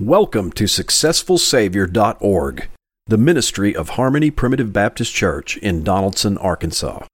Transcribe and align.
Welcome 0.00 0.52
to 0.52 0.66
SuccessfulSavior.org, 0.66 2.68
the 3.06 3.18
ministry 3.18 3.74
of 3.74 3.88
Harmony 3.88 4.30
Primitive 4.30 4.72
Baptist 4.72 5.12
Church 5.12 5.56
in 5.56 5.82
Donaldson, 5.82 6.38
Arkansas. 6.38 7.04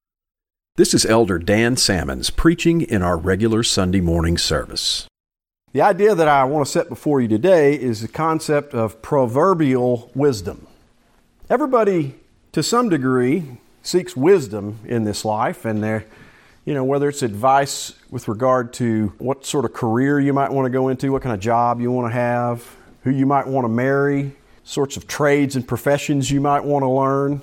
This 0.75 0.93
is 0.93 1.03
Elder 1.03 1.39
Dan 1.39 1.77
Salmons 1.77 2.29
preaching 2.29 2.81
in 2.81 3.01
our 3.01 3.17
regular 3.17 3.63
Sunday 3.63 4.01
morning 4.01 4.37
service. 4.37 5.07
The 5.73 5.81
idea 5.81 6.13
that 6.13 6.27
I 6.27 6.43
want 6.43 6.67
to 6.67 6.71
set 6.71 6.87
before 6.87 7.19
you 7.19 7.27
today 7.27 7.73
is 7.73 8.01
the 8.01 8.07
concept 8.07 8.75
of 8.75 9.01
proverbial 9.01 10.11
wisdom. 10.13 10.67
Everybody, 11.49 12.13
to 12.51 12.61
some 12.61 12.89
degree, 12.89 13.57
seeks 13.81 14.15
wisdom 14.15 14.77
in 14.85 15.05
this 15.05 15.25
life, 15.25 15.65
and 15.65 15.83
they're 15.83 16.05
you 16.65 16.73
know, 16.73 16.83
whether 16.83 17.07
it's 17.07 17.21
advice 17.21 17.93
with 18.09 18.27
regard 18.27 18.73
to 18.73 19.13
what 19.19 19.45
sort 19.45 19.65
of 19.65 19.73
career 19.73 20.19
you 20.19 20.33
might 20.33 20.51
want 20.51 20.65
to 20.65 20.71
go 20.71 20.89
into, 20.89 21.11
what 21.11 21.21
kind 21.21 21.33
of 21.33 21.39
job 21.39 21.79
you 21.79 21.91
want 21.91 22.11
to 22.11 22.13
have, 22.13 22.75
who 23.03 23.11
you 23.11 23.27
might 23.27 23.45
want 23.45 23.65
to 23.65 23.69
marry, 23.69 24.35
sorts 24.63 24.97
of 24.97 25.07
trades 25.07 25.55
and 25.55 25.67
professions 25.67 26.31
you 26.31 26.41
might 26.41 26.63
want 26.63 26.81
to 26.81 26.89
learn. 26.89 27.39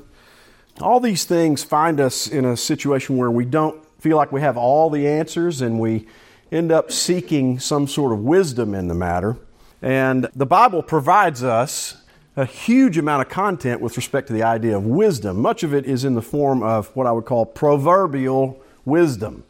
All 0.81 0.99
these 0.99 1.25
things 1.25 1.63
find 1.63 2.01
us 2.01 2.27
in 2.27 2.45
a 2.45 2.57
situation 2.57 3.17
where 3.17 3.31
we 3.31 3.45
don't 3.45 3.85
feel 4.01 4.17
like 4.17 4.33
we 4.33 4.41
have 4.41 4.57
all 4.57 4.91
the 4.91 5.07
answers 5.07 5.61
and 5.61 5.79
we 5.79 6.09
end 6.51 6.73
up 6.73 6.91
seeking 6.91 7.61
some 7.61 7.87
sort 7.87 8.13
of 8.13 8.19
wisdom 8.19 8.75
in 8.75 8.89
the 8.89 8.95
matter. 8.95 9.37
And 9.81 10.29
the 10.35 10.47
Bible 10.47 10.83
provides 10.83 11.45
us 11.45 12.03
a 12.37 12.45
huge 12.45 12.99
amount 12.99 13.23
of 13.23 13.29
content 13.29 13.81
with 13.81 13.97
respect 13.97 14.27
to 14.27 14.33
the 14.33 14.43
idea 14.43 14.77
of 14.77 14.85
wisdom. 14.85 15.41
Much 15.41 15.63
of 15.63 15.75
it 15.75 15.87
is 15.87 16.05
in 16.05 16.15
the 16.15 16.23
form 16.23 16.63
of 16.63 16.89
what 16.97 17.07
I 17.07 17.13
would 17.13 17.25
call 17.25 17.47
proverbial 17.47 18.62
wisdom 18.85 19.45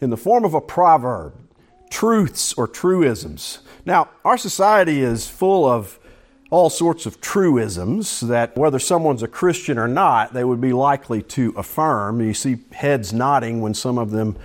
in 0.00 0.10
the 0.10 0.16
form 0.16 0.44
of 0.44 0.54
a 0.54 0.60
proverb, 0.60 1.34
truths 1.90 2.52
or 2.54 2.66
truisms. 2.66 3.60
Now, 3.84 4.08
our 4.24 4.38
society 4.38 5.00
is 5.00 5.28
full 5.28 5.66
of 5.66 5.98
all 6.50 6.70
sorts 6.70 7.04
of 7.04 7.20
truisms 7.20 8.20
that 8.20 8.56
whether 8.56 8.78
someone's 8.78 9.22
a 9.22 9.28
Christian 9.28 9.78
or 9.78 9.88
not, 9.88 10.32
they 10.32 10.44
would 10.44 10.60
be 10.60 10.72
likely 10.72 11.22
to 11.22 11.52
affirm. 11.56 12.20
You 12.20 12.32
see 12.32 12.58
heads 12.72 13.12
nodding 13.12 13.60
when 13.60 13.74
some 13.74 13.98
of 13.98 14.10
them 14.10 14.36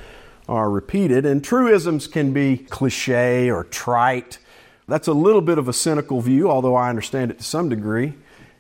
are 0.49 0.69
repeated. 0.69 1.25
And 1.25 1.43
truisms 1.43 2.07
can 2.07 2.33
be 2.33 2.57
cliche 2.57 3.49
or 3.49 3.63
trite. 3.63 4.39
That's 4.87 5.07
a 5.07 5.13
little 5.13 5.41
bit 5.41 5.57
of 5.57 5.69
a 5.69 5.73
cynical 5.73 6.19
view, 6.19 6.49
although 6.49 6.75
I 6.75 6.89
understand 6.89 7.31
it 7.31 7.37
to 7.37 7.43
some 7.43 7.69
degree. 7.69 8.13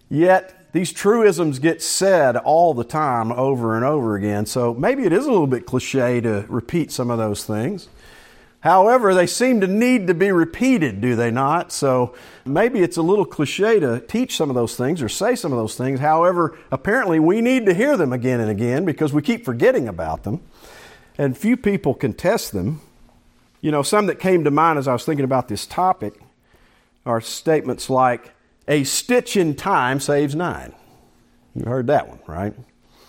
Yet, 0.09 0.62
these 0.73 0.91
truisms 0.91 1.59
get 1.59 1.81
said 1.81 2.35
all 2.35 2.73
the 2.73 2.83
time 2.83 3.31
over 3.31 3.75
and 3.75 3.85
over 3.85 4.15
again, 4.15 4.45
so 4.45 4.73
maybe 4.73 5.03
it 5.03 5.13
is 5.13 5.25
a 5.25 5.31
little 5.31 5.47
bit 5.47 5.65
cliche 5.65 6.19
to 6.21 6.45
repeat 6.49 6.91
some 6.91 7.09
of 7.09 7.17
those 7.17 7.45
things. 7.45 7.87
However, 8.61 9.13
they 9.13 9.27
seem 9.27 9.59
to 9.61 9.67
need 9.67 10.07
to 10.07 10.13
be 10.13 10.31
repeated, 10.31 10.99
do 10.99 11.15
they 11.15 11.29
not? 11.29 11.71
So 11.71 12.15
maybe 12.45 12.79
it's 12.79 12.95
a 12.95 13.01
little 13.01 13.25
cliche 13.25 13.79
to 13.81 13.99
teach 13.99 14.37
some 14.37 14.49
of 14.49 14.55
those 14.55 14.75
things 14.75 15.01
or 15.01 15.09
say 15.09 15.35
some 15.35 15.51
of 15.51 15.57
those 15.57 15.75
things. 15.75 15.99
However, 15.99 16.57
apparently 16.71 17.19
we 17.19 17.41
need 17.41 17.65
to 17.65 17.73
hear 17.73 17.97
them 17.97 18.13
again 18.13 18.39
and 18.39 18.49
again 18.49 18.85
because 18.85 19.11
we 19.11 19.21
keep 19.21 19.43
forgetting 19.43 19.89
about 19.89 20.23
them. 20.23 20.41
And 21.17 21.37
few 21.37 21.57
people 21.57 21.93
can 21.93 22.13
test 22.13 22.53
them. 22.53 22.79
You 23.59 23.71
know, 23.71 23.83
some 23.83 24.07
that 24.07 24.19
came 24.19 24.45
to 24.45 24.51
mind 24.51 24.79
as 24.79 24.87
I 24.87 24.93
was 24.93 25.03
thinking 25.03 25.25
about 25.25 25.49
this 25.49 25.67
topic 25.67 26.19
are 27.05 27.19
statements 27.21 27.89
like, 27.89 28.31
a 28.67 28.83
stitch 28.83 29.35
in 29.37 29.55
time 29.55 29.99
saves 29.99 30.35
nine. 30.35 30.73
You 31.55 31.65
heard 31.65 31.87
that 31.87 32.07
one, 32.07 32.19
right? 32.27 32.53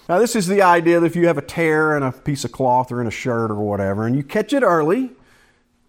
Now, 0.09 0.19
this 0.19 0.37
is 0.37 0.47
the 0.47 0.63
idea 0.63 1.01
that 1.01 1.07
if 1.07 1.17
you 1.17 1.27
have 1.29 1.39
a 1.39 1.43
tear 1.43 1.97
in 1.97 2.03
a 2.03 2.13
piece 2.13 2.45
of 2.45 2.53
cloth 2.53 2.93
or 2.93 3.01
in 3.01 3.07
a 3.07 3.11
shirt 3.11 3.51
or 3.51 3.55
whatever, 3.55 4.07
and 4.07 4.15
you 4.15 4.23
catch 4.23 4.53
it 4.53 4.63
early, 4.63 5.11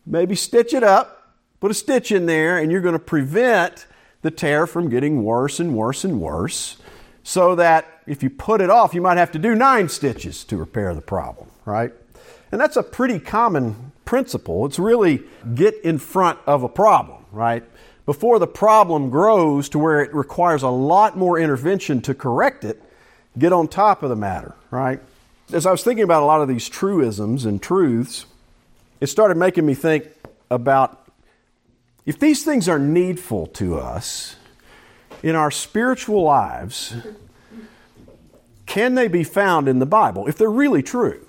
maybe 0.05 0.35
stitch 0.35 0.73
it 0.73 0.83
up, 0.83 1.33
put 1.59 1.71
a 1.71 1.73
stitch 1.73 2.11
in 2.11 2.25
there, 2.25 2.57
and 2.57 2.71
you're 2.71 2.81
going 2.81 2.93
to 2.93 2.99
prevent 2.99 3.87
the 4.21 4.31
tear 4.31 4.67
from 4.67 4.89
getting 4.89 5.23
worse 5.23 5.59
and 5.59 5.75
worse 5.75 6.03
and 6.05 6.21
worse. 6.21 6.77
So 7.23 7.55
that 7.55 8.01
if 8.07 8.23
you 8.23 8.29
put 8.29 8.61
it 8.61 8.69
off, 8.69 8.93
you 8.93 9.01
might 9.01 9.17
have 9.17 9.31
to 9.31 9.39
do 9.39 9.55
nine 9.55 9.89
stitches 9.89 10.43
to 10.45 10.57
repair 10.57 10.93
the 10.93 11.01
problem, 11.01 11.49
right? 11.65 11.91
And 12.51 12.61
that's 12.61 12.77
a 12.77 12.83
pretty 12.83 13.19
common 13.19 13.91
principle. 14.05 14.65
It's 14.65 14.79
really 14.79 15.23
get 15.55 15.75
in 15.83 15.97
front 15.97 16.39
of 16.45 16.63
a 16.63 16.69
problem, 16.69 17.25
right? 17.31 17.63
Before 18.05 18.39
the 18.39 18.47
problem 18.47 19.09
grows 19.09 19.69
to 19.69 19.79
where 19.79 20.01
it 20.01 20.13
requires 20.13 20.63
a 20.63 20.69
lot 20.69 21.17
more 21.17 21.39
intervention 21.39 22.01
to 22.01 22.13
correct 22.13 22.63
it, 22.63 22.81
get 23.37 23.51
on 23.51 23.67
top 23.67 24.03
of 24.03 24.09
the 24.09 24.15
matter, 24.15 24.55
right? 24.69 24.99
As 25.51 25.65
I 25.65 25.71
was 25.71 25.83
thinking 25.83 26.03
about 26.03 26.23
a 26.23 26.25
lot 26.25 26.41
of 26.41 26.47
these 26.47 26.69
truisms 26.69 27.45
and 27.45 27.61
truths, 27.61 28.25
it 29.01 29.07
started 29.07 29.37
making 29.37 29.65
me 29.65 29.73
think 29.73 30.07
about 30.49 31.07
if 32.05 32.19
these 32.19 32.43
things 32.43 32.69
are 32.69 32.79
needful 32.79 33.47
to 33.47 33.79
us 33.79 34.35
in 35.23 35.35
our 35.35 35.49
spiritual 35.49 36.21
lives, 36.21 36.93
can 38.67 38.93
they 38.93 39.07
be 39.07 39.23
found 39.23 39.67
in 39.67 39.79
the 39.79 39.85
Bible 39.85 40.27
if 40.27 40.37
they're 40.37 40.49
really 40.49 40.83
true? 40.83 41.27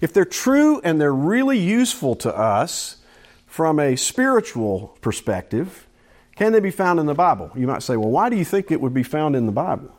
If 0.00 0.12
they're 0.12 0.24
true 0.24 0.80
and 0.84 1.00
they're 1.00 1.14
really 1.14 1.58
useful 1.58 2.14
to 2.16 2.36
us 2.36 2.98
from 3.46 3.78
a 3.78 3.96
spiritual 3.96 4.96
perspective, 5.00 5.86
can 6.36 6.52
they 6.52 6.60
be 6.60 6.70
found 6.70 6.98
in 6.98 7.06
the 7.06 7.14
Bible? 7.14 7.50
You 7.54 7.66
might 7.66 7.82
say, 7.82 7.96
well, 7.96 8.10
why 8.10 8.28
do 8.28 8.36
you 8.36 8.44
think 8.44 8.70
it 8.70 8.80
would 8.80 8.94
be 8.94 9.02
found 9.02 9.36
in 9.36 9.46
the 9.46 9.52
Bible? 9.52 9.94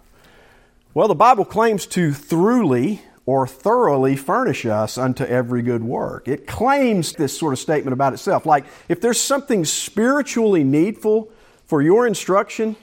Well, 0.93 1.07
the 1.07 1.15
Bible 1.15 1.45
claims 1.45 1.85
to 1.87 2.11
throughly 2.11 3.01
or 3.25 3.47
thoroughly 3.47 4.15
furnish 4.15 4.65
us 4.65 4.97
unto 4.97 5.23
every 5.23 5.61
good 5.61 5.83
work. 5.83 6.27
It 6.27 6.45
claims 6.45 7.13
this 7.13 7.37
sort 7.37 7.53
of 7.53 7.59
statement 7.59 7.93
about 7.93 8.13
itself. 8.13 8.45
Like, 8.45 8.65
if 8.89 8.99
there's 8.99 9.19
something 9.19 9.63
spiritually 9.63 10.63
needful 10.63 11.31
for 11.65 11.81
your 11.81 12.05
instruction, 12.05 12.75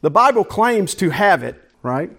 the 0.00 0.10
Bible 0.10 0.44
claims 0.44 0.94
to 0.96 1.10
have 1.10 1.42
it, 1.42 1.60
right? 1.82 2.10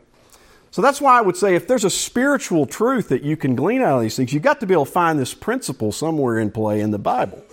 So 0.72 0.82
that's 0.82 1.02
why 1.02 1.18
I 1.18 1.22
would 1.22 1.38
say 1.38 1.56
if 1.56 1.68
there's 1.68 1.84
a 1.84 1.90
spiritual 1.90 2.66
truth 2.66 3.10
that 3.10 3.24
you 3.24 3.36
can 3.36 3.56
glean 3.56 3.82
out 3.82 3.98
of 3.98 4.02
these 4.02 4.16
things, 4.16 4.34
you've 4.34 4.44
got 4.44 4.60
to 4.60 4.66
be 4.66 4.74
able 4.74 4.86
to 4.86 4.92
find 4.92 5.20
this 5.20 5.34
principle 5.34 5.92
somewhere 5.92 6.40
in 6.40 6.50
play 6.50 6.82
in 6.82 6.92
the 6.92 7.00
Bible. 7.00 7.44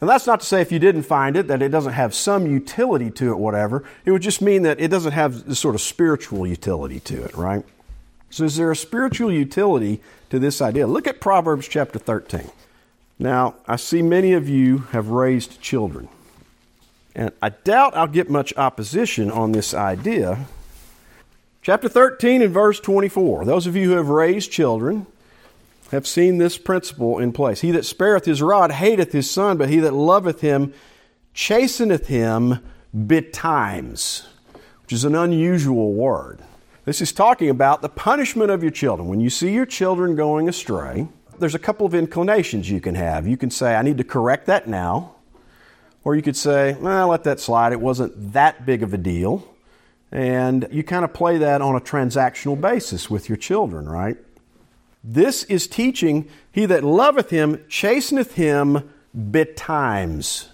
And 0.00 0.10
that's 0.10 0.26
not 0.26 0.40
to 0.40 0.46
say 0.46 0.60
if 0.60 0.70
you 0.70 0.78
didn't 0.78 1.04
find 1.04 1.36
it 1.36 1.48
that 1.48 1.62
it 1.62 1.70
doesn't 1.70 1.94
have 1.94 2.14
some 2.14 2.46
utility 2.46 3.10
to 3.12 3.30
it, 3.30 3.38
whatever. 3.38 3.82
It 4.04 4.10
would 4.10 4.22
just 4.22 4.42
mean 4.42 4.62
that 4.62 4.78
it 4.78 4.88
doesn't 4.88 5.12
have 5.12 5.46
this 5.46 5.58
sort 5.58 5.74
of 5.74 5.80
spiritual 5.80 6.46
utility 6.46 7.00
to 7.00 7.24
it, 7.24 7.34
right? 7.34 7.64
So, 8.28 8.44
is 8.44 8.56
there 8.56 8.70
a 8.70 8.76
spiritual 8.76 9.32
utility 9.32 10.02
to 10.30 10.38
this 10.38 10.60
idea? 10.60 10.86
Look 10.86 11.06
at 11.06 11.20
Proverbs 11.20 11.66
chapter 11.68 11.98
13. 11.98 12.50
Now, 13.18 13.54
I 13.66 13.76
see 13.76 14.02
many 14.02 14.34
of 14.34 14.48
you 14.48 14.78
have 14.90 15.08
raised 15.08 15.60
children. 15.62 16.08
And 17.14 17.32
I 17.40 17.48
doubt 17.48 17.96
I'll 17.96 18.06
get 18.06 18.28
much 18.28 18.52
opposition 18.58 19.30
on 19.30 19.52
this 19.52 19.72
idea. 19.72 20.44
Chapter 21.62 21.88
13 21.88 22.42
and 22.42 22.52
verse 22.52 22.78
24. 22.78 23.46
Those 23.46 23.66
of 23.66 23.74
you 23.74 23.88
who 23.88 23.96
have 23.96 24.10
raised 24.10 24.52
children, 24.52 25.06
have 25.90 26.06
seen 26.06 26.38
this 26.38 26.58
principle 26.58 27.18
in 27.18 27.32
place. 27.32 27.60
He 27.60 27.70
that 27.72 27.84
spareth 27.84 28.24
his 28.24 28.42
rod 28.42 28.72
hateth 28.72 29.12
his 29.12 29.30
son, 29.30 29.56
but 29.56 29.68
he 29.68 29.78
that 29.80 29.94
loveth 29.94 30.40
him 30.40 30.72
chasteneth 31.34 32.06
him 32.06 32.58
betimes, 33.06 34.26
which 34.82 34.92
is 34.92 35.04
an 35.04 35.14
unusual 35.14 35.92
word. 35.92 36.42
This 36.84 37.00
is 37.00 37.12
talking 37.12 37.50
about 37.50 37.82
the 37.82 37.88
punishment 37.88 38.50
of 38.50 38.62
your 38.62 38.70
children. 38.70 39.08
When 39.08 39.20
you 39.20 39.30
see 39.30 39.52
your 39.52 39.66
children 39.66 40.16
going 40.16 40.48
astray, 40.48 41.08
there's 41.38 41.54
a 41.54 41.58
couple 41.58 41.84
of 41.84 41.94
inclinations 41.94 42.70
you 42.70 42.80
can 42.80 42.94
have. 42.94 43.26
You 43.26 43.36
can 43.36 43.50
say, 43.50 43.74
I 43.74 43.82
need 43.82 43.98
to 43.98 44.04
correct 44.04 44.46
that 44.46 44.68
now. 44.68 45.14
Or 46.04 46.14
you 46.14 46.22
could 46.22 46.36
say, 46.36 46.74
well, 46.74 47.08
let 47.08 47.24
that 47.24 47.40
slide. 47.40 47.72
It 47.72 47.80
wasn't 47.80 48.32
that 48.32 48.64
big 48.64 48.82
of 48.82 48.94
a 48.94 48.98
deal. 48.98 49.46
And 50.12 50.68
you 50.70 50.84
kind 50.84 51.04
of 51.04 51.12
play 51.12 51.38
that 51.38 51.60
on 51.60 51.74
a 51.74 51.80
transactional 51.80 52.58
basis 52.58 53.10
with 53.10 53.28
your 53.28 53.36
children, 53.36 53.88
right? 53.88 54.16
This 55.08 55.44
is 55.44 55.68
teaching, 55.68 56.28
He 56.50 56.66
that 56.66 56.82
loveth 56.82 57.30
him 57.30 57.64
chasteneth 57.68 58.32
him 58.32 58.90
betimes. 59.14 60.48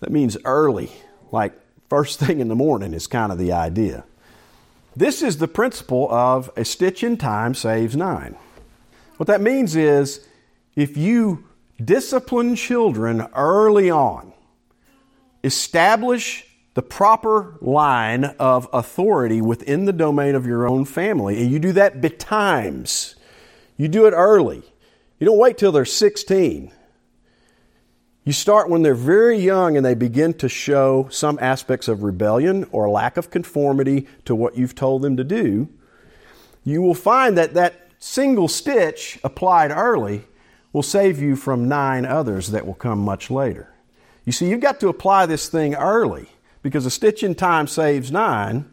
That 0.00 0.10
means 0.10 0.36
early, 0.44 0.90
like 1.30 1.54
first 1.88 2.18
thing 2.20 2.40
in 2.40 2.48
the 2.48 2.56
morning 2.56 2.92
is 2.92 3.06
kind 3.06 3.30
of 3.30 3.38
the 3.38 3.52
idea. 3.52 4.04
This 4.96 5.22
is 5.22 5.38
the 5.38 5.46
principle 5.46 6.10
of 6.10 6.50
a 6.56 6.64
stitch 6.64 7.04
in 7.04 7.16
time 7.16 7.54
saves 7.54 7.94
nine. 7.94 8.36
What 9.18 9.28
that 9.28 9.40
means 9.40 9.76
is 9.76 10.26
if 10.74 10.96
you 10.96 11.44
discipline 11.82 12.56
children 12.56 13.28
early 13.34 13.90
on, 13.90 14.32
establish 15.44 16.44
the 16.76 16.82
proper 16.82 17.56
line 17.62 18.24
of 18.38 18.68
authority 18.70 19.40
within 19.40 19.86
the 19.86 19.94
domain 19.94 20.34
of 20.34 20.44
your 20.44 20.68
own 20.68 20.84
family. 20.84 21.40
And 21.40 21.50
you 21.50 21.58
do 21.58 21.72
that 21.72 22.02
betimes. 22.02 23.14
You 23.78 23.88
do 23.88 24.04
it 24.04 24.10
early. 24.10 24.62
You 25.18 25.24
don't 25.24 25.38
wait 25.38 25.56
till 25.56 25.72
they're 25.72 25.86
16. 25.86 26.70
You 28.24 28.32
start 28.34 28.68
when 28.68 28.82
they're 28.82 28.94
very 28.94 29.38
young 29.38 29.78
and 29.78 29.86
they 29.86 29.94
begin 29.94 30.34
to 30.34 30.50
show 30.50 31.08
some 31.10 31.38
aspects 31.40 31.88
of 31.88 32.02
rebellion 32.02 32.66
or 32.72 32.90
lack 32.90 33.16
of 33.16 33.30
conformity 33.30 34.06
to 34.26 34.34
what 34.34 34.58
you've 34.58 34.74
told 34.74 35.00
them 35.00 35.16
to 35.16 35.24
do. 35.24 35.70
You 36.62 36.82
will 36.82 36.94
find 36.94 37.38
that 37.38 37.54
that 37.54 37.88
single 37.98 38.48
stitch 38.48 39.18
applied 39.24 39.70
early 39.70 40.24
will 40.74 40.82
save 40.82 41.22
you 41.22 41.36
from 41.36 41.68
nine 41.68 42.04
others 42.04 42.48
that 42.48 42.66
will 42.66 42.74
come 42.74 42.98
much 42.98 43.30
later. 43.30 43.72
You 44.26 44.32
see, 44.32 44.50
you've 44.50 44.60
got 44.60 44.78
to 44.80 44.88
apply 44.88 45.24
this 45.24 45.48
thing 45.48 45.74
early 45.74 46.28
because 46.66 46.84
a 46.84 46.90
stitch 46.90 47.22
in 47.22 47.36
time 47.36 47.68
saves 47.68 48.10
nine, 48.10 48.68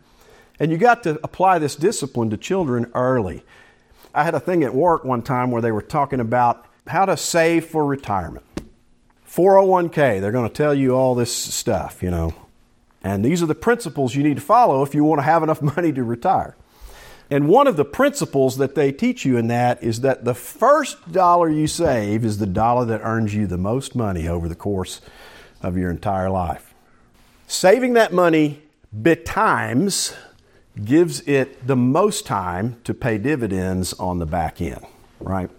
and 0.60 0.72
you 0.72 0.80
got 0.80 1.04
to 1.04 1.20
apply 1.24 1.60
this 1.60 1.76
discipline 1.76 2.32
to 2.32 2.38
children 2.38 2.90
early. 2.96 3.44
I 4.16 4.24
had 4.24 4.34
a 4.34 4.40
thing 4.40 4.64
at 4.64 4.74
work 4.74 5.04
one 5.04 5.22
time 5.22 5.52
where 5.52 5.62
they 5.62 5.72
were 5.72 5.84
talking 5.84 6.20
about 6.20 6.66
how 6.88 7.06
to 7.06 7.16
save 7.16 7.68
for 7.68 7.86
retirement. 7.86 8.48
401k, 9.30 10.20
they're 10.20 10.32
going 10.32 10.50
to 10.50 10.54
tell 10.56 10.74
you 10.74 10.96
all 10.96 11.14
this 11.14 11.32
stuff, 11.32 12.02
you 12.02 12.10
know. 12.10 12.34
And 13.04 13.24
these 13.24 13.44
are 13.44 13.46
the 13.46 13.54
principles 13.54 14.16
you 14.16 14.24
need 14.24 14.38
to 14.38 14.42
follow 14.42 14.82
if 14.82 14.96
you 14.96 15.04
want 15.04 15.20
to 15.20 15.24
have 15.24 15.44
enough 15.44 15.62
money 15.76 15.94
to 15.94 16.04
retire. 16.04 16.56
And 17.30 17.48
one 17.48 17.68
of 17.68 17.78
the 17.78 17.86
principles 17.86 18.58
that 18.58 18.74
they 18.74 18.92
teach 18.92 19.24
you 19.24 19.38
in 19.38 19.50
that 19.50 19.84
is 19.84 20.02
that 20.02 20.26
the 20.26 20.34
first 20.34 21.12
dollar 21.12 21.48
you 21.48 21.68
save 21.68 22.26
is 22.26 22.40
the 22.40 22.48
dollar 22.48 22.86
that 22.86 23.02
earns 23.04 23.36
you 23.36 23.46
the 23.46 23.60
most 23.60 23.94
money 23.94 24.28
over 24.28 24.50
the 24.50 24.56
course 24.56 25.00
of 25.62 25.78
your 25.78 25.92
entire 25.92 26.32
life. 26.32 26.73
Saving 27.48 27.94
that 27.94 28.14
money 28.14 28.62
betimes 29.00 30.16
gives 30.84 31.22
it 31.22 31.68
the 31.68 31.76
most 31.76 32.26
time 32.26 32.78
to 32.84 32.94
pay 32.94 33.18
dividends 33.18 33.94
on 33.94 34.20
the 34.20 34.26
back 34.26 34.60
end, 34.62 34.86
right? 35.20 35.50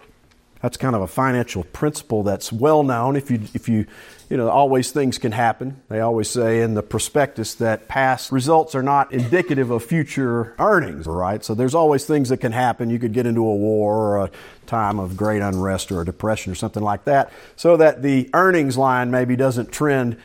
That's 0.61 0.77
kind 0.79 0.97
of 0.97 1.03
a 1.03 1.07
financial 1.07 1.63
principle 1.63 2.23
that's 2.23 2.51
well 2.51 2.83
known. 2.83 3.17
If 3.17 3.31
you, 3.31 3.41
if 3.53 3.69
you, 3.69 3.87
you 4.31 4.39
know, 4.39 4.49
always 4.49 4.93
things 4.93 5.19
can 5.19 5.31
happen. 5.31 5.83
They 5.89 6.01
always 6.01 6.31
say 6.31 6.63
in 6.63 6.73
the 6.73 6.83
prospectus 6.83 7.55
that 7.57 7.87
past 7.87 8.33
results 8.33 8.75
are 8.75 8.83
not 8.83 9.13
indicative 9.13 9.71
of 9.71 9.85
future 9.85 10.55
earnings, 10.59 11.07
right? 11.07 11.45
So 11.45 11.55
there's 11.55 11.75
always 11.75 12.07
things 12.07 12.31
that 12.31 12.39
can 12.39 12.53
happen. 12.53 12.89
You 12.89 12.99
could 12.99 13.13
get 13.13 13.27
into 13.27 13.43
a 13.43 13.55
war 13.55 13.95
or 13.95 14.25
a 14.25 14.31
time 14.65 14.99
of 14.99 15.19
great 15.19 15.43
unrest 15.43 15.93
or 15.93 16.01
a 16.01 16.05
depression 16.07 16.51
or 16.51 16.55
something 16.55 16.83
like 16.83 17.05
that, 17.05 17.31
so 17.57 17.77
that 17.77 18.03
the 18.03 18.31
earnings 18.33 18.79
line 18.79 19.11
maybe 19.11 19.37
doesn't 19.37 19.71
trend 19.71 20.17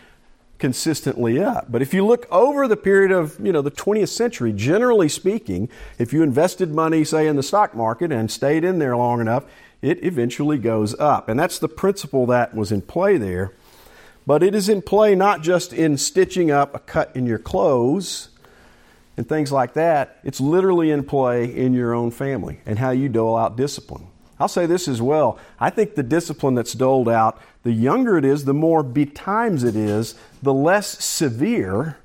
consistently 0.59 1.41
up. 1.41 1.71
But 1.71 1.81
if 1.81 1.94
you 1.94 2.06
look 2.06 2.27
over 2.31 2.67
the 2.67 2.77
period 2.77 3.11
of, 3.11 3.39
you 3.44 3.51
know, 3.51 3.61
the 3.61 3.71
20th 3.71 4.09
century, 4.09 4.53
generally 4.53 5.09
speaking, 5.09 5.69
if 5.97 6.13
you 6.13 6.21
invested 6.21 6.73
money, 6.73 7.03
say, 7.03 7.27
in 7.27 7.38
the 7.38 7.44
stock 7.44 7.73
market 7.73 8.11
and 8.11 8.29
stayed 8.29 8.63
in 8.63 8.79
there 8.79 8.95
long 8.95 9.21
enough, 9.21 9.45
it 9.81 10.03
eventually 10.03 10.57
goes 10.57 10.97
up. 11.00 11.29
And 11.29 11.39
that's 11.39 11.59
the 11.59 11.69
principle 11.69 12.25
that 12.27 12.53
was 12.53 12.71
in 12.71 12.81
play 12.81 13.17
there. 13.17 13.53
But 14.27 14.44
it 14.44 14.53
is 14.53 14.69
in 14.69 14.81
play 14.81 15.15
not 15.15 15.41
just 15.41 15.73
in 15.73 15.97
stitching 15.97 16.51
up 16.51 16.75
a 16.75 16.79
cut 16.79 17.15
in 17.15 17.25
your 17.25 17.39
clothes 17.39 18.29
and 19.17 19.27
things 19.27 19.51
like 19.51 19.73
that, 19.73 20.19
it's 20.23 20.39
literally 20.39 20.91
in 20.91 21.03
play 21.03 21.45
in 21.45 21.73
your 21.73 21.94
own 21.94 22.11
family 22.11 22.59
and 22.65 22.77
how 22.77 22.91
you 22.91 23.09
dole 23.09 23.35
out 23.35 23.57
discipline. 23.57 24.07
I'll 24.39 24.47
say 24.47 24.65
this 24.65 24.88
as 24.88 25.01
well. 25.01 25.38
I 25.59 25.69
think 25.69 25.95
the 25.95 26.03
discipline 26.03 26.56
that's 26.56 26.73
doled 26.73 27.09
out, 27.09 27.41
the 27.63 27.73
younger 27.73 28.17
it 28.17 28.23
is, 28.23 28.45
the 28.45 28.53
more 28.53 28.83
betimes 28.83 29.65
it 29.65 29.75
is, 29.75 30.15
the 30.41 30.53
less 30.53 31.03
severe 31.03 31.97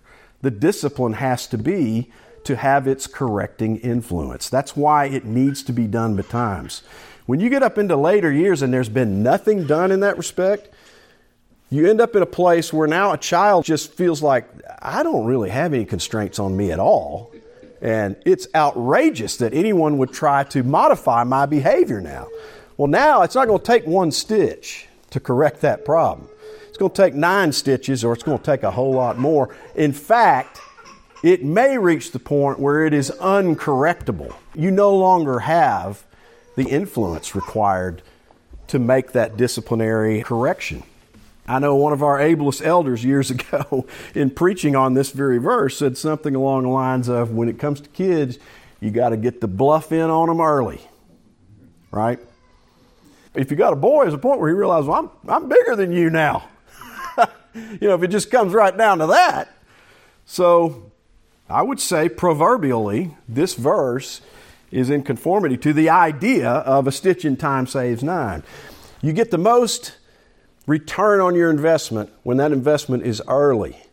the 0.42 0.50
discipline 0.50 1.14
has 1.14 1.46
to 1.48 1.58
be 1.58 2.10
to 2.44 2.56
have 2.56 2.86
its 2.86 3.06
correcting 3.06 3.78
influence. 3.78 4.48
That's 4.48 4.76
why 4.76 5.06
it 5.06 5.24
needs 5.24 5.62
to 5.64 5.72
be 5.72 5.86
done 5.86 6.16
betimes. 6.16 6.82
When 7.26 7.40
you 7.40 7.48
get 7.48 7.62
up 7.62 7.78
into 7.78 7.96
later 7.96 8.30
years 8.30 8.60
and 8.60 8.72
there's 8.72 8.90
been 8.90 9.22
nothing 9.22 9.66
done 9.66 9.90
in 9.90 10.00
that 10.00 10.18
respect, 10.18 10.68
you 11.70 11.88
end 11.88 12.00
up 12.00 12.14
in 12.14 12.22
a 12.22 12.26
place 12.26 12.72
where 12.72 12.86
now 12.86 13.12
a 13.12 13.18
child 13.18 13.64
just 13.64 13.92
feels 13.94 14.22
like, 14.22 14.46
I 14.82 15.02
don't 15.02 15.24
really 15.24 15.48
have 15.48 15.72
any 15.72 15.86
constraints 15.86 16.38
on 16.38 16.56
me 16.56 16.70
at 16.70 16.78
all. 16.78 17.32
And 17.80 18.16
it's 18.26 18.46
outrageous 18.54 19.38
that 19.38 19.54
anyone 19.54 19.98
would 19.98 20.12
try 20.12 20.44
to 20.44 20.62
modify 20.62 21.24
my 21.24 21.46
behavior 21.46 22.00
now. 22.00 22.28
Well, 22.76 22.88
now 22.88 23.22
it's 23.22 23.34
not 23.34 23.46
going 23.46 23.58
to 23.58 23.64
take 23.64 23.86
one 23.86 24.10
stitch 24.10 24.86
to 25.10 25.20
correct 25.20 25.62
that 25.62 25.84
problem. 25.84 26.28
It's 26.68 26.76
going 26.76 26.92
to 26.92 27.02
take 27.02 27.14
nine 27.14 27.52
stitches 27.52 28.04
or 28.04 28.12
it's 28.12 28.22
going 28.22 28.38
to 28.38 28.44
take 28.44 28.62
a 28.62 28.70
whole 28.70 28.92
lot 28.92 29.18
more. 29.18 29.54
In 29.74 29.92
fact, 29.92 30.60
it 31.22 31.42
may 31.42 31.78
reach 31.78 32.12
the 32.12 32.18
point 32.18 32.58
where 32.58 32.84
it 32.84 32.92
is 32.92 33.10
uncorrectable. 33.20 34.34
You 34.54 34.70
no 34.70 34.94
longer 34.94 35.40
have 35.40 36.04
the 36.56 36.64
influence 36.64 37.34
required 37.34 38.02
to 38.68 38.78
make 38.78 39.12
that 39.12 39.36
disciplinary 39.36 40.22
correction. 40.22 40.82
I 41.46 41.58
know 41.58 41.76
one 41.76 41.92
of 41.92 42.02
our 42.02 42.20
ablest 42.20 42.62
elders 42.62 43.04
years 43.04 43.30
ago, 43.32 43.86
in 44.14 44.30
preaching 44.30 44.76
on 44.76 44.94
this 44.94 45.10
very 45.10 45.38
verse, 45.38 45.78
said 45.78 45.96
something 45.96 46.34
along 46.34 46.64
the 46.64 46.68
lines 46.70 47.08
of 47.08 47.30
when 47.30 47.48
it 47.48 47.58
comes 47.58 47.80
to 47.80 47.88
kids, 47.90 48.38
you 48.80 48.90
got 48.90 49.10
to 49.10 49.16
get 49.16 49.40
the 49.40 49.48
bluff 49.48 49.92
in 49.92 50.10
on 50.10 50.28
them 50.28 50.40
early, 50.40 50.80
right? 51.90 52.18
If 53.34 53.50
you 53.50 53.56
got 53.56 53.72
a 53.72 53.76
boy, 53.76 54.04
there's 54.04 54.14
a 54.14 54.18
point 54.18 54.40
where 54.40 54.48
he 54.48 54.54
realizes, 54.54 54.88
well, 54.88 55.12
I'm, 55.24 55.30
I'm 55.30 55.48
bigger 55.48 55.76
than 55.76 55.92
you 55.92 56.10
now. 56.10 56.48
you 57.54 57.88
know, 57.88 57.94
if 57.94 58.02
it 58.02 58.08
just 58.08 58.30
comes 58.30 58.52
right 58.52 58.76
down 58.76 58.98
to 58.98 59.06
that. 59.08 59.48
So 60.24 60.90
I 61.48 61.62
would 61.62 61.80
say, 61.80 62.08
proverbially, 62.08 63.16
this 63.28 63.54
verse 63.54 64.20
is 64.70 64.90
in 64.90 65.02
conformity 65.02 65.56
to 65.58 65.72
the 65.72 65.90
idea 65.90 66.48
of 66.48 66.86
a 66.86 66.92
stitch 66.92 67.24
in 67.24 67.36
time 67.36 67.66
saves 67.66 68.02
nine. 68.02 68.42
You 69.02 69.12
get 69.12 69.30
the 69.30 69.38
most 69.38 69.96
return 70.66 71.20
on 71.20 71.34
your 71.34 71.50
investment 71.50 72.10
when 72.22 72.38
that 72.38 72.52
investment 72.52 73.04
is 73.04 73.22
early. 73.28 73.83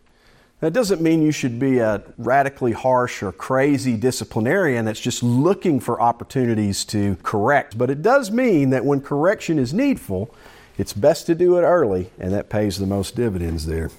That 0.61 0.73
doesn't 0.73 1.01
mean 1.01 1.23
you 1.23 1.31
should 1.31 1.59
be 1.59 1.79
a 1.79 2.03
radically 2.19 2.71
harsh 2.71 3.23
or 3.23 3.31
crazy 3.31 3.97
disciplinarian 3.97 4.85
that's 4.85 4.99
just 4.99 5.23
looking 5.23 5.79
for 5.79 5.99
opportunities 5.99 6.85
to 6.85 7.17
correct, 7.23 7.79
but 7.79 7.89
it 7.89 8.03
does 8.03 8.29
mean 8.29 8.69
that 8.69 8.85
when 8.85 9.01
correction 9.01 9.57
is 9.57 9.73
needful, 9.73 10.33
it's 10.77 10.93
best 10.93 11.25
to 11.25 11.35
do 11.35 11.57
it 11.57 11.63
early, 11.63 12.11
and 12.19 12.31
that 12.31 12.49
pays 12.49 12.77
the 12.77 12.85
most 12.85 13.15
dividends 13.15 13.65
there. 13.65 13.89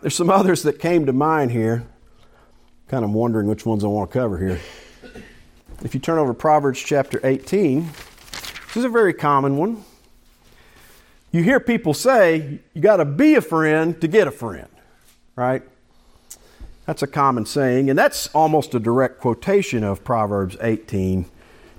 There's 0.00 0.16
some 0.16 0.30
others 0.30 0.62
that 0.62 0.78
came 0.78 1.04
to 1.06 1.12
mind 1.12 1.50
here. 1.50 1.86
Kind 2.88 3.04
of 3.04 3.12
wondering 3.12 3.46
which 3.46 3.66
ones 3.66 3.84
I 3.84 3.86
want 3.88 4.10
to 4.10 4.18
cover 4.18 4.38
here. 4.38 4.60
If 5.84 5.94
you 5.94 6.00
turn 6.00 6.18
over 6.18 6.32
to 6.32 6.38
Proverbs 6.38 6.80
chapter 6.80 7.20
18, 7.22 7.86
this 8.66 8.76
is 8.76 8.84
a 8.84 8.88
very 8.88 9.12
common 9.12 9.58
one. 9.58 9.84
You 11.32 11.42
hear 11.42 11.60
people 11.60 11.92
say, 11.92 12.60
you 12.72 12.80
got 12.80 12.96
to 12.96 13.04
be 13.04 13.34
a 13.34 13.42
friend 13.42 14.00
to 14.00 14.08
get 14.08 14.26
a 14.26 14.30
friend, 14.30 14.68
right? 15.36 15.62
That's 16.86 17.02
a 17.02 17.06
common 17.06 17.46
saying, 17.46 17.90
and 17.90 17.98
that's 17.98 18.28
almost 18.34 18.74
a 18.74 18.80
direct 18.80 19.20
quotation 19.20 19.84
of 19.84 20.02
Proverbs 20.02 20.56
18. 20.60 21.26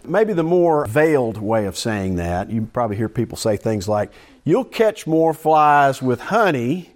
Maybe 0.06 0.34
the 0.34 0.44
more 0.44 0.86
veiled 0.86 1.38
way 1.38 1.66
of 1.66 1.78
saying 1.78 2.16
that, 2.16 2.50
you 2.50 2.70
probably 2.74 2.96
hear 2.96 3.10
people 3.10 3.38
say 3.38 3.58
things 3.58 3.88
like, 3.88 4.12
You'll 4.46 4.66
catch 4.66 5.08
more 5.08 5.34
flies 5.34 6.02
with 6.02 6.20
honey 6.20 6.96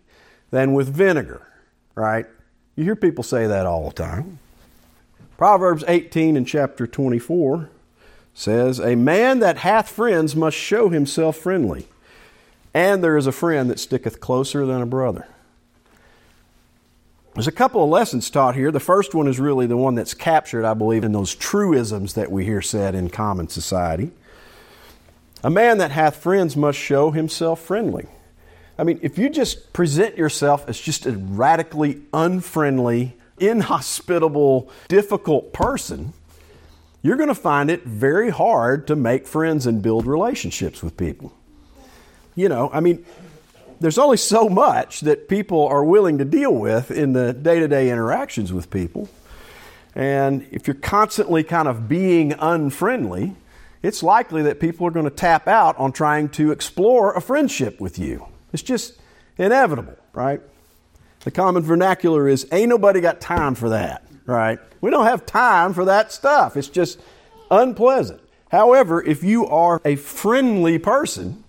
than 0.52 0.74
with 0.74 0.90
vinegar, 0.90 1.48
right? 1.96 2.26
You 2.76 2.84
hear 2.84 2.96
people 2.96 3.24
say 3.24 3.48
that 3.48 3.66
all 3.66 3.90
the 3.90 3.96
time. 3.96 4.40
Proverbs 5.38 5.84
18 5.88 6.36
and 6.36 6.48
chapter 6.48 6.88
24 6.88 7.70
says, 8.34 8.80
A 8.80 8.96
man 8.96 9.40
that 9.40 9.60
hath 9.60 9.90
friends 9.90 10.36
must 10.36 10.58
show 10.58 10.90
himself 10.90 11.38
friendly, 11.38 11.88
and 12.74 13.04
there 13.04 13.18
is 13.18 13.28
a 13.28 13.32
friend 13.32 13.70
that 13.70 13.80
sticketh 13.80 14.20
closer 14.20 14.66
than 14.66 14.82
a 14.82 14.86
brother. 14.86 15.28
There's 17.38 17.46
a 17.46 17.52
couple 17.52 17.84
of 17.84 17.92
lessons 17.92 18.32
taught 18.32 18.56
here. 18.56 18.72
The 18.72 18.80
first 18.80 19.14
one 19.14 19.28
is 19.28 19.40
really 19.40 19.68
the 19.68 19.78
one 19.78 19.94
that's 19.94 20.16
captured, 20.16 20.66
I 20.66 20.74
believe, 20.74 21.04
in 21.04 21.12
those 21.12 21.36
truisms 21.36 22.16
that 22.16 22.32
we 22.32 22.46
hear 22.46 22.64
said 22.64 22.96
in 22.96 23.12
common 23.12 23.48
society. 23.48 24.10
A 25.44 25.50
man 25.52 25.78
that 25.78 25.92
hath 25.92 26.16
friends 26.16 26.58
must 26.58 26.80
show 26.80 27.12
himself 27.12 27.62
friendly. 27.62 28.08
I 28.80 28.84
mean, 28.84 28.98
if 29.04 29.20
you 29.20 29.30
just 29.30 29.72
present 29.72 30.18
yourself 30.18 30.68
as 30.68 30.80
just 30.80 31.06
a 31.06 31.12
radically 31.12 32.02
unfriendly, 32.12 33.16
inhospitable, 33.38 34.72
difficult 34.88 35.54
person, 35.54 36.14
you're 37.04 37.18
going 37.18 37.30
to 37.30 37.36
find 37.36 37.70
it 37.70 37.84
very 37.84 38.32
hard 38.32 38.88
to 38.88 38.96
make 38.96 39.28
friends 39.28 39.68
and 39.68 39.84
build 39.84 40.08
relationships 40.08 40.82
with 40.82 40.98
people. 40.98 41.32
You 42.34 42.50
know, 42.50 42.72
I 42.74 42.80
mean, 42.80 43.06
there's 43.80 43.98
only 43.98 44.18
so 44.18 44.50
much 44.50 45.02
that 45.02 45.28
people 45.28 45.68
are 45.68 45.84
willing 45.84 46.18
to 46.18 46.26
deal 46.26 46.54
with 46.54 46.92
in 46.92 47.14
the 47.14 47.34
day 47.34 47.60
to 47.60 47.68
day 47.68 47.90
interactions 47.90 48.52
with 48.52 48.70
people. 48.70 49.10
And 49.96 50.48
if 50.52 50.68
you're 50.68 50.76
constantly 50.76 51.44
kind 51.44 51.68
of 51.68 51.88
being 51.88 52.34
unfriendly, 52.34 53.36
it's 53.82 54.04
likely 54.04 54.44
that 54.44 54.60
people 54.60 54.86
are 54.88 54.92
going 54.92 55.06
to 55.06 55.12
tap 55.12 55.48
out 55.48 55.78
on 55.78 55.92
trying 55.92 56.30
to 56.30 56.52
explore 56.52 57.14
a 57.14 57.22
friendship 57.22 57.80
with 57.80 57.98
you. 57.98 58.28
It's 58.54 58.64
just 58.64 59.00
inevitable, 59.38 59.98
right? 60.14 60.42
The 61.22 61.32
common 61.32 61.64
vernacular 61.64 62.28
is 62.28 62.48
ain't 62.52 62.70
nobody 62.70 63.02
got 63.02 63.22
time 63.22 63.56
for 63.56 63.70
that, 63.70 64.04
right? 64.26 64.60
We 64.82 64.92
don't 64.92 65.06
have 65.06 65.26
time 65.26 65.74
for 65.74 65.86
that 65.86 66.12
stuff. 66.12 66.58
It's 66.58 66.70
just 66.70 67.00
unpleasant. 67.52 68.22
However, 68.50 69.04
if 69.04 69.24
you 69.24 69.46
are 69.48 69.82
a 69.84 69.96
friendly 69.96 70.80
person, 70.80 71.44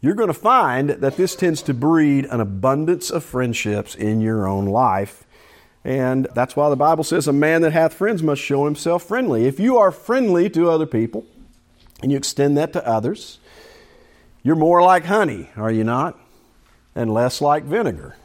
you're 0.00 0.14
going 0.14 0.28
to 0.28 0.34
find 0.34 0.90
that 0.90 1.16
this 1.16 1.34
tends 1.34 1.62
to 1.62 1.74
breed 1.74 2.26
an 2.26 2.40
abundance 2.40 3.10
of 3.10 3.24
friendships 3.24 3.94
in 3.94 4.20
your 4.20 4.46
own 4.46 4.66
life. 4.66 5.24
And 5.84 6.28
that's 6.34 6.56
why 6.56 6.68
the 6.68 6.76
Bible 6.76 7.04
says 7.04 7.28
a 7.28 7.32
man 7.32 7.62
that 7.62 7.72
hath 7.72 7.94
friends 7.94 8.22
must 8.22 8.42
show 8.42 8.64
himself 8.64 9.04
friendly. 9.04 9.46
If 9.46 9.60
you 9.60 9.78
are 9.78 9.92
friendly 9.92 10.50
to 10.50 10.70
other 10.70 10.86
people 10.86 11.24
and 12.02 12.10
you 12.10 12.18
extend 12.18 12.56
that 12.58 12.72
to 12.74 12.86
others, 12.86 13.38
you're 14.42 14.56
more 14.56 14.82
like 14.82 15.04
honey, 15.04 15.50
are 15.56 15.72
you 15.72 15.84
not? 15.84 16.18
and 16.96 17.12
less 17.12 17.40
like 17.40 17.62
vinegar. 17.62 18.16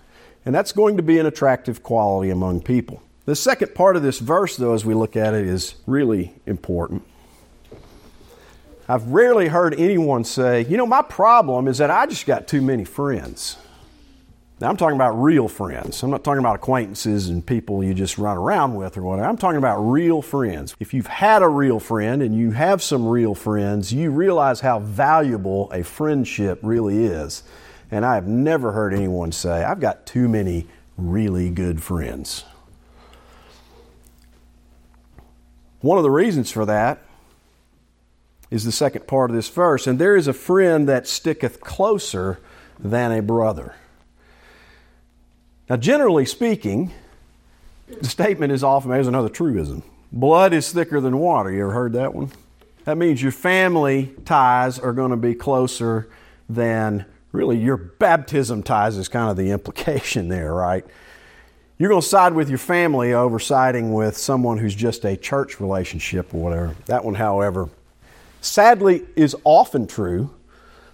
And 0.43 0.55
that's 0.55 0.71
going 0.71 0.97
to 0.97 1.03
be 1.03 1.19
an 1.19 1.27
attractive 1.27 1.83
quality 1.83 2.31
among 2.31 2.61
people. 2.61 3.03
The 3.25 3.35
second 3.35 3.75
part 3.75 3.95
of 3.95 4.01
this 4.01 4.17
verse, 4.17 4.55
though, 4.55 4.73
as 4.73 4.83
we 4.83 4.95
look 4.95 5.15
at 5.15 5.35
it, 5.35 5.45
is 5.45 5.75
really 5.85 6.33
important. 6.47 7.03
I've 8.87 9.07
rarely 9.07 9.47
heard 9.47 9.79
anyone 9.79 10.23
say, 10.23 10.65
you 10.65 10.77
know, 10.77 10.85
my 10.85 11.01
problem 11.01 11.67
is 11.67 11.77
that 11.77 11.91
I 11.91 12.05
just 12.05 12.25
got 12.25 12.47
too 12.47 12.61
many 12.61 12.83
friends. 12.83 13.57
Now, 14.59 14.69
I'm 14.69 14.77
talking 14.77 14.95
about 14.95 15.13
real 15.13 15.47
friends. 15.47 16.03
I'm 16.03 16.11
not 16.11 16.23
talking 16.23 16.39
about 16.39 16.55
acquaintances 16.55 17.29
and 17.29 17.43
people 17.43 17.83
you 17.83 17.95
just 17.95 18.19
run 18.19 18.37
around 18.37 18.75
with 18.75 18.95
or 18.95 19.01
whatever. 19.01 19.27
I'm 19.27 19.37
talking 19.37 19.57
about 19.57 19.79
real 19.79 20.21
friends. 20.21 20.75
If 20.79 20.93
you've 20.93 21.07
had 21.07 21.41
a 21.41 21.47
real 21.47 21.79
friend 21.79 22.21
and 22.21 22.37
you 22.37 22.51
have 22.51 22.83
some 22.83 23.07
real 23.07 23.33
friends, 23.33 23.91
you 23.91 24.11
realize 24.11 24.59
how 24.59 24.77
valuable 24.79 25.71
a 25.71 25.83
friendship 25.83 26.59
really 26.61 27.05
is. 27.05 27.41
And 27.89 28.05
I 28.05 28.13
have 28.13 28.27
never 28.27 28.71
heard 28.71 28.93
anyone 28.93 29.31
say, 29.31 29.63
I've 29.63 29.79
got 29.79 30.05
too 30.05 30.29
many 30.29 30.67
really 30.95 31.49
good 31.49 31.81
friends. 31.81 32.45
One 35.79 35.97
of 35.97 36.03
the 36.03 36.11
reasons 36.11 36.51
for 36.51 36.65
that 36.67 37.01
is 38.51 38.65
the 38.65 38.71
second 38.71 39.07
part 39.07 39.31
of 39.31 39.35
this 39.35 39.49
verse. 39.49 39.87
And 39.87 39.97
there 39.97 40.15
is 40.15 40.27
a 40.27 40.33
friend 40.33 40.87
that 40.87 41.07
sticketh 41.07 41.61
closer 41.61 42.39
than 42.77 43.11
a 43.11 43.21
brother. 43.21 43.75
Now, 45.69 45.77
generally 45.77 46.25
speaking, 46.25 46.91
the 47.87 48.09
statement 48.09 48.51
is 48.51 48.63
often, 48.63 48.91
there's 48.91 49.07
another 49.07 49.29
truism 49.29 49.83
blood 50.11 50.53
is 50.53 50.71
thicker 50.71 50.99
than 50.99 51.17
water. 51.17 51.51
You 51.51 51.63
ever 51.63 51.71
heard 51.71 51.93
that 51.93 52.13
one? 52.13 52.31
That 52.83 52.97
means 52.97 53.21
your 53.21 53.31
family 53.31 54.13
ties 54.25 54.79
are 54.79 54.93
going 54.93 55.11
to 55.11 55.17
be 55.17 55.35
closer 55.35 56.09
than 56.49 57.05
really 57.31 57.57
your 57.57 57.77
baptism 57.77 58.63
ties, 58.63 58.97
is 58.97 59.07
kind 59.07 59.29
of 59.29 59.37
the 59.37 59.51
implication 59.51 60.27
there, 60.27 60.53
right? 60.53 60.85
You're 61.77 61.89
going 61.89 62.01
to 62.01 62.07
side 62.07 62.33
with 62.33 62.49
your 62.49 62.59
family 62.59 63.13
over 63.13 63.39
siding 63.39 63.93
with 63.93 64.15
someone 64.17 64.57
who's 64.57 64.75
just 64.75 65.05
a 65.05 65.15
church 65.15 65.59
relationship 65.59 66.33
or 66.33 66.41
whatever. 66.43 66.75
That 66.85 67.03
one, 67.03 67.15
however, 67.15 67.69
sadly 68.41 69.05
is 69.15 69.35
often 69.45 69.87
true, 69.87 70.31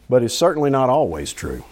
but 0.07 0.21
is 0.21 0.37
certainly 0.37 0.69
not 0.69 0.89
always 0.89 1.33
true. 1.33 1.63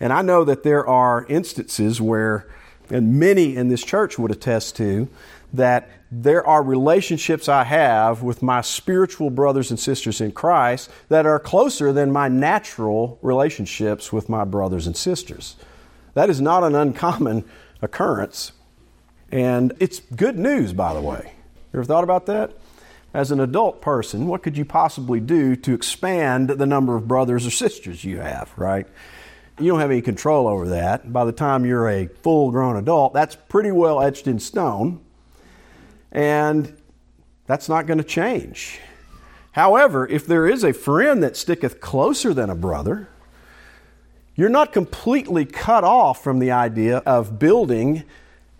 And 0.00 0.12
I 0.12 0.22
know 0.22 0.44
that 0.44 0.64
there 0.64 0.86
are 0.86 1.24
instances 1.28 2.00
where, 2.00 2.48
and 2.90 3.18
many 3.18 3.56
in 3.56 3.68
this 3.68 3.84
church 3.84 4.18
would 4.18 4.30
attest 4.30 4.76
to, 4.76 5.08
that 5.52 5.88
there 6.10 6.46
are 6.46 6.62
relationships 6.62 7.48
I 7.48 7.64
have 7.64 8.22
with 8.22 8.42
my 8.42 8.60
spiritual 8.60 9.30
brothers 9.30 9.70
and 9.70 9.78
sisters 9.78 10.20
in 10.20 10.32
Christ 10.32 10.90
that 11.08 11.26
are 11.26 11.38
closer 11.38 11.92
than 11.92 12.10
my 12.10 12.28
natural 12.28 13.18
relationships 13.22 14.12
with 14.12 14.28
my 14.28 14.44
brothers 14.44 14.86
and 14.86 14.96
sisters. 14.96 15.56
That 16.14 16.30
is 16.30 16.40
not 16.40 16.64
an 16.64 16.74
uncommon 16.74 17.44
occurrence. 17.82 18.52
And 19.30 19.74
it's 19.78 20.00
good 20.00 20.38
news, 20.38 20.72
by 20.72 20.94
the 20.94 21.00
way. 21.00 21.32
You 21.72 21.80
ever 21.80 21.84
thought 21.84 22.04
about 22.04 22.26
that? 22.26 22.52
As 23.14 23.30
an 23.30 23.40
adult 23.40 23.80
person, 23.80 24.26
what 24.26 24.42
could 24.42 24.56
you 24.56 24.64
possibly 24.64 25.18
do 25.18 25.56
to 25.56 25.74
expand 25.74 26.50
the 26.50 26.66
number 26.66 26.94
of 26.94 27.08
brothers 27.08 27.46
or 27.46 27.50
sisters 27.50 28.04
you 28.04 28.18
have, 28.18 28.52
right? 28.56 28.86
You 29.58 29.70
don't 29.70 29.80
have 29.80 29.90
any 29.90 30.02
control 30.02 30.46
over 30.46 30.68
that. 30.68 31.12
By 31.12 31.24
the 31.24 31.32
time 31.32 31.64
you're 31.64 31.88
a 31.88 32.06
full 32.06 32.50
grown 32.50 32.76
adult, 32.76 33.14
that's 33.14 33.34
pretty 33.34 33.72
well 33.72 34.00
etched 34.00 34.26
in 34.26 34.38
stone. 34.38 35.00
And 36.12 36.76
that's 37.46 37.68
not 37.68 37.86
going 37.86 37.98
to 37.98 38.04
change. 38.04 38.78
However, 39.52 40.06
if 40.06 40.26
there 40.26 40.46
is 40.46 40.62
a 40.62 40.72
friend 40.72 41.22
that 41.22 41.36
sticketh 41.36 41.80
closer 41.80 42.34
than 42.34 42.50
a 42.50 42.54
brother, 42.54 43.08
you're 44.36 44.48
not 44.48 44.72
completely 44.72 45.44
cut 45.44 45.82
off 45.82 46.22
from 46.22 46.38
the 46.38 46.52
idea 46.52 46.98
of 46.98 47.38
building 47.40 48.04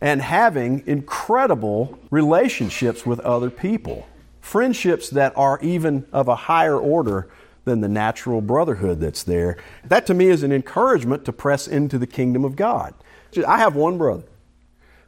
and 0.00 0.20
having 0.20 0.82
incredible 0.86 1.98
relationships 2.10 3.06
with 3.06 3.20
other 3.20 3.50
people. 3.50 4.08
Friendships 4.48 5.10
that 5.10 5.34
are 5.36 5.58
even 5.60 6.06
of 6.10 6.26
a 6.26 6.34
higher 6.34 6.78
order 6.78 7.28
than 7.66 7.82
the 7.82 7.88
natural 7.88 8.40
brotherhood 8.40 8.98
that's 8.98 9.22
there. 9.22 9.58
That 9.84 10.06
to 10.06 10.14
me 10.14 10.28
is 10.28 10.42
an 10.42 10.52
encouragement 10.52 11.26
to 11.26 11.34
press 11.34 11.68
into 11.68 11.98
the 11.98 12.06
kingdom 12.06 12.46
of 12.46 12.56
God. 12.56 12.94
I 13.46 13.58
have 13.58 13.76
one 13.76 13.98
brother. 13.98 14.24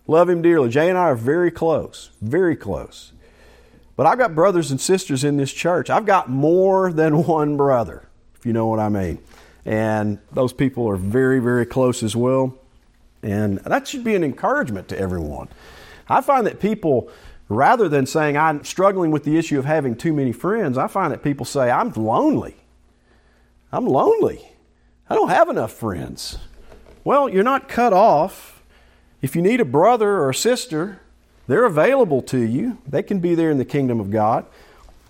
Love 0.06 0.28
him 0.28 0.42
dearly. 0.42 0.68
Jay 0.68 0.90
and 0.90 0.98
I 0.98 1.04
are 1.04 1.14
very 1.14 1.50
close, 1.50 2.10
very 2.20 2.54
close. 2.54 3.12
But 3.96 4.04
I've 4.04 4.18
got 4.18 4.34
brothers 4.34 4.70
and 4.70 4.78
sisters 4.78 5.24
in 5.24 5.38
this 5.38 5.54
church. 5.54 5.88
I've 5.88 6.04
got 6.04 6.28
more 6.28 6.92
than 6.92 7.24
one 7.26 7.56
brother, 7.56 8.06
if 8.36 8.44
you 8.44 8.52
know 8.52 8.66
what 8.66 8.78
I 8.78 8.90
mean. 8.90 9.20
And 9.64 10.18
those 10.32 10.52
people 10.52 10.86
are 10.86 10.96
very, 10.96 11.40
very 11.40 11.64
close 11.64 12.02
as 12.02 12.14
well. 12.14 12.58
And 13.22 13.56
that 13.60 13.88
should 13.88 14.04
be 14.04 14.14
an 14.14 14.22
encouragement 14.22 14.88
to 14.88 14.98
everyone. 14.98 15.48
I 16.10 16.20
find 16.20 16.46
that 16.46 16.60
people 16.60 17.08
Rather 17.50 17.88
than 17.88 18.06
saying, 18.06 18.36
I'm 18.36 18.62
struggling 18.62 19.10
with 19.10 19.24
the 19.24 19.36
issue 19.36 19.58
of 19.58 19.64
having 19.64 19.96
too 19.96 20.12
many 20.12 20.30
friends, 20.30 20.78
I 20.78 20.86
find 20.86 21.12
that 21.12 21.24
people 21.24 21.44
say, 21.44 21.68
I'm 21.68 21.90
lonely. 21.90 22.54
I'm 23.72 23.86
lonely. 23.86 24.48
I 25.08 25.16
don't 25.16 25.30
have 25.30 25.48
enough 25.48 25.72
friends. 25.72 26.38
Well, 27.02 27.28
you're 27.28 27.42
not 27.42 27.68
cut 27.68 27.92
off. 27.92 28.62
If 29.20 29.34
you 29.34 29.42
need 29.42 29.60
a 29.60 29.64
brother 29.64 30.08
or 30.08 30.30
a 30.30 30.34
sister, 30.34 31.00
they're 31.48 31.64
available 31.64 32.22
to 32.22 32.38
you. 32.38 32.78
They 32.86 33.02
can 33.02 33.18
be 33.18 33.34
there 33.34 33.50
in 33.50 33.58
the 33.58 33.64
kingdom 33.64 33.98
of 33.98 34.12
God. 34.12 34.46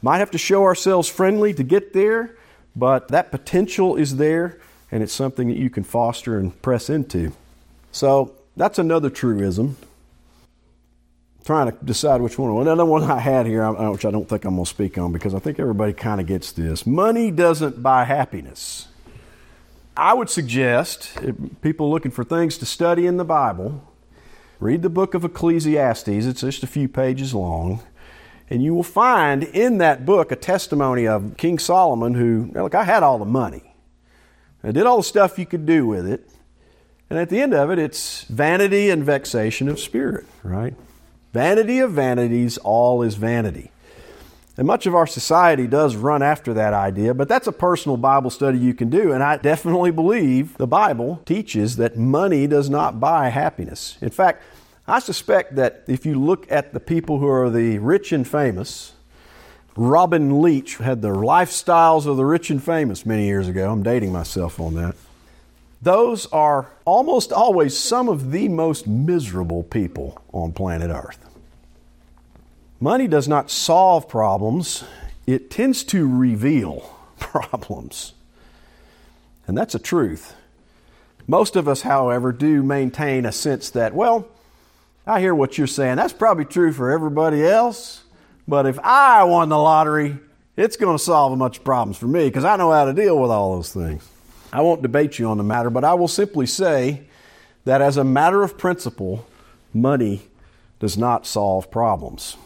Might 0.01 0.19
have 0.19 0.31
to 0.31 0.39
show 0.39 0.65
ourselves 0.65 1.11
friendly 1.11 1.53
to 1.53 1.63
get 1.63 1.93
there, 1.93 2.37
but 2.75 3.09
that 3.09 3.31
potential 3.31 3.97
is 3.97 4.17
there, 4.17 4.59
and 4.91 5.03
it's 5.03 5.13
something 5.13 5.49
that 5.49 5.59
you 5.59 5.69
can 5.69 5.85
foster 5.85 6.39
and 6.39 6.61
press 6.63 6.89
into. 6.89 7.33
So 7.93 8.33
that's 8.57 8.79
another 8.79 9.11
truism 9.11 9.77
trying 11.45 11.71
to 11.71 11.85
decide 11.85 12.21
which 12.21 12.39
one. 12.39 12.51
Another 12.61 12.85
one 12.85 13.03
I 13.03 13.19
had 13.19 13.47
here, 13.47 13.71
which 13.91 14.05
I 14.05 14.11
don't 14.11 14.29
think 14.29 14.45
I'm 14.45 14.55
going 14.55 14.65
to 14.65 14.71
speak 14.71 14.99
on 14.99 15.13
because 15.13 15.35
I 15.35 15.39
think 15.39 15.59
everybody 15.59 15.93
kind 15.93 16.21
of 16.21 16.27
gets 16.27 16.53
this. 16.53 16.87
Money 16.87 17.31
doesn't 17.31 17.83
buy 17.83 18.05
happiness. 18.05 18.89
I 19.97 20.15
would 20.15 20.31
suggest 20.31 21.19
people 21.61 21.91
looking 21.91 22.11
for 22.11 22.25
things 22.25 22.57
to 22.59 22.67
study 22.67 23.07
in 23.07 23.17
the 23.17 23.25
Bible, 23.25 23.83
read 24.59 24.83
the 24.83 24.91
book 24.91 25.15
of 25.15 25.25
Ecclesiastes. 25.25 26.09
It's 26.09 26.41
just 26.41 26.63
a 26.63 26.67
few 26.67 26.89
pages 26.89 27.35
long. 27.35 27.83
And 28.49 28.63
you 28.63 28.75
will 28.75 28.83
find 28.83 29.45
in 29.45 29.79
that 29.79 30.05
book 30.05 30.33
a 30.33 30.37
testimony 30.37 31.07
of 31.07 31.37
King 31.37 31.59
Solomon 31.59 32.15
who, 32.15 32.51
look, 32.53 32.75
I 32.75 32.85
had 32.85 33.03
all 33.03 33.19
the 33.19 33.25
money. 33.25 33.75
I 34.63 34.73
did 34.73 34.87
all 34.87 34.99
the 34.99 35.05
stuff 35.05 35.39
you 35.39 35.47
could 35.47 35.67
do 35.67 35.87
with 35.87 36.07
it. 36.07 36.29
And 37.09 37.19
at 37.19 37.29
the 37.29 37.41
end 37.41 37.55
of 37.55 37.71
it, 37.71 37.79
it's 37.79 38.23
vanity 38.25 38.91
and 38.91 39.05
vexation 39.05 39.69
of 39.69 39.81
spirit, 39.81 40.27
right? 40.43 40.75
Vanity 41.33 41.79
of 41.79 41.93
vanities, 41.93 42.59
all 42.59 43.03
is 43.03 43.15
vanity. 43.15 43.71
And 44.57 44.67
much 44.67 44.85
of 44.85 44.95
our 44.95 45.07
society 45.07 45.67
does 45.67 45.97
run 45.97 46.23
after 46.23 46.53
that 46.55 46.75
idea, 46.75 47.15
but 47.15 47.29
that's 47.29 47.47
a 47.47 47.53
personal 47.53 47.97
Bible 47.97 48.31
study 48.31 48.59
you 48.59 48.75
can 48.75 48.91
do. 48.91 49.13
And 49.13 49.23
I 49.23 49.37
definitely 49.37 49.91
believe 49.91 50.59
the 50.59 50.67
Bible 50.67 51.23
teaches 51.25 51.77
that 51.77 51.97
money 51.97 52.47
does 52.47 52.69
not 52.69 53.01
buy 53.01 53.29
happiness. 53.29 53.97
In 54.01 54.11
fact, 54.11 54.43
I 54.87 54.99
suspect 54.99 55.55
that 55.57 55.85
if 55.87 56.05
you 56.05 56.21
look 56.21 56.51
at 56.51 56.73
the 56.75 56.81
people 56.81 57.21
who 57.21 57.29
are 57.29 57.49
the 57.49 57.79
rich 57.79 58.13
and 58.13 58.27
famous, 58.27 58.93
Robin 59.77 60.43
Leach 60.43 60.77
had 60.77 61.01
the 61.01 61.09
lifestyles 61.09 62.07
of 62.07 62.17
the 62.17 62.25
rich 62.25 62.51
and 62.51 62.63
famous 62.63 63.07
many 63.07 63.27
years 63.27 63.47
ago. 63.47 63.71
I'm 63.71 63.85
dating 63.85 64.13
myself 64.13 64.59
on 64.59 64.75
that. 64.75 64.97
Those 65.83 66.27
are 66.27 66.71
almost 66.85 67.33
always 67.33 67.77
some 67.77 68.09
of 68.09 68.33
the 68.33 68.49
most 68.49 68.87
miserable 68.87 69.63
people 69.63 70.23
on 70.33 70.53
planet 70.53 70.91
Earth. 70.91 71.19
Money 72.81 73.09
does 73.09 73.29
not 73.29 73.51
solve 73.51 74.09
problems, 74.09 74.85
it 75.27 75.51
tends 75.51 75.85
to 75.85 76.09
reveal 76.09 76.97
problems. 77.19 78.13
And 79.47 79.57
that's 79.57 79.75
a 79.75 79.79
truth. 79.79 80.35
Most 81.27 81.57
of 81.57 81.69
us, 81.69 81.83
however, 81.83 82.33
do 82.33 82.63
maintain 82.63 83.25
a 83.25 83.33
sense 83.33 83.71
that, 83.71 83.95
well, 83.95 84.29
I 85.07 85.21
hear 85.21 85.35
what 85.35 85.59
you're 85.59 85.67
saying. 85.67 85.97
That's 85.97 86.13
probably 86.13 86.45
true 86.45 86.73
for 86.73 86.91
everybody 86.91 87.45
else. 87.45 88.03
But 88.47 88.67
if 88.67 88.79
I 88.81 89.25
won 89.25 89.49
the 89.49 89.59
lottery, 89.59 90.19
it's 90.57 90.77
going 90.77 90.97
to 90.97 91.03
solve 91.03 91.33
a 91.33 91.37
bunch 91.37 91.59
of 91.59 91.65
problems 91.65 91.97
for 91.97 92.07
me 92.07 92.27
because 92.27 92.45
I 92.45 92.57
know 92.57 92.71
how 92.71 92.85
to 92.85 92.93
deal 92.93 93.19
with 93.19 93.31
all 93.31 93.57
those 93.57 93.73
things. 93.73 94.09
I 94.52 94.62
won't 94.62 94.83
debate 94.83 95.19
you 95.19 95.28
on 95.28 95.38
the 95.38 95.45
matter, 95.45 95.71
but 95.71 95.85
I 95.85 95.95
will 95.95 96.09
simply 96.09 96.47
say 96.47 97.02
that 97.64 97.80
as 97.80 97.97
a 97.97 98.04
matter 98.04 98.42
of 98.42 98.59
principle, 98.59 99.26
money 99.73 100.23
does 100.78 100.97
not 100.99 101.26
solve 101.26 101.71
problems. 101.71 102.37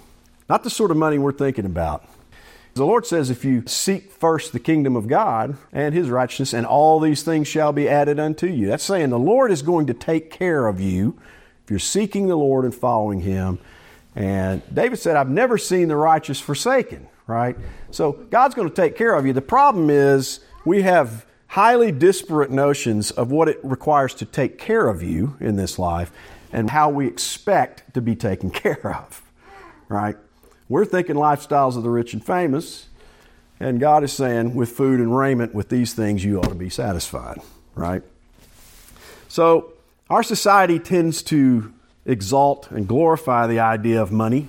Not 0.49 0.65
the 0.65 0.71
sort 0.71 0.91
of 0.91 0.97
money 0.97 1.19
we're 1.19 1.33
thinking 1.33 1.65
about. 1.65 2.05
The 2.75 2.85
Lord 2.85 3.07
says, 3.07 3.31
if 3.31 3.45
you 3.45 3.63
seek 3.67 4.11
first 4.11 4.53
the 4.53 4.59
kingdom 4.59 4.97
of 4.97 5.07
God 5.07 5.57
and 5.73 5.95
his 5.95 6.11
righteousness, 6.11 6.53
and 6.53 6.67
all 6.67 6.99
these 6.99 7.23
things 7.23 7.47
shall 7.47 7.73
be 7.73 7.89
added 7.89 8.19
unto 8.19 8.49
you. 8.49 8.67
That's 8.67 8.83
saying 8.83 9.11
the 9.11 9.19
Lord 9.19 9.53
is 9.53 9.63
going 9.63 9.87
to 9.87 9.95
take 9.95 10.31
care 10.31 10.67
of 10.67 10.81
you 10.81 11.17
if 11.63 11.71
you're 11.71 11.79
seeking 11.79 12.27
the 12.27 12.37
Lord 12.37 12.65
and 12.65 12.75
following 12.75 13.21
him. 13.21 13.61
And 14.17 14.61
David 14.73 14.99
said, 14.99 15.17
I've 15.17 15.31
never 15.31 15.57
seen 15.57 15.87
the 15.87 15.97
righteous 15.97 16.41
forsaken, 16.41 17.07
right? 17.29 17.57
So 17.93 18.13
God's 18.13 18.57
going 18.57 18.69
to 18.69 18.75
take 18.75 18.97
care 18.97 19.15
of 19.15 19.25
you. 19.25 19.33
The 19.33 19.41
problem 19.41 19.89
is 19.89 20.41
we 20.65 20.83
have 20.83 21.25
highly 21.55 21.93
disparate 21.93 22.51
notions 22.51 23.13
of 23.13 23.31
what 23.31 23.49
it 23.49 23.61
requires 23.63 24.13
to 24.13 24.25
take 24.25 24.59
care 24.59 24.89
of 24.89 25.05
you 25.05 25.37
in 25.39 25.55
this 25.55 25.79
life 25.79 26.11
and 26.53 26.71
how 26.71 26.91
we 26.91 27.07
expect 27.07 27.95
to 27.95 28.01
be 28.01 28.17
taken 28.17 28.51
care 28.65 28.97
of, 28.97 29.23
right? 29.89 30.17
We're 30.69 30.85
thinking 30.85 31.15
lifestyles 31.15 31.77
of 31.77 31.85
the 31.85 31.91
rich 31.91 32.13
and 32.13 32.27
famous, 32.27 32.89
and 33.61 33.79
God 33.79 34.03
is 34.03 34.13
saying, 34.13 34.57
with 34.57 34.71
food 34.71 34.99
and 34.99 35.17
raiment, 35.17 35.55
with 35.55 35.69
these 35.69 35.95
things, 35.95 36.25
you 36.25 36.41
ought 36.41 36.49
to 36.49 36.57
be 36.57 36.69
satisfied, 36.69 37.41
right? 37.77 38.03
So, 39.29 39.75
our 40.11 40.25
society 40.25 40.81
tends 40.81 41.23
to 41.25 41.73
exalt 42.05 42.69
and 42.73 42.89
glorify 42.89 43.47
the 43.47 43.61
idea 43.61 44.03
of 44.03 44.11
money 44.11 44.49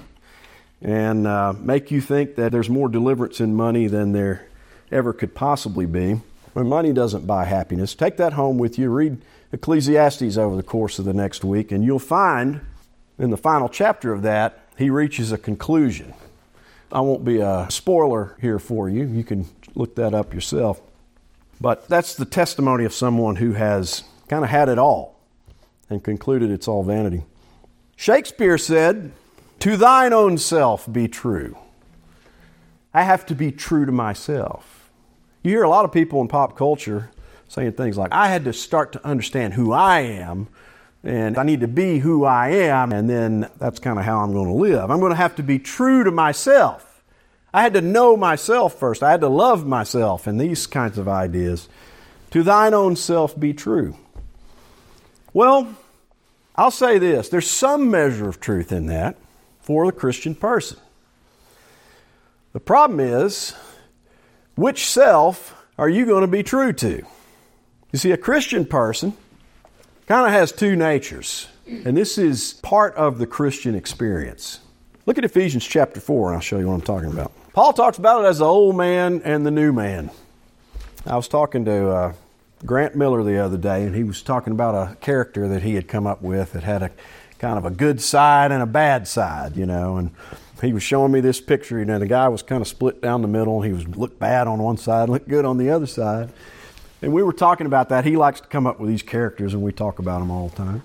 and 0.82 1.28
uh, 1.28 1.54
make 1.54 1.92
you 1.92 2.02
think 2.02 2.34
that 2.38 2.52
there's 2.52 2.70
more 2.70 2.90
deliverance 2.90 3.40
in 3.40 3.56
money 3.56 3.86
than 3.86 4.12
there 4.12 4.48
ever 4.92 5.14
could 5.14 5.36
possibly 5.36 5.86
be. 5.86 6.20
When 6.56 6.70
money 6.70 6.94
doesn't 6.94 7.28
buy 7.28 7.44
happiness, 7.44 7.94
take 7.94 8.16
that 8.16 8.32
home 8.32 8.58
with 8.58 8.80
you. 8.80 8.90
Read 8.90 9.18
Ecclesiastes 9.52 10.38
over 10.38 10.56
the 10.56 10.64
course 10.64 11.00
of 11.00 11.04
the 11.04 11.12
next 11.12 11.44
week, 11.44 11.70
and 11.70 11.84
you'll 11.84 12.00
find 12.00 12.62
in 13.20 13.30
the 13.30 13.36
final 13.36 13.68
chapter 13.68 14.14
of 14.14 14.22
that, 14.22 14.66
he 14.78 14.90
reaches 14.90 15.34
a 15.34 15.38
conclusion. 15.38 16.14
I 16.94 17.02
won't 17.02 17.26
be 17.26 17.42
a 17.42 17.68
spoiler 17.70 18.38
here 18.40 18.58
for 18.58 18.88
you. 18.88 19.04
You 19.04 19.26
can 19.26 19.48
look 19.76 19.96
that 19.96 20.14
up 20.14 20.34
yourself. 20.34 20.80
But 21.60 21.90
that's 21.90 22.16
the 22.16 22.24
testimony 22.24 22.86
of 22.86 22.94
someone 22.94 23.36
who 23.36 23.52
has 23.52 24.06
kind 24.30 24.46
of 24.46 24.50
had 24.50 24.70
it 24.70 24.80
all 24.80 25.20
and 25.90 26.02
concluded 26.02 26.52
it's 26.52 26.70
all 26.70 26.84
vanity. 26.84 27.26
Shakespeare 27.98 28.58
said, 28.58 29.12
To 29.60 29.76
thine 29.76 30.14
own 30.14 30.38
self 30.38 30.90
be 30.90 31.10
true. 31.10 31.58
I 32.94 33.04
have 33.04 33.26
to 33.26 33.36
be 33.36 33.52
true 33.52 33.86
to 33.86 33.92
myself. 33.92 34.75
You 35.46 35.52
hear 35.52 35.64
a 35.64 35.70
lot 35.70 35.86
of 35.86 35.92
people 35.92 36.22
in 36.22 36.28
pop 36.28 36.58
culture 36.58 37.12
saying 37.50 37.74
things 37.74 38.00
like, 38.00 38.12
I 38.12 38.30
had 38.30 38.46
to 38.46 38.54
start 38.54 38.94
to 38.94 39.06
understand 39.06 39.54
who 39.54 39.72
I 39.72 40.00
am, 40.00 40.48
and 41.04 41.38
I 41.38 41.44
need 41.44 41.60
to 41.60 41.68
be 41.68 42.00
who 42.00 42.26
I 42.26 42.50
am, 42.50 42.92
and 42.92 43.08
then 43.08 43.48
that's 43.60 43.78
kind 43.78 44.00
of 44.00 44.06
how 44.06 44.22
I'm 44.22 44.34
going 44.34 44.48
to 44.48 44.56
live. 44.56 44.90
I'm 44.90 45.00
going 45.00 45.12
to 45.12 45.16
have 45.16 45.36
to 45.36 45.44
be 45.44 45.60
true 45.60 46.04
to 46.04 46.10
myself. 46.10 47.04
I 47.54 47.62
had 47.62 47.76
to 47.76 47.82
know 47.82 48.18
myself 48.18 48.80
first. 48.80 49.04
I 49.04 49.12
had 49.12 49.22
to 49.22 49.30
love 49.30 49.68
myself, 49.68 50.26
and 50.26 50.42
these 50.42 50.66
kinds 50.66 50.98
of 50.98 51.08
ideas. 51.08 51.70
To 52.32 52.42
thine 52.42 52.74
own 52.74 52.96
self 52.96 53.40
be 53.40 53.54
true. 53.54 53.96
Well, 55.32 55.76
I'll 56.56 56.72
say 56.72 56.98
this 56.98 57.30
there's 57.30 57.50
some 57.50 57.92
measure 57.92 58.28
of 58.28 58.40
truth 58.40 58.72
in 58.72 58.88
that 58.88 59.16
for 59.62 59.86
the 59.86 59.92
Christian 59.92 60.34
person. 60.34 60.80
The 62.54 62.60
problem 62.60 63.00
is, 63.00 63.54
which 64.56 64.86
self 64.86 65.56
are 65.78 65.90
you 65.90 66.06
going 66.06 66.22
to 66.22 66.28
be 66.28 66.44
true 66.44 66.74
to? 66.74 67.04
You 67.92 68.00
see, 68.00 68.12
a 68.12 68.18
Christian 68.18 68.66
person 68.66 69.14
kind 70.08 70.26
of 70.26 70.32
has 70.32 70.52
two 70.52 70.76
natures, 70.76 71.48
and 71.68 71.96
this 71.96 72.18
is 72.18 72.54
part 72.54 72.96
of 72.96 73.18
the 73.18 73.28
Christian 73.28 73.76
experience. 73.76 74.60
Look 75.06 75.18
at 75.18 75.26
Ephesians 75.26 75.66
chapter 75.66 76.00
4, 76.00 76.30
and 76.30 76.36
I'll 76.36 76.42
show 76.42 76.58
you 76.58 76.68
what 76.68 76.74
I'm 76.74 76.82
talking 76.82 77.12
about. 77.12 77.32
Paul 77.54 77.74
talks 77.74 77.98
about 77.98 78.26
it 78.26 78.28
as 78.28 78.40
the 78.40 78.46
old 78.46 78.76
man 78.76 79.22
and 79.24 79.46
the 79.46 79.52
new 79.52 79.72
man. 79.72 80.10
I 81.06 81.16
was 81.16 81.28
talking 81.28 81.64
to 81.66 81.90
uh, 81.90 82.14
Grant 82.66 82.96
Miller 82.96 83.24
the 83.24 83.38
other 83.38 83.58
day, 83.58 83.84
and 83.84 83.96
he 83.96 84.04
was 84.04 84.22
talking 84.22 84.52
about 84.52 84.74
a 84.74 84.96
character 84.96 85.48
that 85.48 85.62
he 85.62 85.76
had 85.76 85.88
come 85.88 86.08
up 86.08 86.22
with 86.22 86.54
that 86.54 86.64
had 86.64 86.82
a 86.82 86.92
kind 87.38 87.58
of 87.58 87.66
a 87.66 87.70
good 87.70 88.02
side 88.02 88.52
and 88.52 88.64
a 88.64 88.66
bad 88.66 89.08
side, 89.08 89.56
you 89.56 89.66
know. 89.66 89.98
And 89.98 90.12
he 90.62 90.74
was 90.74 90.84
showing 90.84 91.12
me 91.12 91.20
this 91.20 91.42
picture, 91.42 91.80
you 91.80 91.86
know, 91.86 92.00
the 92.00 92.08
guy 92.08 92.28
was 92.30 92.42
kind 92.42 92.62
of 92.62 92.68
split 92.68 93.02
down 93.02 93.22
the 93.22 93.28
middle. 93.28 93.62
He 93.62 93.74
was 93.74 93.88
looked 93.88 94.20
bad 94.20 94.48
on 94.48 94.60
one 94.60 94.78
side, 94.78 95.10
looked 95.10 95.28
good 95.28 95.46
on 95.46 95.58
the 95.58 95.70
other 95.70 95.86
side. 95.86 96.32
And 97.02 97.14
we 97.14 97.24
were 97.24 97.34
talking 97.34 97.68
about 97.68 97.90
that. 97.90 98.06
He 98.06 98.16
likes 98.16 98.42
to 98.42 98.48
come 98.48 98.66
up 98.66 98.80
with 98.80 98.90
these 98.90 99.04
characters, 99.04 99.54
and 99.54 99.62
we 99.62 99.72
talk 99.72 100.00
about 100.00 100.20
them 100.20 100.32
all 100.32 100.50
the 100.50 100.56
time. 100.56 100.84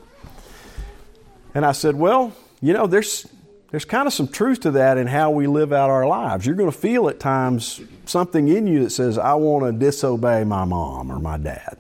And 1.55 1.65
I 1.65 1.73
said, 1.73 1.95
well, 1.97 2.33
you 2.61 2.73
know, 2.73 2.87
there's 2.87 3.27
there's 3.71 3.85
kind 3.85 4.09
of 4.09 4.13
some 4.13 4.27
truth 4.27 4.61
to 4.61 4.73
that 4.73 4.99
in 4.99 5.07
how 5.07 5.31
we 5.31 5.47
live 5.47 5.73
out 5.73 5.91
our 5.91 6.07
lives. 6.07 6.45
You're 6.45 6.57
going 6.57 6.71
to 6.71 6.77
feel 6.77 7.09
at 7.09 7.21
times 7.21 7.81
something 8.05 8.49
in 8.49 8.67
you 8.67 8.83
that 8.83 8.91
says, 8.91 9.17
I 9.17 9.35
want 9.35 9.65
to 9.65 9.73
disobey 9.73 10.43
my 10.43 10.65
mom 10.65 11.11
or 11.11 11.21
my 11.21 11.39
dad. 11.39 11.79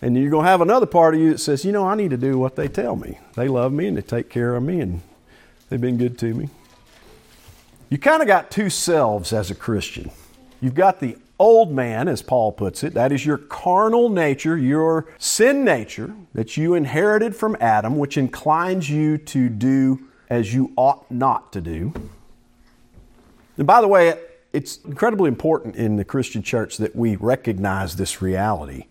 And 0.00 0.16
you're 0.16 0.30
going 0.30 0.44
to 0.44 0.50
have 0.50 0.60
another 0.60 0.86
part 0.86 1.14
of 1.14 1.20
you 1.20 1.32
that 1.32 1.38
says, 1.38 1.64
you 1.64 1.72
know, 1.72 1.88
I 1.88 1.96
need 1.96 2.10
to 2.10 2.16
do 2.16 2.38
what 2.38 2.54
they 2.54 2.68
tell 2.68 2.94
me. 2.94 3.18
They 3.34 3.48
love 3.48 3.72
me 3.72 3.88
and 3.88 3.96
they 3.96 4.02
take 4.02 4.30
care 4.30 4.54
of 4.54 4.62
me 4.62 4.80
and 4.80 5.00
they've 5.68 5.80
been 5.80 5.98
good 5.98 6.18
to 6.18 6.34
me. 6.34 6.48
You 7.90 7.98
kind 7.98 8.22
of 8.22 8.28
got 8.28 8.50
two 8.50 8.70
selves 8.70 9.32
as 9.32 9.50
a 9.50 9.54
Christian. 9.54 10.10
You've 10.60 10.74
got 10.74 11.00
the 11.00 11.16
old 11.38 11.72
man, 11.72 12.08
as 12.08 12.22
Paul 12.22 12.52
puts 12.52 12.82
it. 12.84 12.94
That 12.94 13.12
is 13.12 13.26
your 13.26 13.38
carnal 13.38 14.08
nature, 14.08 14.56
your 14.56 15.06
sin 15.18 15.64
nature 15.64 16.14
that 16.32 16.56
you 16.56 16.74
inherited 16.74 17.34
from 17.36 17.56
Adam, 17.60 17.98
which 17.98 18.16
inclines 18.16 18.88
you 18.88 19.18
to 19.18 19.48
do 19.48 20.00
as 20.30 20.54
you 20.54 20.72
ought 20.76 21.10
not 21.10 21.52
to 21.52 21.60
do. 21.60 21.92
And 23.56 23.66
by 23.66 23.80
the 23.80 23.88
way, 23.88 24.18
it's 24.52 24.78
incredibly 24.78 25.28
important 25.28 25.76
in 25.76 25.96
the 25.96 26.04
Christian 26.04 26.42
church 26.42 26.76
that 26.78 26.94
we 26.94 27.16
recognize 27.16 27.96
this 27.96 28.22
reality. 28.22 28.84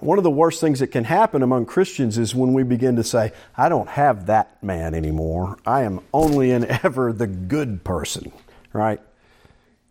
One 0.00 0.16
of 0.16 0.24
the 0.24 0.30
worst 0.30 0.60
things 0.60 0.80
that 0.80 0.88
can 0.88 1.04
happen 1.04 1.42
among 1.42 1.66
Christians 1.66 2.16
is 2.16 2.34
when 2.34 2.54
we 2.54 2.62
begin 2.62 2.96
to 2.96 3.04
say, 3.04 3.32
I 3.56 3.68
don't 3.68 3.88
have 3.88 4.26
that 4.26 4.62
man 4.62 4.94
anymore. 4.94 5.58
I 5.66 5.82
am 5.82 6.00
only 6.14 6.52
and 6.52 6.64
ever 6.84 7.12
the 7.12 7.26
good 7.26 7.84
person, 7.84 8.32
right? 8.72 9.00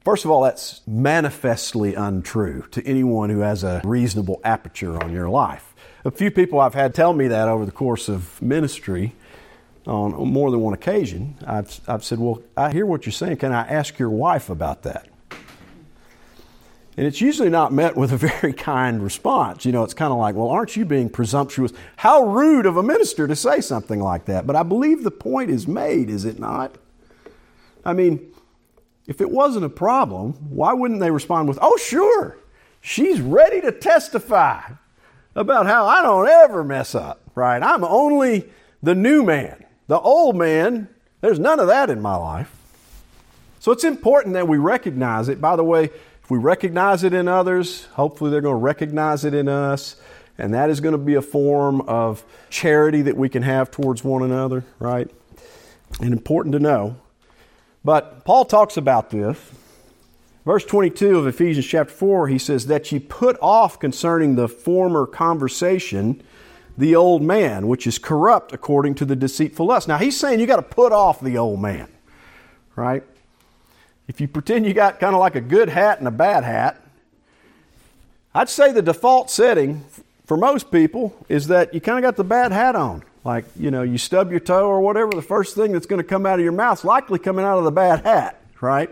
First 0.04 0.26
of 0.26 0.32
all, 0.32 0.42
that's 0.42 0.82
manifestly 0.88 1.94
untrue 1.94 2.66
to 2.72 2.86
anyone 2.88 3.30
who 3.30 3.40
has 3.40 3.64
a 3.64 3.82
reasonable 3.84 4.42
aperture 4.44 5.02
on 5.04 5.12
your 5.12 5.30
life. 5.30 5.76
A 6.06 6.12
few 6.12 6.32
people 6.32 6.60
I've 6.60 6.74
had 6.74 6.96
tell 6.96 7.14
me 7.14 7.28
that 7.28 7.48
over 7.48 7.66
the 7.66 7.72
course 7.72 8.10
of 8.10 8.42
ministry 8.42 9.14
on 9.86 10.12
more 10.30 10.50
than 10.50 10.62
one 10.62 10.74
occasion. 10.74 11.36
I've, 11.46 11.80
I've 11.88 12.04
said, 12.04 12.20
Well, 12.20 12.42
I 12.56 12.72
hear 12.72 12.86
what 12.86 13.06
you're 13.06 13.14
saying. 13.14 13.38
Can 13.38 13.52
I 13.52 13.68
ask 13.68 14.00
your 14.00 14.10
wife 14.10 14.50
about 14.50 14.84
that? 14.84 15.09
And 17.00 17.08
it's 17.08 17.22
usually 17.22 17.50
not 17.50 17.72
met 17.72 17.96
with 17.96 18.12
a 18.12 18.18
very 18.18 18.52
kind 18.52 19.02
response. 19.02 19.64
You 19.64 19.72
know, 19.72 19.86
it's 19.86 19.94
kind 19.94 20.12
of 20.12 20.20
like, 20.20 20.36
well, 20.36 20.50
aren't 20.50 20.76
you 20.76 20.84
being 20.84 21.10
presumptuous? 21.10 21.72
How 21.96 22.26
rude 22.26 22.66
of 22.66 22.76
a 22.76 22.84
minister 22.84 23.26
to 23.26 23.38
say 23.38 23.62
something 23.62 24.02
like 24.02 24.26
that. 24.26 24.46
But 24.46 24.58
I 24.58 24.64
believe 24.64 25.06
the 25.06 25.10
point 25.10 25.50
is 25.50 25.66
made, 25.66 26.10
is 26.10 26.26
it 26.26 26.40
not? 26.40 26.76
I 27.86 27.94
mean, 27.94 28.34
if 29.08 29.22
it 29.22 29.32
wasn't 29.32 29.64
a 29.64 29.70
problem, 29.70 30.34
why 30.50 30.74
wouldn't 30.74 31.00
they 31.00 31.10
respond 31.10 31.48
with, 31.48 31.58
oh, 31.62 31.78
sure, 31.78 32.38
she's 32.82 33.22
ready 33.22 33.62
to 33.62 33.72
testify 33.72 34.60
about 35.36 35.68
how 35.68 35.86
I 35.86 36.02
don't 36.02 36.28
ever 36.28 36.66
mess 36.66 36.96
up, 36.96 37.22
right? 37.34 37.64
I'm 37.64 37.86
only 37.86 38.50
the 38.84 38.94
new 38.94 39.24
man. 39.24 39.64
The 39.88 40.02
old 40.02 40.36
man, 40.36 40.90
there's 41.22 41.40
none 41.40 41.62
of 41.62 41.68
that 41.68 41.90
in 41.90 42.02
my 42.02 42.18
life. 42.18 42.54
So 43.62 43.72
it's 43.72 43.86
important 43.86 44.34
that 44.34 44.50
we 44.50 44.58
recognize 44.58 45.30
it. 45.30 45.40
By 45.40 45.56
the 45.56 45.64
way, 45.64 45.92
we 46.30 46.38
recognize 46.38 47.04
it 47.04 47.14
in 47.14 47.28
others, 47.28 47.86
hopefully 47.94 48.32
they're 48.32 48.42
going 48.42 48.54
to 48.54 48.64
recognize 48.64 49.26
it 49.26 49.34
in 49.34 49.48
us. 49.48 49.96
And 50.38 50.54
that 50.54 50.70
is 50.70 50.80
going 50.80 50.94
to 50.94 50.98
be 50.98 51.16
a 51.16 51.22
form 51.22 51.82
of 51.82 52.24
charity 52.50 53.02
that 53.02 53.18
we 53.18 53.28
can 53.28 53.44
have 53.44 53.70
towards 53.70 54.04
one 54.04 54.24
another, 54.24 54.64
right? 54.80 55.10
And 56.00 56.14
important 56.14 56.54
to 56.54 56.60
know. 56.60 56.96
But 57.84 58.24
Paul 58.24 58.46
talks 58.46 58.78
about 58.78 59.10
this. 59.10 59.38
Verse 60.46 60.64
22 60.66 61.18
of 61.18 61.28
Ephesians 61.28 61.66
chapter 61.66 61.94
4, 61.94 62.30
he 62.30 62.38
says, 62.38 62.68
That 62.68 62.92
ye 62.92 63.00
put 63.00 63.38
off 63.42 63.80
concerning 63.80 64.36
the 64.36 64.48
former 64.48 65.06
conversation 65.06 66.24
the 66.78 66.96
old 66.96 67.22
man, 67.22 67.68
which 67.68 67.86
is 67.86 68.00
corrupt 68.00 68.54
according 68.54 68.96
to 68.96 69.06
the 69.06 69.16
deceitful 69.16 69.66
lust. 69.66 69.90
Now, 69.90 69.98
he's 69.98 70.18
saying 70.18 70.40
you 70.40 70.48
got 70.48 70.56
to 70.56 70.62
put 70.62 70.94
off 70.94 71.20
the 71.20 71.38
old 71.38 71.60
man, 71.60 71.90
right? 72.76 73.04
If 74.10 74.20
you 74.20 74.28
pretend 74.28 74.66
you 74.66 74.74
got 74.74 75.00
kind 75.00 75.14
of 75.14 75.20
like 75.20 75.36
a 75.36 75.42
good 75.42 75.70
hat 75.70 76.00
and 76.00 76.08
a 76.08 76.12
bad 76.12 76.44
hat, 76.44 76.84
I'd 78.34 78.50
say 78.50 78.72
the 78.72 78.82
default 78.82 79.30
setting 79.30 79.86
for 80.26 80.36
most 80.36 80.72
people 80.72 81.16
is 81.30 81.46
that 81.48 81.76
you 81.76 81.80
kind 81.80 82.00
of 82.00 82.02
got 82.02 82.16
the 82.16 82.24
bad 82.24 82.52
hat 82.52 82.76
on. 82.76 83.04
Like, 83.24 83.46
you 83.56 83.70
know, 83.70 83.84
you 83.84 84.00
stub 84.00 84.32
your 84.32 84.40
toe 84.40 84.68
or 84.68 84.82
whatever, 84.82 85.12
the 85.12 85.22
first 85.22 85.54
thing 85.54 85.74
that's 85.74 85.86
going 85.86 86.02
to 86.02 86.08
come 86.08 86.26
out 86.26 86.40
of 86.40 86.44
your 86.44 86.54
mouth 86.54 86.80
is 86.80 86.86
likely 86.86 87.20
coming 87.20 87.46
out 87.46 87.60
of 87.60 87.66
the 87.66 87.72
bad 87.72 88.04
hat, 88.04 88.42
right? 88.62 88.90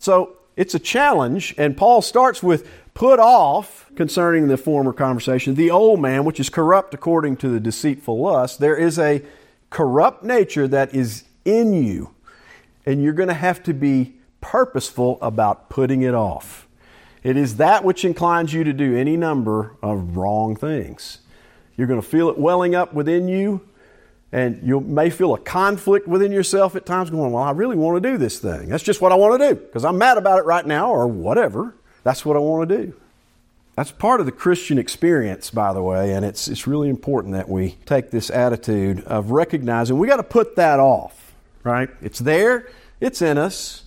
So 0.00 0.36
it's 0.56 0.74
a 0.74 0.80
challenge, 0.80 1.54
and 1.56 1.76
Paul 1.76 2.02
starts 2.02 2.42
with 2.42 2.68
put 2.94 3.20
off 3.20 3.86
concerning 3.94 4.48
the 4.48 4.56
former 4.56 4.92
conversation 4.92 5.54
the 5.54 5.70
old 5.70 6.00
man, 6.00 6.24
which 6.24 6.40
is 6.40 6.50
corrupt 6.50 6.92
according 6.92 7.36
to 7.36 7.48
the 7.48 7.60
deceitful 7.60 8.18
lust. 8.18 8.58
There 8.58 8.76
is 8.76 8.98
a 8.98 9.22
corrupt 9.70 10.24
nature 10.24 10.66
that 10.66 10.92
is 10.92 11.22
in 11.44 11.72
you 11.72 12.10
and 12.88 13.02
you're 13.02 13.12
going 13.12 13.28
to 13.28 13.34
have 13.34 13.62
to 13.64 13.74
be 13.74 14.14
purposeful 14.40 15.18
about 15.20 15.68
putting 15.68 16.00
it 16.00 16.14
off. 16.14 16.66
It 17.22 17.36
is 17.36 17.58
that 17.58 17.84
which 17.84 18.02
inclines 18.02 18.54
you 18.54 18.64
to 18.64 18.72
do 18.72 18.96
any 18.96 19.14
number 19.14 19.76
of 19.82 20.16
wrong 20.16 20.56
things. 20.56 21.18
You're 21.76 21.86
going 21.86 22.00
to 22.00 22.06
feel 22.06 22.30
it 22.30 22.38
welling 22.38 22.74
up 22.74 22.94
within 22.94 23.28
you, 23.28 23.60
and 24.32 24.66
you 24.66 24.80
may 24.80 25.10
feel 25.10 25.34
a 25.34 25.38
conflict 25.38 26.08
within 26.08 26.32
yourself 26.32 26.76
at 26.76 26.86
times, 26.86 27.10
going, 27.10 27.30
Well, 27.30 27.42
I 27.42 27.50
really 27.50 27.76
want 27.76 28.02
to 28.02 28.10
do 28.10 28.16
this 28.16 28.38
thing. 28.38 28.70
That's 28.70 28.82
just 28.82 29.02
what 29.02 29.12
I 29.12 29.16
want 29.16 29.38
to 29.38 29.50
do 29.50 29.54
because 29.54 29.84
I'm 29.84 29.98
mad 29.98 30.16
about 30.16 30.38
it 30.38 30.46
right 30.46 30.64
now 30.64 30.90
or 30.90 31.06
whatever. 31.06 31.74
That's 32.04 32.24
what 32.24 32.36
I 32.36 32.40
want 32.40 32.70
to 32.70 32.78
do. 32.84 32.94
That's 33.76 33.92
part 33.92 34.20
of 34.20 34.26
the 34.26 34.32
Christian 34.32 34.78
experience, 34.78 35.50
by 35.50 35.74
the 35.74 35.82
way, 35.82 36.14
and 36.14 36.24
it's, 36.24 36.48
it's 36.48 36.66
really 36.66 36.88
important 36.88 37.34
that 37.34 37.50
we 37.50 37.76
take 37.84 38.10
this 38.10 38.30
attitude 38.30 39.04
of 39.04 39.30
recognizing 39.30 39.98
we 39.98 40.08
got 40.08 40.16
to 40.16 40.22
put 40.22 40.56
that 40.56 40.80
off, 40.80 41.27
right? 41.68 41.90
It's 42.00 42.18
there, 42.18 42.68
it's 43.00 43.20
in 43.20 43.38
us. 43.38 43.84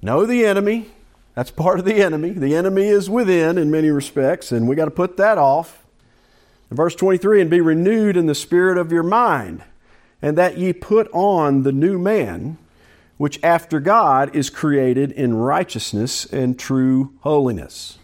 Know 0.00 0.26
the 0.26 0.44
enemy. 0.44 0.86
That's 1.34 1.50
part 1.50 1.78
of 1.78 1.84
the 1.84 1.96
enemy. 1.96 2.30
The 2.30 2.54
enemy 2.54 2.84
is 2.84 3.10
within 3.10 3.58
in 3.58 3.70
many 3.70 3.90
respects, 3.90 4.52
and 4.52 4.68
we 4.68 4.76
got 4.76 4.86
to 4.86 4.90
put 4.90 5.16
that 5.16 5.36
off. 5.36 5.84
In 6.70 6.76
verse 6.76 6.94
23, 6.94 7.42
and 7.42 7.50
be 7.50 7.60
renewed 7.60 8.16
in 8.16 8.26
the 8.26 8.34
spirit 8.34 8.78
of 8.78 8.90
your 8.90 9.02
mind, 9.02 9.62
and 10.22 10.38
that 10.38 10.56
ye 10.56 10.72
put 10.72 11.08
on 11.12 11.62
the 11.62 11.72
new 11.72 11.98
man, 11.98 12.56
which 13.16 13.38
after 13.42 13.80
God 13.80 14.34
is 14.34 14.48
created 14.48 15.12
in 15.12 15.34
righteousness 15.34 16.24
and 16.24 16.58
true 16.58 17.12
holiness. 17.20 17.98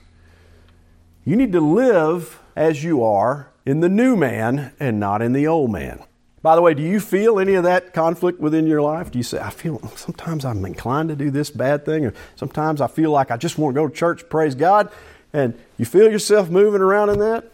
You 1.25 1.37
need 1.37 1.53
to 1.53 1.61
live 1.61 2.41
as 2.57 2.85
you 2.85 3.03
are 3.03 3.51
in 3.65 3.81
the 3.81 3.89
new 3.89 4.17
man 4.17 4.73
and 4.81 4.99
not 5.01 5.23
in 5.23 5.33
the 5.33 5.47
old 5.47 5.71
man. 5.71 6.03
By 6.43 6.57
the 6.57 6.63
way, 6.63 6.73
do 6.73 6.83
you 6.83 7.01
feel 7.01 7.39
any 7.39 7.55
of 7.55 7.65
that 7.65 7.93
conflict 7.93 8.41
within 8.41 8.67
your 8.67 8.81
life? 8.81 9.11
Do 9.11 9.19
you 9.19 9.23
say, 9.23 9.39
I 9.39 9.51
feel 9.51 9.79
sometimes 9.95 10.45
I'm 10.45 10.65
inclined 10.65 11.11
to 11.11 11.17
do 11.17 11.31
this 11.31 11.51
bad 11.51 11.85
thing, 11.85 12.07
or 12.07 12.15
sometimes 12.37 12.81
I 12.81 12.87
feel 12.87 13.11
like 13.11 13.31
I 13.31 13.37
just 13.37 13.59
want 13.59 13.75
to 13.75 13.81
go 13.81 13.89
to 13.89 13.95
church, 13.95 14.27
praise 14.31 14.55
God, 14.55 14.91
and 15.35 15.55
you 15.77 15.85
feel 15.85 16.11
yourself 16.11 16.49
moving 16.49 16.81
around 16.81 17.11
in 17.11 17.19
that? 17.19 17.53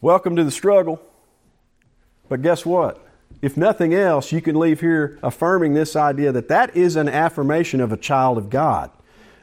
Welcome 0.00 0.34
to 0.36 0.44
the 0.44 0.50
struggle. 0.50 1.00
But 2.30 2.40
guess 2.40 2.64
what? 2.64 3.06
If 3.42 3.56
nothing 3.56 3.92
else, 3.92 4.32
you 4.32 4.40
can 4.40 4.58
leave 4.58 4.80
here 4.80 5.18
affirming 5.22 5.74
this 5.74 5.94
idea 5.94 6.32
that 6.32 6.48
that 6.48 6.74
is 6.76 6.96
an 6.96 7.08
affirmation 7.08 7.80
of 7.80 7.92
a 7.92 7.96
child 7.98 8.38
of 8.38 8.48
God. 8.48 8.90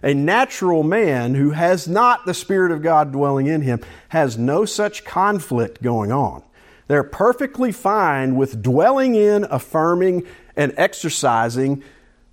A 0.02 0.14
natural 0.14 0.84
man 0.84 1.36
who 1.36 1.52
has 1.52 1.88
not 1.88 2.26
the 2.26 2.34
Spirit 2.34 2.72
of 2.72 2.82
God 2.82 3.12
dwelling 3.12 3.48
in 3.48 3.62
him 3.62 3.82
has 4.10 4.38
no 4.38 4.66
such 4.66 5.04
conflict 5.04 5.82
going 5.82 6.12
on. 6.12 6.44
They're 6.88 7.04
perfectly 7.04 7.72
fine 7.72 8.36
with 8.36 8.62
dwelling 8.62 9.16
in, 9.16 9.46
affirming, 9.50 10.26
and 10.56 10.74
exercising 10.78 11.84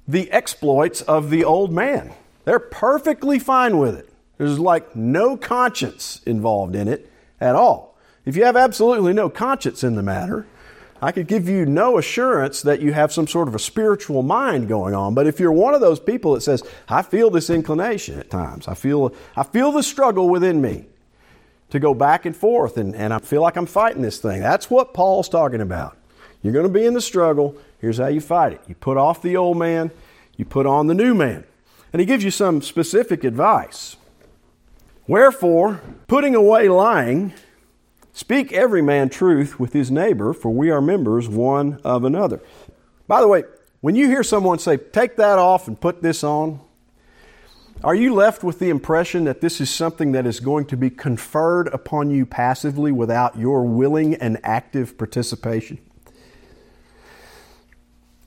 the 0.06 0.30
exploits 0.30 1.00
of 1.02 1.30
the 1.30 1.44
old 1.44 1.72
man. 1.72 2.12
They're 2.44 2.58
perfectly 2.58 3.38
fine 3.38 3.78
with 3.78 3.96
it. 3.96 4.08
There's 4.38 4.58
like 4.58 4.94
no 4.94 5.36
conscience 5.36 6.20
involved 6.26 6.76
in 6.76 6.88
it 6.88 7.10
at 7.40 7.54
all. 7.54 7.96
If 8.24 8.36
you 8.36 8.44
have 8.44 8.56
absolutely 8.56 9.12
no 9.12 9.28
conscience 9.28 9.84
in 9.84 9.96
the 9.96 10.02
matter, 10.02 10.46
I 11.02 11.12
could 11.12 11.26
give 11.26 11.48
you 11.48 11.66
no 11.66 11.98
assurance 11.98 12.62
that 12.62 12.80
you 12.80 12.92
have 12.92 13.12
some 13.12 13.26
sort 13.26 13.48
of 13.48 13.54
a 13.54 13.58
spiritual 13.58 14.22
mind 14.22 14.68
going 14.68 14.94
on. 14.94 15.14
But 15.14 15.26
if 15.26 15.38
you're 15.38 15.52
one 15.52 15.74
of 15.74 15.80
those 15.80 16.00
people 16.00 16.34
that 16.34 16.40
says, 16.40 16.62
I 16.88 17.02
feel 17.02 17.28
this 17.30 17.50
inclination 17.50 18.18
at 18.18 18.30
times, 18.30 18.68
I 18.68 18.74
feel, 18.74 19.14
I 19.36 19.42
feel 19.42 19.72
the 19.72 19.82
struggle 19.82 20.28
within 20.28 20.62
me 20.62 20.86
to 21.74 21.80
go 21.80 21.92
back 21.92 22.24
and 22.24 22.34
forth, 22.34 22.78
and, 22.78 22.94
and 22.94 23.12
I 23.12 23.18
feel 23.18 23.42
like 23.42 23.56
I'm 23.56 23.66
fighting 23.66 24.02
this 24.02 24.18
thing. 24.18 24.40
That's 24.40 24.70
what 24.70 24.94
Paul's 24.94 25.28
talking 25.28 25.60
about. 25.60 25.96
You're 26.42 26.52
going 26.52 26.66
to 26.66 26.72
be 26.72 26.86
in 26.86 26.94
the 26.94 27.00
struggle. 27.00 27.56
Here's 27.80 27.98
how 27.98 28.06
you 28.06 28.20
fight 28.20 28.54
it 28.54 28.60
you 28.66 28.74
put 28.74 28.96
off 28.96 29.20
the 29.20 29.36
old 29.36 29.58
man, 29.58 29.90
you 30.36 30.44
put 30.44 30.66
on 30.66 30.86
the 30.86 30.94
new 30.94 31.14
man. 31.14 31.44
And 31.92 32.00
he 32.00 32.06
gives 32.06 32.24
you 32.24 32.30
some 32.30 32.62
specific 32.62 33.22
advice. 33.22 33.96
Wherefore, 35.06 35.80
putting 36.08 36.34
away 36.34 36.68
lying, 36.68 37.34
Speak 38.16 38.52
every 38.52 38.80
man 38.80 39.08
truth 39.08 39.58
with 39.58 39.72
his 39.72 39.90
neighbor, 39.90 40.32
for 40.32 40.50
we 40.50 40.70
are 40.70 40.80
members 40.80 41.28
one 41.28 41.80
of 41.82 42.04
another. 42.04 42.40
By 43.08 43.20
the 43.20 43.26
way, 43.26 43.42
when 43.80 43.96
you 43.96 44.06
hear 44.06 44.22
someone 44.22 44.60
say, 44.60 44.76
take 44.76 45.16
that 45.16 45.40
off 45.40 45.66
and 45.66 45.78
put 45.78 46.00
this 46.00 46.22
on, 46.22 46.60
are 47.84 47.94
you 47.94 48.14
left 48.14 48.42
with 48.42 48.58
the 48.58 48.70
impression 48.70 49.24
that 49.24 49.42
this 49.42 49.60
is 49.60 49.68
something 49.68 50.12
that 50.12 50.26
is 50.26 50.40
going 50.40 50.64
to 50.66 50.76
be 50.76 50.88
conferred 50.88 51.68
upon 51.68 52.10
you 52.10 52.24
passively 52.24 52.90
without 52.90 53.38
your 53.38 53.64
willing 53.64 54.14
and 54.14 54.40
active 54.42 54.96
participation? 54.96 55.78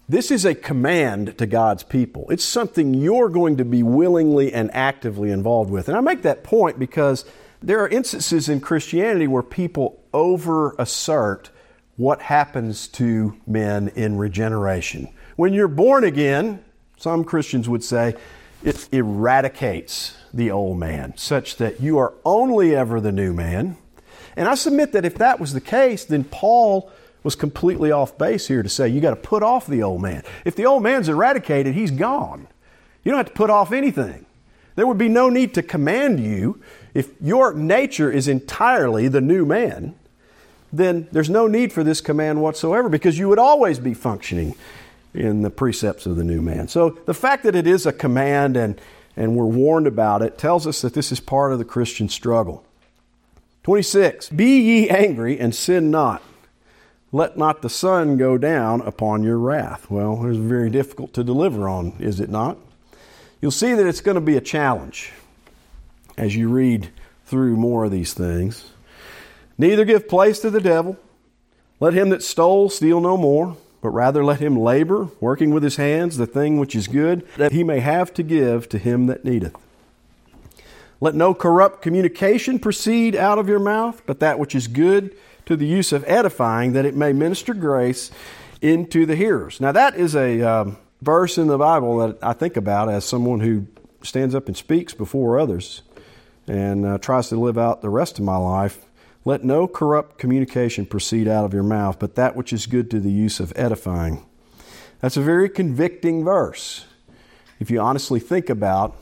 This 0.08 0.30
is 0.30 0.46
a 0.46 0.54
command 0.54 1.38
to 1.40 1.48
God's 1.48 1.82
people. 1.82 2.28
It's 2.30 2.44
something 2.44 2.94
you're 2.94 3.30
going 3.30 3.58
to 3.58 3.66
be 3.66 3.82
willingly 3.82 4.54
and 4.54 4.70
actively 4.74 5.32
involved 5.32 5.72
with. 5.72 5.90
And 5.90 5.98
I 5.98 6.02
make 6.02 6.22
that 6.22 6.44
point 6.44 6.78
because 6.78 7.26
there 7.62 7.82
are 7.82 7.90
instances 7.90 8.48
in 8.48 8.62
Christianity 8.62 9.28
where 9.28 9.44
people 9.44 10.04
over 10.14 10.76
assert 10.78 11.50
what 11.96 12.22
happens 12.22 12.88
to 12.90 13.36
men 13.48 13.88
in 13.96 14.20
regeneration. 14.20 15.10
When 15.36 15.52
you're 15.52 15.68
born 15.68 16.04
again, 16.04 16.64
some 16.98 17.24
Christians 17.24 17.68
would 17.68 17.84
say, 17.84 18.16
it 18.64 18.90
eradicates 18.92 20.16
the 20.34 20.52
old 20.52 20.78
man, 20.78 21.16
such 21.18 21.58
that 21.58 21.80
you 21.80 21.98
are 21.98 22.14
only 22.26 22.76
ever 22.76 23.00
the 23.00 23.12
new 23.12 23.34
man. 23.34 23.78
And 24.36 24.48
I 24.48 24.56
submit 24.56 24.92
that 24.92 25.06
if 25.06 25.16
that 25.16 25.40
was 25.40 25.54
the 25.54 25.62
case, 25.62 26.06
then 26.06 26.24
Paul 26.24 26.92
was 27.24 27.36
completely 27.36 27.92
off 27.92 28.18
base 28.18 28.48
here 28.48 28.64
to 28.64 28.70
say 28.70 28.88
you 28.88 29.02
got 29.02 29.10
to 29.10 29.16
put 29.16 29.44
off 29.44 29.68
the 29.68 29.84
old 29.84 30.02
man. 30.02 30.24
If 30.46 30.56
the 30.56 30.66
old 30.66 30.84
man's 30.84 31.10
eradicated, 31.10 31.74
he's 31.74 31.92
gone. 31.92 32.48
You 33.04 33.12
don't 33.12 33.20
have 33.20 33.28
to 33.28 33.34
put 33.34 33.50
off 33.50 33.72
anything. 33.72 34.26
There 34.76 34.86
would 34.86 34.98
be 34.98 35.10
no 35.10 35.30
need 35.30 35.54
to 35.56 35.64
command 35.64 36.20
you 36.20 36.62
if 36.94 37.10
your 37.20 37.54
nature 37.54 38.12
is 38.12 38.28
entirely 38.28 39.08
the 39.08 39.22
new 39.22 39.46
man, 39.46 39.96
then 40.72 41.08
there's 41.12 41.30
no 41.30 41.48
need 41.48 41.74
for 41.74 41.84
this 41.84 42.02
command 42.02 42.42
whatsoever 42.42 42.90
because 42.90 43.18
you 43.18 43.28
would 43.28 43.40
always 43.40 43.80
be 43.80 43.94
functioning 43.94 44.56
in 45.18 45.42
the 45.42 45.50
precepts 45.50 46.06
of 46.06 46.16
the 46.16 46.24
new 46.24 46.42
man. 46.42 46.68
So 46.68 46.92
the 47.06 47.14
fact 47.14 47.44
that 47.44 47.56
it 47.56 47.68
is 47.68 47.86
a 47.86 47.92
command 47.92 48.56
and, 48.56 48.80
and 49.16 49.36
we're 49.36 49.46
warned 49.46 49.88
about 49.88 50.22
it 50.22 50.38
tells 50.38 50.68
us 50.68 50.82
that 50.82 50.94
this 50.94 51.12
is 51.12 51.20
part 51.20 51.52
of 51.52 51.60
the 51.60 51.66
Christian 51.66 52.08
struggle. 52.10 52.64
26. 53.64 54.30
Be 54.30 54.62
ye 54.62 54.90
angry 54.90 55.40
and 55.40 55.54
sin 55.54 55.92
not. 55.92 56.24
Let 57.12 57.38
not 57.38 57.62
the 57.62 57.70
sun 57.70 58.18
go 58.18 58.38
down 58.38 58.82
upon 58.82 59.24
your 59.24 59.38
wrath. 59.38 59.90
Well, 59.90 60.26
it's 60.26 60.38
very 60.38 60.70
difficult 60.70 61.14
to 61.14 61.24
deliver 61.24 61.68
on, 61.68 61.94
is 62.00 62.20
it 62.20 62.30
not? 62.30 62.58
You'll 63.42 63.52
see 63.52 63.74
that 63.74 63.86
it's 63.86 64.02
going 64.02 64.16
to 64.16 64.22
be 64.22 64.38
a 64.38 64.42
challenge 64.42 65.12
as 66.18 66.36
you 66.36 66.50
read 66.50 66.90
through 67.26 67.56
more 67.56 67.86
of 67.86 67.92
these 67.92 68.14
things. 68.14 68.72
Neither 69.58 69.86
give 69.86 70.08
place 70.08 70.40
to 70.40 70.50
the 70.50 70.62
devil. 70.62 70.98
Let 71.80 71.94
him 71.94 72.10
that 72.10 72.24
stole 72.24 72.70
steal 72.70 73.00
no 73.00 73.18
more, 73.18 73.56
but 73.82 73.90
rather 73.90 74.24
let 74.24 74.40
him 74.40 74.58
labor, 74.58 75.10
working 75.20 75.52
with 75.52 75.64
his 75.64 75.76
hands 75.76 76.18
the 76.18 76.28
thing 76.28 76.60
which 76.60 76.76
is 76.76 76.88
good, 76.88 77.28
that 77.38 77.52
he 77.52 77.64
may 77.64 77.80
have 77.80 78.14
to 78.16 78.24
give 78.24 78.68
to 78.70 78.78
him 78.78 79.06
that 79.08 79.24
needeth. 79.24 79.56
Let 81.00 81.14
no 81.14 81.34
corrupt 81.34 81.82
communication 81.82 82.58
proceed 82.58 83.16
out 83.16 83.38
of 83.38 83.48
your 83.48 83.60
mouth, 83.60 84.02
but 84.06 84.20
that 84.20 84.40
which 84.40 84.56
is 84.56 84.68
good 84.68 85.16
to 85.46 85.56
the 85.56 85.68
use 85.68 85.92
of 85.92 86.04
edifying, 86.08 86.74
that 86.74 86.86
it 86.86 86.96
may 86.96 87.14
minister 87.14 87.54
grace 87.54 88.12
into 88.62 89.06
the 89.06 89.16
hearers. 89.16 89.62
Now, 89.62 89.72
that 89.72 89.96
is 89.96 90.16
a 90.16 90.42
um, 90.42 90.78
verse 91.02 91.38
in 91.38 91.48
the 91.48 91.58
Bible 91.58 91.98
that 92.00 92.18
I 92.24 92.34
think 92.34 92.58
about 92.58 92.90
as 92.90 93.06
someone 93.06 93.42
who 93.42 93.68
stands 94.02 94.34
up 94.34 94.48
and 94.48 94.58
speaks 94.58 94.94
before 94.94 95.40
others 95.40 95.84
and 96.48 96.86
uh, 96.86 96.98
tries 96.98 97.30
to 97.30 97.40
live 97.40 97.58
out 97.58 97.82
the 97.82 97.90
rest 97.90 98.18
of 98.18 98.26
my 98.26 98.38
life. 98.38 98.87
Let 99.28 99.44
no 99.44 99.68
corrupt 99.68 100.18
communication 100.20 100.86
proceed 100.86 101.28
out 101.28 101.44
of 101.44 101.54
your 101.54 101.62
mouth, 101.62 102.00
but 102.00 102.16
that 102.16 102.38
which 102.38 102.54
is 102.54 102.66
good 102.66 102.90
to 102.92 103.00
the 103.02 103.12
use 103.12 103.42
of 103.42 103.52
edifying. 103.58 104.26
That's 105.02 105.18
a 105.18 105.22
very 105.22 105.50
convicting 105.50 106.24
verse. 106.24 106.86
If 107.60 107.70
you 107.70 107.82
honestly 107.82 108.22
think 108.22 108.50
about, 108.50 108.96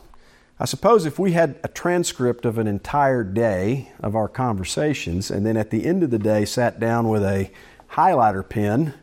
I 0.59 0.65
suppose 0.65 1.05
if 1.05 1.19
we 1.19 1.33
had 1.33 1.59
a 1.63 1.67
transcript 1.67 2.43
of 2.43 2.57
an 2.57 2.65
entire 2.65 3.23
day 3.23 3.91
of 3.99 4.15
our 4.15 4.27
conversations, 4.27 5.29
and 5.29 5.45
then 5.45 5.57
at 5.57 5.69
the 5.69 5.85
end 5.85 6.01
of 6.01 6.09
the 6.09 6.17
day 6.17 6.43
sat 6.43 6.79
down 6.79 7.07
with 7.07 7.21
a 7.21 7.51
highlighter 7.91 8.49
pen 8.49 8.95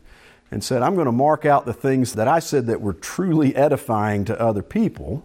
and 0.51 0.65
said, 0.65 0.83
I'm 0.83 0.97
going 0.97 1.07
to 1.07 1.13
mark 1.13 1.45
out 1.45 1.67
the 1.67 1.73
things 1.73 2.15
that 2.15 2.27
I 2.27 2.41
said 2.41 2.67
that 2.67 2.81
were 2.81 2.95
truly 2.95 3.55
edifying 3.55 4.25
to 4.25 4.41
other 4.41 4.65
people, 4.65 5.25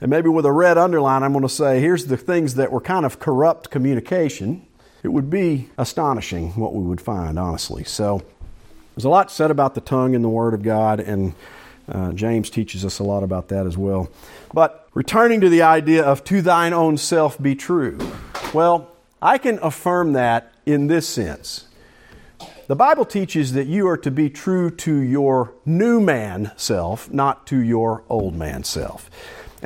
and 0.00 0.12
maybe 0.12 0.28
with 0.28 0.46
a 0.46 0.52
red 0.52 0.78
underline, 0.78 1.24
I'm 1.24 1.32
going 1.32 1.42
to 1.42 1.48
say, 1.48 1.80
here's 1.80 2.06
the 2.06 2.16
things 2.16 2.54
that 2.54 2.70
were 2.70 2.80
kind 2.80 3.04
of 3.04 3.18
corrupt 3.18 3.68
communication. 3.70 4.64
It 5.02 5.08
would 5.08 5.30
be 5.30 5.68
astonishing 5.78 6.50
what 6.50 6.74
we 6.74 6.82
would 6.84 7.00
find, 7.00 7.38
honestly. 7.38 7.84
So 7.84 8.22
there's 8.94 9.04
a 9.04 9.08
lot 9.08 9.30
said 9.30 9.50
about 9.50 9.74
the 9.74 9.80
tongue 9.80 10.14
in 10.14 10.22
the 10.22 10.28
Word 10.28 10.54
of 10.54 10.62
God, 10.62 11.00
and 11.00 11.34
uh, 11.88 12.12
James 12.12 12.50
teaches 12.50 12.84
us 12.84 12.98
a 12.98 13.04
lot 13.04 13.22
about 13.22 13.48
that 13.48 13.66
as 13.66 13.76
well. 13.76 14.10
But 14.52 14.88
returning 14.94 15.40
to 15.42 15.48
the 15.48 15.62
idea 15.62 16.02
of 16.02 16.24
to 16.24 16.42
thine 16.42 16.72
own 16.72 16.96
self 16.96 17.40
be 17.40 17.54
true, 17.54 17.98
well, 18.52 18.90
I 19.20 19.38
can 19.38 19.58
affirm 19.62 20.14
that 20.14 20.52
in 20.64 20.86
this 20.88 21.06
sense. 21.06 21.66
The 22.66 22.74
Bible 22.74 23.04
teaches 23.04 23.52
that 23.52 23.68
you 23.68 23.86
are 23.86 23.96
to 23.98 24.10
be 24.10 24.28
true 24.28 24.70
to 24.70 24.96
your 24.96 25.52
new 25.64 26.00
man 26.00 26.50
self, 26.56 27.12
not 27.12 27.46
to 27.46 27.58
your 27.58 28.02
old 28.08 28.34
man 28.34 28.64
self. 28.64 29.08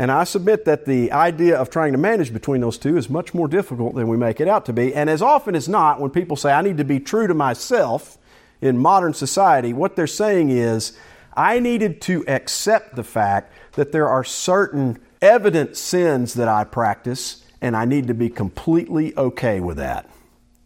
And 0.00 0.10
I 0.10 0.24
submit 0.24 0.64
that 0.64 0.86
the 0.86 1.12
idea 1.12 1.58
of 1.58 1.68
trying 1.68 1.92
to 1.92 1.98
manage 1.98 2.32
between 2.32 2.62
those 2.62 2.78
two 2.78 2.96
is 2.96 3.10
much 3.10 3.34
more 3.34 3.46
difficult 3.46 3.94
than 3.94 4.08
we 4.08 4.16
make 4.16 4.40
it 4.40 4.48
out 4.48 4.64
to 4.64 4.72
be. 4.72 4.94
And 4.94 5.10
as 5.10 5.20
often 5.20 5.54
as 5.54 5.68
not, 5.68 6.00
when 6.00 6.08
people 6.08 6.36
say, 6.36 6.50
I 6.50 6.62
need 6.62 6.78
to 6.78 6.86
be 6.86 6.98
true 6.98 7.26
to 7.26 7.34
myself 7.34 8.16
in 8.62 8.78
modern 8.78 9.12
society, 9.12 9.74
what 9.74 9.96
they're 9.96 10.06
saying 10.06 10.48
is, 10.48 10.96
I 11.36 11.58
needed 11.58 12.00
to 12.02 12.24
accept 12.28 12.96
the 12.96 13.04
fact 13.04 13.52
that 13.72 13.92
there 13.92 14.08
are 14.08 14.24
certain 14.24 14.98
evident 15.20 15.76
sins 15.76 16.32
that 16.32 16.48
I 16.48 16.64
practice 16.64 17.44
and 17.60 17.76
I 17.76 17.84
need 17.84 18.06
to 18.06 18.14
be 18.14 18.30
completely 18.30 19.14
okay 19.18 19.60
with 19.60 19.76
that. 19.76 20.08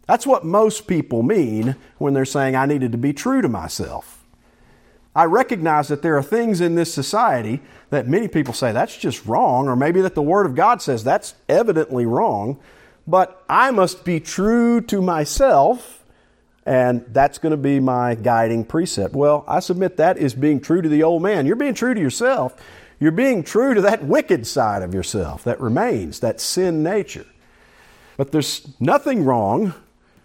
That's 0.07 0.25
what 0.25 0.45
most 0.45 0.87
people 0.87 1.23
mean 1.23 1.75
when 1.97 2.13
they're 2.13 2.23
saying 2.23 2.55
I 2.55 2.67
needed 2.67 2.93
to 2.93 2.97
be 2.97 3.11
true 3.11 3.41
to 3.41 3.49
myself. 3.49 4.24
I 5.15 5.23
recognize 5.25 5.87
that 5.87 6.01
there 6.01 6.17
are 6.17 6.23
things 6.23 6.59
in 6.59 6.75
this 6.75 6.93
society 6.93 7.61
that 7.89 8.07
many 8.07 8.27
people 8.27 8.53
say 8.53 8.73
that's 8.73 8.97
just 8.97 9.25
wrong, 9.25 9.69
or 9.69 9.75
maybe 9.75 10.01
that 10.01 10.13
the 10.13 10.21
Word 10.21 10.45
of 10.45 10.55
God 10.55 10.81
says 10.81 11.03
that's 11.03 11.35
evidently 11.47 12.05
wrong, 12.05 12.59
but 13.07 13.43
I 13.47 13.71
must 13.71 14.03
be 14.03 14.19
true 14.19 14.81
to 14.81 15.01
myself, 15.01 16.03
and 16.65 17.05
that's 17.09 17.37
going 17.37 17.51
to 17.51 17.57
be 17.57 17.79
my 17.79 18.15
guiding 18.15 18.65
precept. 18.65 19.15
Well, 19.15 19.45
I 19.47 19.61
submit 19.61 19.97
that 19.97 20.17
is 20.17 20.33
being 20.33 20.59
true 20.59 20.81
to 20.81 20.89
the 20.89 21.03
old 21.03 21.21
man. 21.21 21.45
You're 21.45 21.55
being 21.55 21.75
true 21.75 21.93
to 21.93 22.01
yourself. 22.01 22.55
You're 22.99 23.11
being 23.11 23.43
true 23.43 23.73
to 23.73 23.81
that 23.81 24.03
wicked 24.03 24.45
side 24.47 24.81
of 24.81 24.93
yourself 24.93 25.43
that 25.43 25.61
remains, 25.61 26.19
that 26.21 26.41
sin 26.41 26.83
nature. 26.83 27.25
But 28.17 28.31
there's 28.31 28.67
nothing 28.79 29.23
wrong 29.23 29.73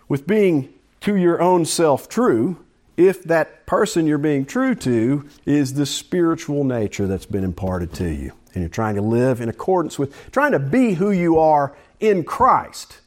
with 0.09 0.27
being 0.27 0.73
to 1.03 1.17
your 1.17 1.41
own 1.41 1.65
self 1.65 2.09
true 2.09 2.65
if 2.97 3.25
that 3.25 3.67
person 3.67 4.07
you're 4.07 4.19
being 4.19 4.45
true 4.45 4.75
to 4.75 5.29
is 5.47 5.75
the 5.75 5.87
spiritual 5.87 6.65
nature 6.65 7.07
that's 7.07 7.27
been 7.27 7.45
imparted 7.45 7.93
to 7.95 8.09
you. 8.09 8.33
And 8.53 8.63
you're 8.63 8.69
trying 8.69 8.97
to 8.97 9.03
live 9.03 9.41
in 9.41 9.49
accordance 9.49 9.99
with, 9.99 10.31
trying 10.33 10.53
to 10.53 10.59
be 10.59 10.95
who 10.95 11.11
you 11.11 11.39
are 11.39 11.77
in 12.01 12.25
Christ, 12.25 13.01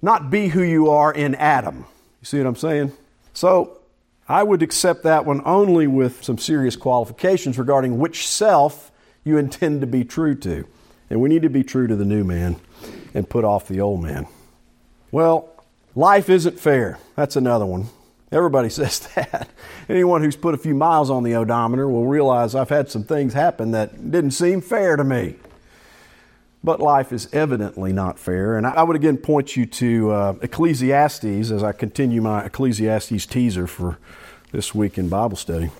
not 0.00 0.30
be 0.30 0.48
who 0.48 0.62
you 0.62 0.90
are 0.90 1.12
in 1.12 1.34
Adam. 1.34 1.78
You 2.20 2.26
see 2.26 2.38
what 2.38 2.46
I'm 2.46 2.56
saying? 2.56 2.92
So 3.32 3.78
I 4.28 4.42
would 4.42 4.62
accept 4.62 5.02
that 5.02 5.26
one 5.26 5.42
only 5.44 5.86
with 5.86 6.24
some 6.24 6.38
serious 6.38 6.76
qualifications 6.76 7.58
regarding 7.58 7.98
which 7.98 8.26
self 8.26 8.90
you 9.24 9.36
intend 9.36 9.80
to 9.80 9.86
be 9.86 10.04
true 10.04 10.34
to. 10.36 10.66
And 11.10 11.20
we 11.20 11.28
need 11.28 11.42
to 11.42 11.50
be 11.50 11.62
true 11.62 11.86
to 11.86 11.96
the 11.96 12.04
new 12.04 12.24
man 12.24 12.56
and 13.12 13.28
put 13.28 13.44
off 13.44 13.68
the 13.68 13.80
old 13.80 14.02
man. 14.02 14.26
Well, 15.10 15.48
life 15.94 16.28
isn't 16.28 16.58
fair. 16.58 16.98
That's 17.16 17.36
another 17.36 17.66
one. 17.66 17.88
Everybody 18.34 18.68
says 18.70 19.00
that. 19.14 19.48
Anyone 19.88 20.22
who's 20.22 20.36
put 20.36 20.54
a 20.54 20.58
few 20.58 20.74
miles 20.74 21.08
on 21.08 21.22
the 21.22 21.36
odometer 21.36 21.88
will 21.88 22.06
realize 22.06 22.54
I've 22.54 22.68
had 22.68 22.90
some 22.90 23.04
things 23.04 23.32
happen 23.32 23.70
that 23.70 24.10
didn't 24.10 24.32
seem 24.32 24.60
fair 24.60 24.96
to 24.96 25.04
me. 25.04 25.36
But 26.62 26.80
life 26.80 27.12
is 27.12 27.28
evidently 27.32 27.92
not 27.92 28.18
fair. 28.18 28.56
And 28.56 28.66
I 28.66 28.82
would 28.82 28.96
again 28.96 29.18
point 29.18 29.54
you 29.54 29.66
to 29.66 30.10
uh, 30.10 30.34
Ecclesiastes 30.40 31.50
as 31.50 31.62
I 31.62 31.72
continue 31.72 32.22
my 32.22 32.46
Ecclesiastes 32.46 33.26
teaser 33.26 33.66
for 33.66 33.98
this 34.50 34.74
week 34.74 34.96
in 34.96 35.10
Bible 35.10 35.36
study. 35.36 35.70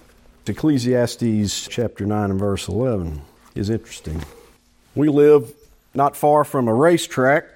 Ecclesiastes 0.47 1.69
chapter 1.69 2.05
9 2.05 2.31
and 2.33 2.39
verse 2.39 2.69
11 2.69 3.23
is 3.55 3.71
interesting. 3.71 4.23
We 4.95 5.09
live 5.09 5.55
not 5.95 6.17
far 6.17 6.45
from 6.45 6.69
a 6.69 6.75
racetrack, 6.75 7.47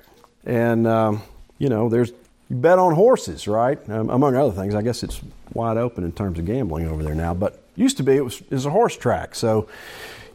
and, 0.47 0.87
um, 0.87 1.23
you 1.59 1.69
know, 1.69 1.91
there's 1.91 2.13
you 2.49 2.57
bet 2.57 2.79
on 2.79 2.95
horses, 2.95 3.47
right? 3.47 3.79
Um, 3.91 4.11
among 4.11 4.37
other 4.37 4.53
things. 4.53 4.75
I 4.75 4.83
guess 4.83 5.03
it's 5.03 5.21
wide 5.53 5.77
open 5.77 6.05
in 6.05 6.13
terms 6.13 6.39
of 6.39 6.47
gambling 6.47 6.87
over 6.87 7.03
there 7.03 7.15
now, 7.15 7.35
but 7.35 7.63
used 7.77 7.97
to 7.99 8.03
be 8.03 8.17
it 8.17 8.25
was, 8.25 8.41
it 8.41 8.51
was 8.51 8.67
a 8.67 8.71
horse 8.71 8.97
track. 8.97 9.35
So 9.35 9.69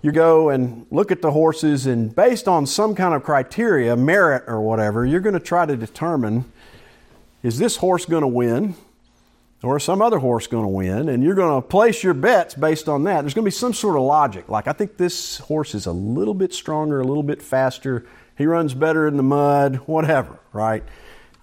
you 0.02 0.12
go 0.12 0.50
and 0.50 0.86
look 0.92 1.12
at 1.12 1.22
the 1.22 1.32
horses, 1.32 1.86
and 1.86 2.14
based 2.14 2.48
on 2.48 2.66
some 2.66 2.94
kind 2.94 3.14
of 3.14 3.24
criteria, 3.24 3.96
merit 3.96 4.44
or 4.48 4.62
whatever, 4.62 5.06
you're 5.06 5.22
going 5.22 5.34
to 5.34 5.40
try 5.40 5.66
to 5.66 5.76
determine 5.76 6.46
is 7.42 7.60
this 7.60 7.76
horse 7.76 8.06
going 8.06 8.22
to 8.22 8.28
win? 8.28 8.76
Or 9.62 9.80
some 9.80 10.02
other 10.02 10.20
horse 10.20 10.48
going 10.48 10.66
to 10.66 10.70
win, 10.70 11.08
and 11.08 11.24
you're 11.24 11.36
going 11.36 11.62
to 11.62 11.66
place 11.66 12.04
your 12.04 12.14
bets 12.14 12.54
based 12.54 12.90
on 12.90 13.06
that. 13.06 13.22
There's 13.22 13.34
going 13.34 13.46
to 13.46 13.48
be 13.48 13.52
some 13.52 13.74
sort 13.74 13.96
of 13.96 14.02
logic. 14.02 14.50
Like, 14.50 14.68
I 14.68 14.74
think 14.74 14.98
this 14.98 15.38
horse 15.38 15.74
is 15.74 15.86
a 15.86 15.94
little 15.94 16.34
bit 16.34 16.54
stronger, 16.54 17.00
a 17.00 17.06
little 17.06 17.24
bit 17.24 17.42
faster. 17.42 18.06
He 18.38 18.46
runs 18.46 18.74
better 18.74 19.08
in 19.08 19.16
the 19.16 19.24
mud, 19.24 19.78
whatever, 19.86 20.38
right? 20.52 20.84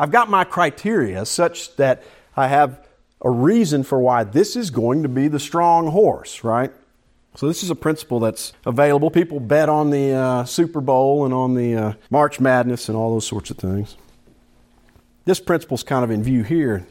I've 0.01 0.11
got 0.11 0.31
my 0.31 0.45
criteria 0.45 1.27
such 1.27 1.77
that 1.77 2.03
I 2.35 2.49
have 2.49 2.89
a 3.21 3.29
reason 3.29 3.83
for 3.83 4.01
why 4.01 4.25
this 4.25 4.57
is 4.57 4.71
going 4.71 5.03
to 5.03 5.11
be 5.11 5.29
the 5.29 5.39
strong 5.39 5.89
horse, 5.89 6.43
right? 6.43 6.73
So 7.35 7.47
this 7.47 7.63
is 7.63 7.69
a 7.69 7.75
principle 7.75 8.19
that's 8.19 8.55
available. 8.65 9.11
People 9.11 9.41
bet 9.41 9.69
on 9.69 9.91
the 9.91 10.13
uh, 10.13 10.45
Super 10.45 10.81
Bowl 10.81 11.27
and 11.27 11.35
on 11.35 11.55
the 11.55 11.77
uh, 11.77 11.93
March 12.09 12.41
Madness 12.41 12.89
and 12.89 12.97
all 12.97 13.13
those 13.13 13.27
sorts 13.27 13.51
of 13.51 13.59
things. 13.59 13.97
This 15.27 15.39
principle 15.39 15.75
is 15.75 15.83
kind 15.83 16.03
of 16.03 16.11
in 16.11 16.23
view 16.23 16.45
here. 16.45 16.87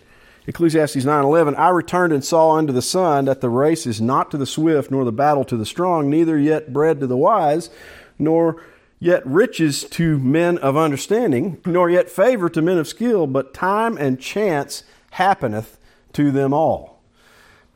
Ecclesiastes 0.46 1.04
9:11 1.04 1.58
I 1.58 1.70
returned 1.70 2.14
and 2.14 2.24
saw 2.24 2.52
under 2.52 2.72
the 2.72 2.82
sun 2.84 3.26
that 3.26 3.42
the 3.42 3.50
race 3.50 3.88
is 3.88 4.00
not 4.00 4.30
to 4.30 4.38
the 4.38 4.46
swift 4.46 4.92
nor 4.92 5.04
the 5.04 5.12
battle 5.12 5.44
to 5.46 5.58
the 5.58 5.66
strong 5.66 6.12
neither 6.12 6.38
yet 6.38 6.72
bread 6.72 7.00
to 7.00 7.08
the 7.08 7.18
wise 7.18 7.72
nor 8.20 8.62
yet 9.00 9.26
riches 9.26 9.84
to 9.86 10.18
men 10.20 10.58
of 10.58 10.76
understanding, 10.76 11.58
nor 11.66 11.90
yet 11.90 12.10
favor 12.10 12.50
to 12.50 12.62
men 12.62 12.78
of 12.78 12.88
skill, 12.88 13.28
but 13.28 13.54
time 13.54 13.98
and 13.98 14.20
chance 14.20 14.84
happeneth 15.12 15.78
to 16.14 16.32
them 16.32 16.54
all. 16.54 17.02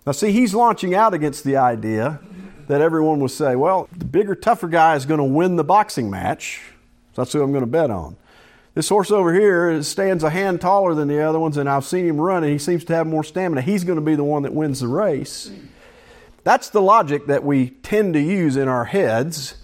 Now, 0.05 0.11
see, 0.11 0.31
he's 0.31 0.53
launching 0.53 0.93
out 0.93 1.13
against 1.13 1.45
the 1.45 1.55
idea 1.55 2.19
that 2.67 2.81
everyone 2.81 3.19
will 3.19 3.29
say, 3.29 3.55
well, 3.55 3.87
the 3.97 4.05
bigger, 4.05 4.35
tougher 4.35 4.67
guy 4.67 4.95
is 4.95 5.05
going 5.05 5.19
to 5.19 5.23
win 5.23 5.55
the 5.55 5.63
boxing 5.63 6.09
match, 6.09 6.61
so 7.13 7.21
that's 7.21 7.31
who 7.31 7.41
I'm 7.41 7.51
going 7.51 7.63
to 7.63 7.67
bet 7.67 7.89
on. 7.89 8.17
This 8.73 8.89
horse 8.89 9.11
over 9.11 9.33
here 9.33 9.81
stands 9.83 10.23
a 10.23 10.29
hand 10.29 10.59
taller 10.59 10.93
than 10.95 11.07
the 11.07 11.21
other 11.21 11.39
ones, 11.39 11.57
and 11.57 11.69
I've 11.69 11.85
seen 11.85 12.05
him 12.05 12.19
run, 12.19 12.43
and 12.43 12.51
he 12.51 12.57
seems 12.57 12.83
to 12.85 12.95
have 12.95 13.07
more 13.07 13.23
stamina. 13.23 13.61
He's 13.61 13.83
going 13.83 13.99
to 13.99 14.05
be 14.05 14.15
the 14.15 14.23
one 14.23 14.43
that 14.43 14.53
wins 14.53 14.79
the 14.79 14.87
race. 14.87 15.51
That's 16.43 16.69
the 16.69 16.81
logic 16.81 17.27
that 17.27 17.43
we 17.43 17.69
tend 17.69 18.15
to 18.15 18.19
use 18.19 18.57
in 18.57 18.67
our 18.67 18.85
heads 18.85 19.55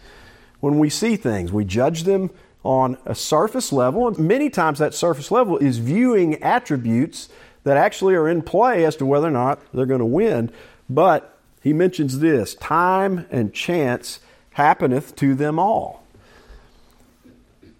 when 0.59 0.79
we 0.79 0.89
see 0.89 1.15
things. 1.15 1.51
We 1.51 1.65
judge 1.65 2.03
them 2.03 2.29
on 2.63 2.97
a 3.05 3.15
surface 3.15 3.71
level, 3.71 4.07
and 4.07 4.19
many 4.19 4.49
times 4.49 4.79
that 4.79 4.93
surface 4.93 5.31
level 5.31 5.57
is 5.57 5.77
viewing 5.77 6.41
attributes 6.43 7.29
that 7.63 7.77
actually 7.77 8.15
are 8.15 8.27
in 8.27 8.41
play 8.41 8.85
as 8.85 8.95
to 8.97 9.05
whether 9.05 9.27
or 9.27 9.31
not 9.31 9.59
they're 9.73 9.85
going 9.85 9.99
to 9.99 10.05
win. 10.05 10.51
But 10.89 11.37
he 11.61 11.73
mentions 11.73 12.19
this 12.19 12.55
time 12.55 13.27
and 13.31 13.53
chance 13.53 14.19
happeneth 14.51 15.15
to 15.17 15.35
them 15.35 15.59
all. 15.59 16.03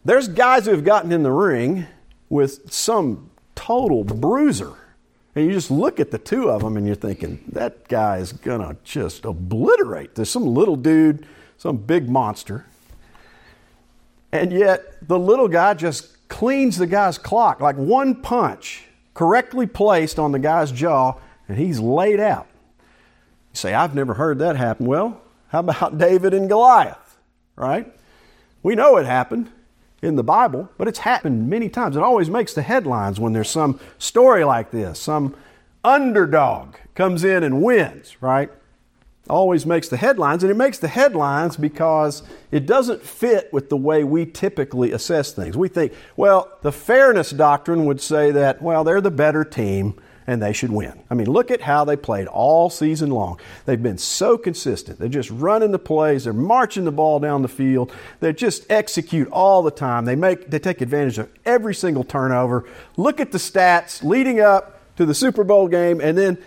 There's 0.05 0.27
guys 0.27 0.65
who 0.65 0.71
have 0.71 0.85
gotten 0.85 1.11
in 1.11 1.23
the 1.23 1.31
ring 1.31 1.85
with 2.29 2.71
some 2.71 3.29
total 3.55 4.03
bruiser. 4.03 4.73
And 5.35 5.45
you 5.45 5.51
just 5.51 5.69
look 5.69 5.99
at 5.99 6.11
the 6.11 6.17
two 6.17 6.49
of 6.49 6.61
them 6.61 6.77
and 6.77 6.85
you're 6.85 6.95
thinking, 6.95 7.43
that 7.51 7.87
guy 7.87 8.17
is 8.17 8.31
going 8.31 8.61
to 8.61 8.77
just 8.83 9.25
obliterate. 9.25 10.15
There's 10.15 10.29
some 10.29 10.45
little 10.45 10.75
dude, 10.75 11.25
some 11.59 11.75
big 11.75 12.09
monster. 12.09 12.65
And 14.31 14.51
yet 14.51 15.07
the 15.07 15.19
little 15.19 15.49
guy 15.49 15.73
just 15.75 16.27
cleans 16.29 16.77
the 16.77 16.87
guy's 16.87 17.17
clock 17.17 17.59
like 17.59 17.75
one 17.75 18.15
punch 18.15 18.85
correctly 19.13 19.67
placed 19.67 20.17
on 20.17 20.31
the 20.31 20.39
guy's 20.39 20.71
jaw 20.71 21.15
and 21.47 21.57
he's 21.57 21.79
laid 21.79 22.19
out. 22.19 22.47
You 23.51 23.57
say, 23.57 23.73
I've 23.73 23.93
never 23.93 24.13
heard 24.13 24.39
that 24.39 24.55
happen. 24.55 24.85
Well, 24.85 25.21
how 25.49 25.59
about 25.59 25.97
David 25.97 26.33
and 26.33 26.47
Goliath, 26.47 27.17
right? 27.55 27.93
We 28.63 28.75
know 28.75 28.95
it 28.97 29.05
happened 29.05 29.51
in 30.01 30.15
the 30.15 30.23
Bible, 30.23 30.69
but 30.77 30.87
it's 30.87 30.99
happened 30.99 31.49
many 31.49 31.67
times. 31.67 31.97
It 31.97 32.03
always 32.03 32.29
makes 32.29 32.53
the 32.53 32.61
headlines 32.61 33.19
when 33.19 33.33
there's 33.33 33.49
some 33.49 33.81
story 33.97 34.45
like 34.45 34.71
this. 34.71 34.97
Some 34.99 35.35
underdog 35.83 36.75
comes 36.95 37.25
in 37.25 37.43
and 37.43 37.61
wins, 37.61 38.21
right? 38.21 38.49
Always 39.29 39.65
makes 39.65 39.89
the 39.89 39.97
headlines, 39.97 40.43
and 40.43 40.51
it 40.51 40.55
makes 40.55 40.79
the 40.79 40.87
headlines 40.87 41.57
because 41.57 42.23
it 42.51 42.65
doesn't 42.65 43.01
fit 43.01 43.51
with 43.53 43.69
the 43.69 43.77
way 43.77 44.03
we 44.03 44.25
typically 44.25 44.91
assess 44.91 45.31
things. 45.31 45.55
We 45.55 45.67
think, 45.67 45.93
well, 46.15 46.51
the 46.61 46.71
fairness 46.71 47.31
doctrine 47.31 47.85
would 47.85 48.01
say 48.01 48.31
that, 48.31 48.61
well, 48.61 48.83
they're 48.83 49.01
the 49.01 49.11
better 49.11 49.43
team 49.43 49.99
and 50.29 50.43
they 50.43 50.53
should 50.53 50.71
win. 50.71 50.93
I 51.09 51.15
mean, 51.15 51.27
look 51.27 51.49
at 51.49 51.59
how 51.59 51.85
they 51.85 51.95
played 51.95 52.27
all 52.27 52.69
season 52.69 53.09
long. 53.09 53.39
They've 53.65 53.81
been 53.81 53.97
so 53.97 54.37
consistent. 54.37 54.99
They're 54.99 55.09
just 55.09 55.31
running 55.31 55.71
the 55.71 55.79
plays, 55.79 56.25
they're 56.25 56.33
marching 56.33 56.85
the 56.85 56.91
ball 56.91 57.19
down 57.19 57.41
the 57.41 57.47
field, 57.47 57.91
they 58.19 58.31
just 58.31 58.69
execute 58.69 59.27
all 59.31 59.63
the 59.63 59.71
time. 59.71 60.05
They 60.05 60.15
make 60.15 60.51
they 60.51 60.59
take 60.59 60.81
advantage 60.81 61.17
of 61.17 61.31
every 61.45 61.73
single 61.73 62.03
turnover. 62.03 62.69
Look 62.95 63.19
at 63.19 63.31
the 63.31 63.39
stats 63.39 64.03
leading 64.03 64.39
up 64.39 64.95
to 64.97 65.05
the 65.07 65.15
Super 65.15 65.43
Bowl 65.43 65.67
game 65.67 65.99
and 65.99 66.15
then 66.15 66.37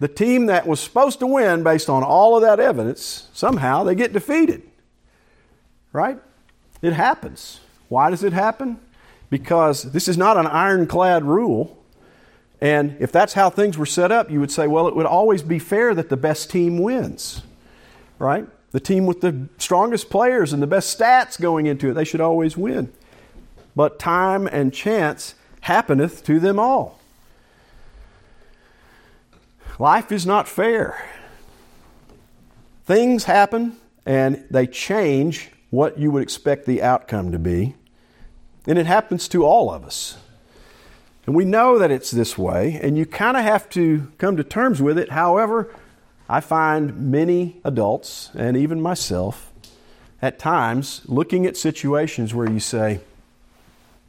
the 0.00 0.08
team 0.08 0.46
that 0.46 0.66
was 0.66 0.80
supposed 0.80 1.20
to 1.20 1.26
win 1.26 1.62
based 1.62 1.88
on 1.88 2.02
all 2.02 2.36
of 2.36 2.42
that 2.42 2.60
evidence, 2.60 3.28
somehow 3.32 3.84
they 3.84 3.94
get 3.94 4.12
defeated. 4.12 4.62
Right? 5.92 6.18
It 6.82 6.92
happens. 6.92 7.60
Why 7.88 8.10
does 8.10 8.24
it 8.24 8.32
happen? 8.32 8.78
Because 9.30 9.84
this 9.92 10.08
is 10.08 10.18
not 10.18 10.36
an 10.36 10.46
ironclad 10.46 11.24
rule. 11.24 11.82
And 12.60 12.96
if 12.98 13.12
that's 13.12 13.34
how 13.34 13.50
things 13.50 13.78
were 13.78 13.86
set 13.86 14.10
up, 14.10 14.30
you 14.30 14.40
would 14.40 14.50
say, 14.50 14.66
well, 14.66 14.88
it 14.88 14.96
would 14.96 15.06
always 15.06 15.42
be 15.42 15.58
fair 15.58 15.94
that 15.94 16.08
the 16.08 16.16
best 16.16 16.50
team 16.50 16.78
wins. 16.78 17.42
Right? 18.18 18.46
The 18.72 18.80
team 18.80 19.06
with 19.06 19.20
the 19.20 19.48
strongest 19.58 20.10
players 20.10 20.52
and 20.52 20.60
the 20.60 20.66
best 20.66 20.98
stats 20.98 21.40
going 21.40 21.66
into 21.66 21.90
it, 21.90 21.94
they 21.94 22.04
should 22.04 22.20
always 22.20 22.56
win. 22.56 22.92
But 23.76 23.98
time 23.98 24.46
and 24.46 24.74
chance 24.74 25.34
happeneth 25.60 26.24
to 26.24 26.40
them 26.40 26.58
all. 26.58 27.00
Life 29.78 30.12
is 30.12 30.24
not 30.24 30.46
fair. 30.46 31.04
Things 32.84 33.24
happen 33.24 33.76
and 34.06 34.44
they 34.50 34.66
change 34.66 35.50
what 35.70 35.98
you 35.98 36.10
would 36.12 36.22
expect 36.22 36.66
the 36.66 36.82
outcome 36.82 37.32
to 37.32 37.38
be. 37.38 37.74
And 38.66 38.78
it 38.78 38.86
happens 38.86 39.28
to 39.28 39.44
all 39.44 39.70
of 39.70 39.84
us. 39.84 40.16
And 41.26 41.34
we 41.34 41.44
know 41.44 41.78
that 41.78 41.90
it's 41.90 42.10
this 42.10 42.36
way, 42.36 42.78
and 42.82 42.98
you 42.98 43.06
kind 43.06 43.36
of 43.36 43.42
have 43.42 43.68
to 43.70 44.12
come 44.18 44.36
to 44.36 44.44
terms 44.44 44.82
with 44.82 44.98
it. 44.98 45.10
However, 45.10 45.74
I 46.28 46.40
find 46.40 47.10
many 47.10 47.60
adults, 47.64 48.30
and 48.34 48.56
even 48.56 48.80
myself, 48.80 49.50
at 50.20 50.38
times 50.38 51.02
looking 51.06 51.46
at 51.46 51.56
situations 51.56 52.34
where 52.34 52.50
you 52.50 52.60
say, 52.60 53.00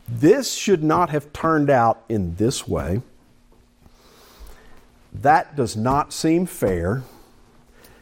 This 0.07 0.53
should 0.53 0.83
not 0.83 1.09
have 1.09 1.31
turned 1.33 1.69
out 1.69 2.03
in 2.09 2.35
this 2.35 2.67
way. 2.67 3.01
That 5.21 5.55
does 5.55 5.77
not 5.77 6.11
seem 6.11 6.45
fair, 6.45 7.03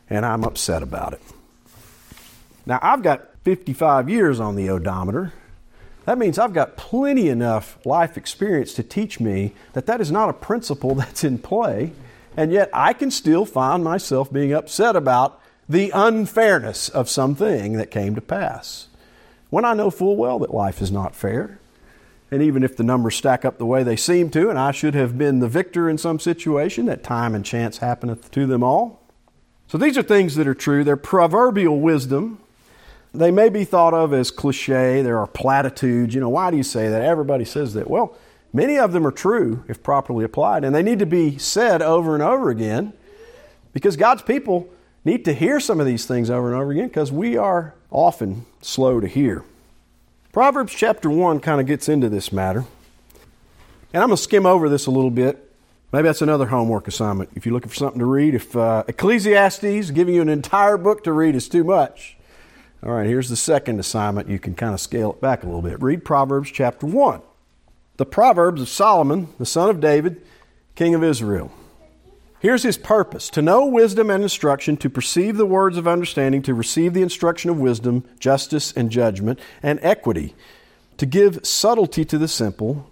and 0.09 0.25
I'm 0.25 0.43
upset 0.43 0.81
about 0.81 1.13
it. 1.13 1.21
Now, 2.65 2.79
I've 2.81 3.03
got 3.03 3.29
55 3.43 4.09
years 4.09 4.39
on 4.39 4.55
the 4.55 4.69
odometer. 4.69 5.33
That 6.05 6.17
means 6.17 6.39
I've 6.39 6.53
got 6.53 6.75
plenty 6.75 7.29
enough 7.29 7.77
life 7.85 8.17
experience 8.17 8.73
to 8.73 8.83
teach 8.83 9.19
me 9.19 9.53
that 9.73 9.85
that 9.85 10.01
is 10.01 10.11
not 10.11 10.29
a 10.29 10.33
principle 10.33 10.95
that's 10.95 11.23
in 11.23 11.37
play, 11.37 11.91
and 12.35 12.51
yet 12.51 12.69
I 12.73 12.93
can 12.93 13.11
still 13.11 13.45
find 13.45 13.83
myself 13.83 14.31
being 14.31 14.53
upset 14.53 14.95
about 14.95 15.39
the 15.69 15.91
unfairness 15.93 16.89
of 16.89 17.09
something 17.09 17.73
that 17.73 17.91
came 17.91 18.15
to 18.15 18.21
pass. 18.21 18.87
When 19.49 19.65
I 19.65 19.75
know 19.75 19.91
full 19.91 20.17
well 20.17 20.39
that 20.39 20.53
life 20.53 20.81
is 20.81 20.91
not 20.91 21.15
fair, 21.15 21.59
and 22.33 22.41
even 22.43 22.63
if 22.63 22.75
the 22.75 22.83
numbers 22.83 23.15
stack 23.15 23.45
up 23.45 23.57
the 23.57 23.65
way 23.65 23.83
they 23.83 23.95
seem 23.95 24.29
to, 24.31 24.49
and 24.49 24.57
I 24.57 24.71
should 24.71 24.95
have 24.95 25.17
been 25.17 25.39
the 25.39 25.47
victor 25.47 25.89
in 25.89 25.97
some 25.97 26.19
situation, 26.19 26.85
that 26.87 27.03
time 27.03 27.35
and 27.35 27.45
chance 27.45 27.77
happeneth 27.77 28.31
to 28.31 28.45
them 28.45 28.63
all. 28.63 29.01
So 29.67 29.77
these 29.77 29.97
are 29.97 30.03
things 30.03 30.35
that 30.35 30.47
are 30.47 30.53
true. 30.53 30.83
They're 30.83 30.97
proverbial 30.97 31.79
wisdom 31.79 32.39
they 33.13 33.29
may 33.29 33.49
be 33.49 33.63
thought 33.63 33.93
of 33.93 34.11
as 34.11 34.31
cliche. 34.31 35.01
There 35.01 35.19
are 35.19 35.27
platitudes. 35.27 36.15
You 36.15 36.21
know, 36.21 36.29
why 36.29 36.49
do 36.49 36.57
you 36.57 36.63
say 36.63 36.89
that? 36.89 37.03
Everybody 37.03 37.45
says 37.45 37.73
that. 37.75 37.89
Well, 37.89 38.15
many 38.51 38.79
of 38.79 38.91
them 38.91 39.05
are 39.05 39.11
true 39.11 39.63
if 39.67 39.83
properly 39.83 40.25
applied, 40.25 40.63
and 40.63 40.73
they 40.73 40.81
need 40.81 40.99
to 40.99 41.05
be 41.05 41.37
said 41.37 41.81
over 41.81 42.15
and 42.15 42.23
over 42.23 42.49
again 42.49 42.93
because 43.71 43.95
God's 43.95 44.23
people 44.23 44.67
need 45.05 45.25
to 45.25 45.33
hear 45.33 45.59
some 45.59 45.79
of 45.79 45.85
these 45.85 46.05
things 46.05 46.29
over 46.29 46.51
and 46.51 46.59
over 46.59 46.71
again 46.71 46.87
because 46.87 47.11
we 47.11 47.37
are 47.37 47.75
often 47.91 48.45
slow 48.61 48.99
to 48.99 49.07
hear. 49.07 49.43
Proverbs 50.33 50.73
chapter 50.73 51.11
1 51.11 51.41
kind 51.41 51.61
of 51.61 51.67
gets 51.67 51.87
into 51.87 52.09
this 52.09 52.31
matter. 52.31 52.65
And 53.93 54.01
I'm 54.01 54.09
going 54.09 54.17
to 54.17 54.23
skim 54.23 54.47
over 54.47 54.67
this 54.67 54.87
a 54.87 54.91
little 54.91 55.11
bit. 55.11 55.51
Maybe 55.91 56.07
that's 56.07 56.23
another 56.23 56.47
homework 56.47 56.87
assignment. 56.87 57.29
If 57.35 57.45
you're 57.45 57.53
looking 57.53 57.69
for 57.69 57.75
something 57.75 57.99
to 57.99 58.05
read, 58.07 58.33
if 58.33 58.55
uh, 58.55 58.83
Ecclesiastes, 58.87 59.91
giving 59.91 60.15
you 60.15 60.23
an 60.23 60.29
entire 60.29 60.77
book 60.77 61.03
to 61.03 61.13
read, 61.13 61.35
is 61.35 61.47
too 61.47 61.63
much, 61.63 62.17
all 62.81 62.93
right, 62.93 63.05
here's 63.05 63.29
the 63.29 63.35
second 63.35 63.79
assignment. 63.79 64.27
You 64.27 64.39
can 64.39 64.55
kind 64.55 64.73
of 64.73 64.79
scale 64.79 65.11
it 65.11 65.21
back 65.21 65.43
a 65.43 65.45
little 65.45 65.61
bit. 65.61 65.79
Read 65.79 66.03
Proverbs 66.03 66.49
chapter 66.49 66.87
1. 66.87 67.21
The 67.97 68.05
Proverbs 68.07 68.59
of 68.59 68.69
Solomon, 68.69 69.27
the 69.37 69.45
son 69.45 69.69
of 69.69 69.79
David, 69.79 70.19
king 70.73 70.95
of 70.95 71.03
Israel. 71.03 71.51
Here's 72.43 72.63
his 72.63 72.77
purpose 72.77 73.29
to 73.29 73.41
know 73.41 73.65
wisdom 73.65 74.09
and 74.09 74.21
instruction, 74.21 74.75
to 74.75 74.89
perceive 74.89 75.37
the 75.37 75.45
words 75.45 75.77
of 75.77 75.87
understanding, 75.87 76.41
to 76.41 76.53
receive 76.53 76.93
the 76.93 77.01
instruction 77.01 77.49
of 77.49 77.57
wisdom, 77.57 78.03
justice 78.19 78.73
and 78.73 78.89
judgment, 78.89 79.39
and 79.63 79.79
equity, 79.81 80.35
to 80.97 81.05
give 81.05 81.47
subtlety 81.47 82.03
to 82.03 82.17
the 82.17 82.27
simple, 82.27 82.91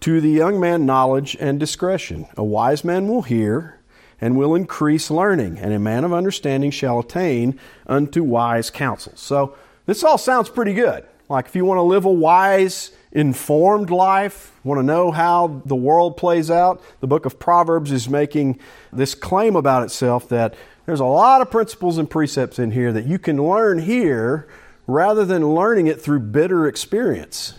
to 0.00 0.20
the 0.20 0.30
young 0.30 0.58
man 0.58 0.84
knowledge 0.84 1.36
and 1.38 1.60
discretion. 1.60 2.26
A 2.36 2.42
wise 2.42 2.82
man 2.82 3.06
will 3.06 3.22
hear 3.22 3.78
and 4.20 4.36
will 4.36 4.52
increase 4.52 5.12
learning, 5.12 5.60
and 5.60 5.72
a 5.72 5.78
man 5.78 6.02
of 6.02 6.12
understanding 6.12 6.72
shall 6.72 6.98
attain 6.98 7.60
unto 7.86 8.24
wise 8.24 8.68
counsel. 8.68 9.12
So, 9.14 9.54
this 9.86 10.02
all 10.02 10.18
sounds 10.18 10.48
pretty 10.48 10.74
good. 10.74 11.06
Like, 11.32 11.46
if 11.46 11.56
you 11.56 11.64
want 11.64 11.78
to 11.78 11.82
live 11.82 12.04
a 12.04 12.10
wise, 12.10 12.90
informed 13.10 13.88
life, 13.88 14.52
want 14.64 14.80
to 14.80 14.82
know 14.82 15.10
how 15.10 15.62
the 15.64 15.74
world 15.74 16.18
plays 16.18 16.50
out, 16.50 16.82
the 17.00 17.06
book 17.06 17.24
of 17.24 17.38
Proverbs 17.38 17.90
is 17.90 18.06
making 18.06 18.60
this 18.92 19.14
claim 19.14 19.56
about 19.56 19.82
itself 19.82 20.28
that 20.28 20.54
there's 20.84 21.00
a 21.00 21.06
lot 21.06 21.40
of 21.40 21.50
principles 21.50 21.96
and 21.96 22.10
precepts 22.10 22.58
in 22.58 22.70
here 22.70 22.92
that 22.92 23.06
you 23.06 23.18
can 23.18 23.42
learn 23.42 23.78
here 23.78 24.46
rather 24.86 25.24
than 25.24 25.54
learning 25.54 25.86
it 25.86 26.02
through 26.02 26.20
bitter 26.20 26.68
experience. 26.68 27.58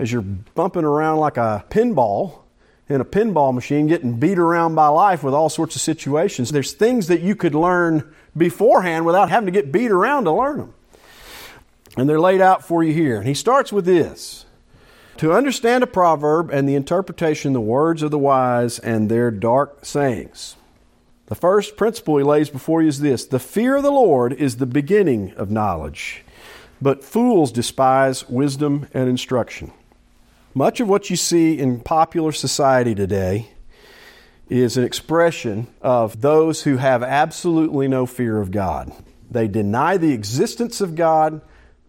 As 0.00 0.10
you're 0.10 0.22
bumping 0.22 0.82
around 0.82 1.18
like 1.18 1.36
a 1.36 1.64
pinball 1.70 2.40
in 2.88 3.00
a 3.00 3.04
pinball 3.04 3.54
machine 3.54 3.86
getting 3.86 4.18
beat 4.18 4.40
around 4.40 4.74
by 4.74 4.88
life 4.88 5.22
with 5.22 5.32
all 5.32 5.48
sorts 5.48 5.76
of 5.76 5.80
situations. 5.80 6.50
There's 6.50 6.72
things 6.72 7.06
that 7.06 7.20
you 7.20 7.36
could 7.36 7.54
learn 7.54 8.16
beforehand 8.36 9.06
without 9.06 9.30
having 9.30 9.46
to 9.46 9.52
get 9.52 9.70
beat 9.70 9.92
around 9.92 10.24
to 10.24 10.32
learn 10.32 10.58
them. 10.58 10.74
And 11.96 12.08
they're 12.08 12.20
laid 12.20 12.40
out 12.40 12.64
for 12.64 12.82
you 12.82 12.92
here. 12.92 13.18
And 13.18 13.26
he 13.26 13.34
starts 13.34 13.72
with 13.72 13.84
this 13.84 14.46
To 15.18 15.32
understand 15.32 15.84
a 15.84 15.86
proverb 15.86 16.50
and 16.50 16.68
the 16.68 16.74
interpretation, 16.74 17.52
the 17.52 17.60
words 17.60 18.02
of 18.02 18.10
the 18.10 18.18
wise 18.18 18.78
and 18.78 19.08
their 19.08 19.30
dark 19.30 19.84
sayings. 19.84 20.56
The 21.26 21.34
first 21.34 21.76
principle 21.76 22.18
he 22.18 22.24
lays 22.24 22.50
before 22.50 22.82
you 22.82 22.88
is 22.88 23.00
this 23.00 23.24
The 23.24 23.38
fear 23.38 23.76
of 23.76 23.82
the 23.82 23.90
Lord 23.90 24.32
is 24.32 24.56
the 24.56 24.66
beginning 24.66 25.32
of 25.34 25.50
knowledge, 25.50 26.24
but 26.80 27.04
fools 27.04 27.52
despise 27.52 28.28
wisdom 28.28 28.86
and 28.92 29.08
instruction. 29.08 29.72
Much 30.54 30.80
of 30.80 30.88
what 30.88 31.08
you 31.08 31.16
see 31.16 31.58
in 31.58 31.80
popular 31.80 32.32
society 32.32 32.94
today 32.94 33.48
is 34.50 34.76
an 34.76 34.84
expression 34.84 35.66
of 35.80 36.20
those 36.20 36.64
who 36.64 36.76
have 36.76 37.02
absolutely 37.02 37.88
no 37.88 38.04
fear 38.04 38.38
of 38.38 38.50
God. 38.50 38.92
They 39.30 39.48
deny 39.48 39.96
the 39.96 40.12
existence 40.12 40.82
of 40.82 40.94
God. 40.94 41.40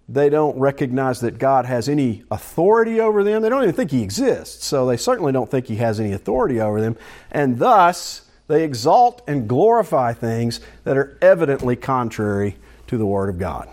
They 0.09 0.29
don't 0.29 0.57
recognize 0.59 1.21
that 1.21 1.37
God 1.37 1.65
has 1.65 1.87
any 1.87 2.23
authority 2.29 2.99
over 2.99 3.23
them. 3.23 3.41
They 3.41 3.49
don't 3.49 3.63
even 3.63 3.75
think 3.75 3.91
He 3.91 4.03
exists, 4.03 4.65
so 4.65 4.85
they 4.85 4.97
certainly 4.97 5.31
don't 5.31 5.49
think 5.49 5.67
He 5.67 5.77
has 5.77 5.99
any 5.99 6.11
authority 6.11 6.59
over 6.59 6.81
them. 6.81 6.97
And 7.31 7.57
thus, 7.57 8.29
they 8.47 8.63
exalt 8.63 9.21
and 9.27 9.47
glorify 9.47 10.13
things 10.13 10.59
that 10.83 10.97
are 10.97 11.17
evidently 11.21 11.75
contrary 11.75 12.57
to 12.87 12.97
the 12.97 13.05
Word 13.05 13.29
of 13.29 13.39
God. 13.39 13.69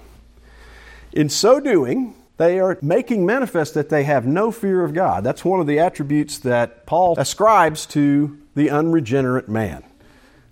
In 1.13 1.29
so 1.29 1.59
doing, 1.59 2.15
they 2.37 2.61
are 2.61 2.79
making 2.81 3.27
manifest 3.27 3.75
that 3.75 3.89
they 3.89 4.05
have 4.05 4.25
no 4.25 4.53
fear 4.53 4.85
of 4.85 4.95
God. 4.95 5.25
That's 5.25 5.45
one 5.45 5.61
of 5.61 5.67
the 5.67 5.81
attributes 5.81 6.39
that 6.39 6.87
Paul 6.87 7.15
ascribes 7.19 7.85
to 7.87 8.39
the 8.55 8.71
unregenerate 8.71 9.49
man. 9.49 9.83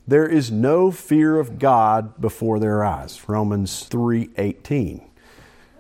There 0.07 0.27
is 0.27 0.51
no 0.51 0.91
fear 0.91 1.39
of 1.39 1.59
God 1.59 2.21
before 2.21 2.59
their 2.59 2.85
eyes. 2.85 3.29
Romans 3.29 3.87
3:18. 3.89 5.08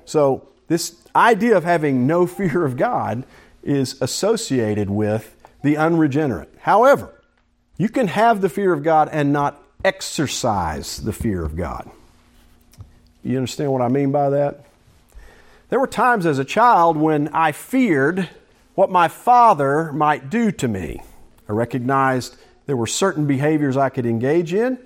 So, 0.08 0.48
this 0.68 0.96
idea 1.14 1.54
of 1.54 1.64
having 1.64 2.06
no 2.06 2.26
fear 2.38 2.64
of 2.64 2.78
God 2.78 3.24
is 3.62 4.00
associated 4.00 4.88
with 4.88 5.36
the 5.62 5.76
unregenerate. 5.76 6.48
However, 6.60 7.12
you 7.76 7.90
can 7.90 8.08
have 8.08 8.40
the 8.40 8.48
fear 8.48 8.72
of 8.72 8.82
God 8.82 9.10
and 9.12 9.34
not 9.34 9.62
exercise 9.84 10.96
the 10.96 11.12
fear 11.12 11.44
of 11.44 11.56
God. 11.56 11.90
You 13.22 13.36
understand 13.36 13.70
what 13.70 13.82
I 13.82 13.88
mean 13.88 14.10
by 14.10 14.30
that? 14.30 14.64
There 15.68 15.78
were 15.78 15.86
times 15.86 16.24
as 16.24 16.38
a 16.38 16.44
child 16.44 16.96
when 16.96 17.28
I 17.28 17.52
feared 17.52 18.30
what 18.74 18.90
my 18.90 19.08
father 19.08 19.92
might 19.92 20.30
do 20.30 20.50
to 20.52 20.68
me. 20.68 21.02
I 21.48 21.52
recognized 21.52 22.36
there 22.64 22.76
were 22.78 22.86
certain 22.86 23.26
behaviors 23.26 23.76
I 23.76 23.90
could 23.90 24.06
engage 24.06 24.54
in, 24.54 24.78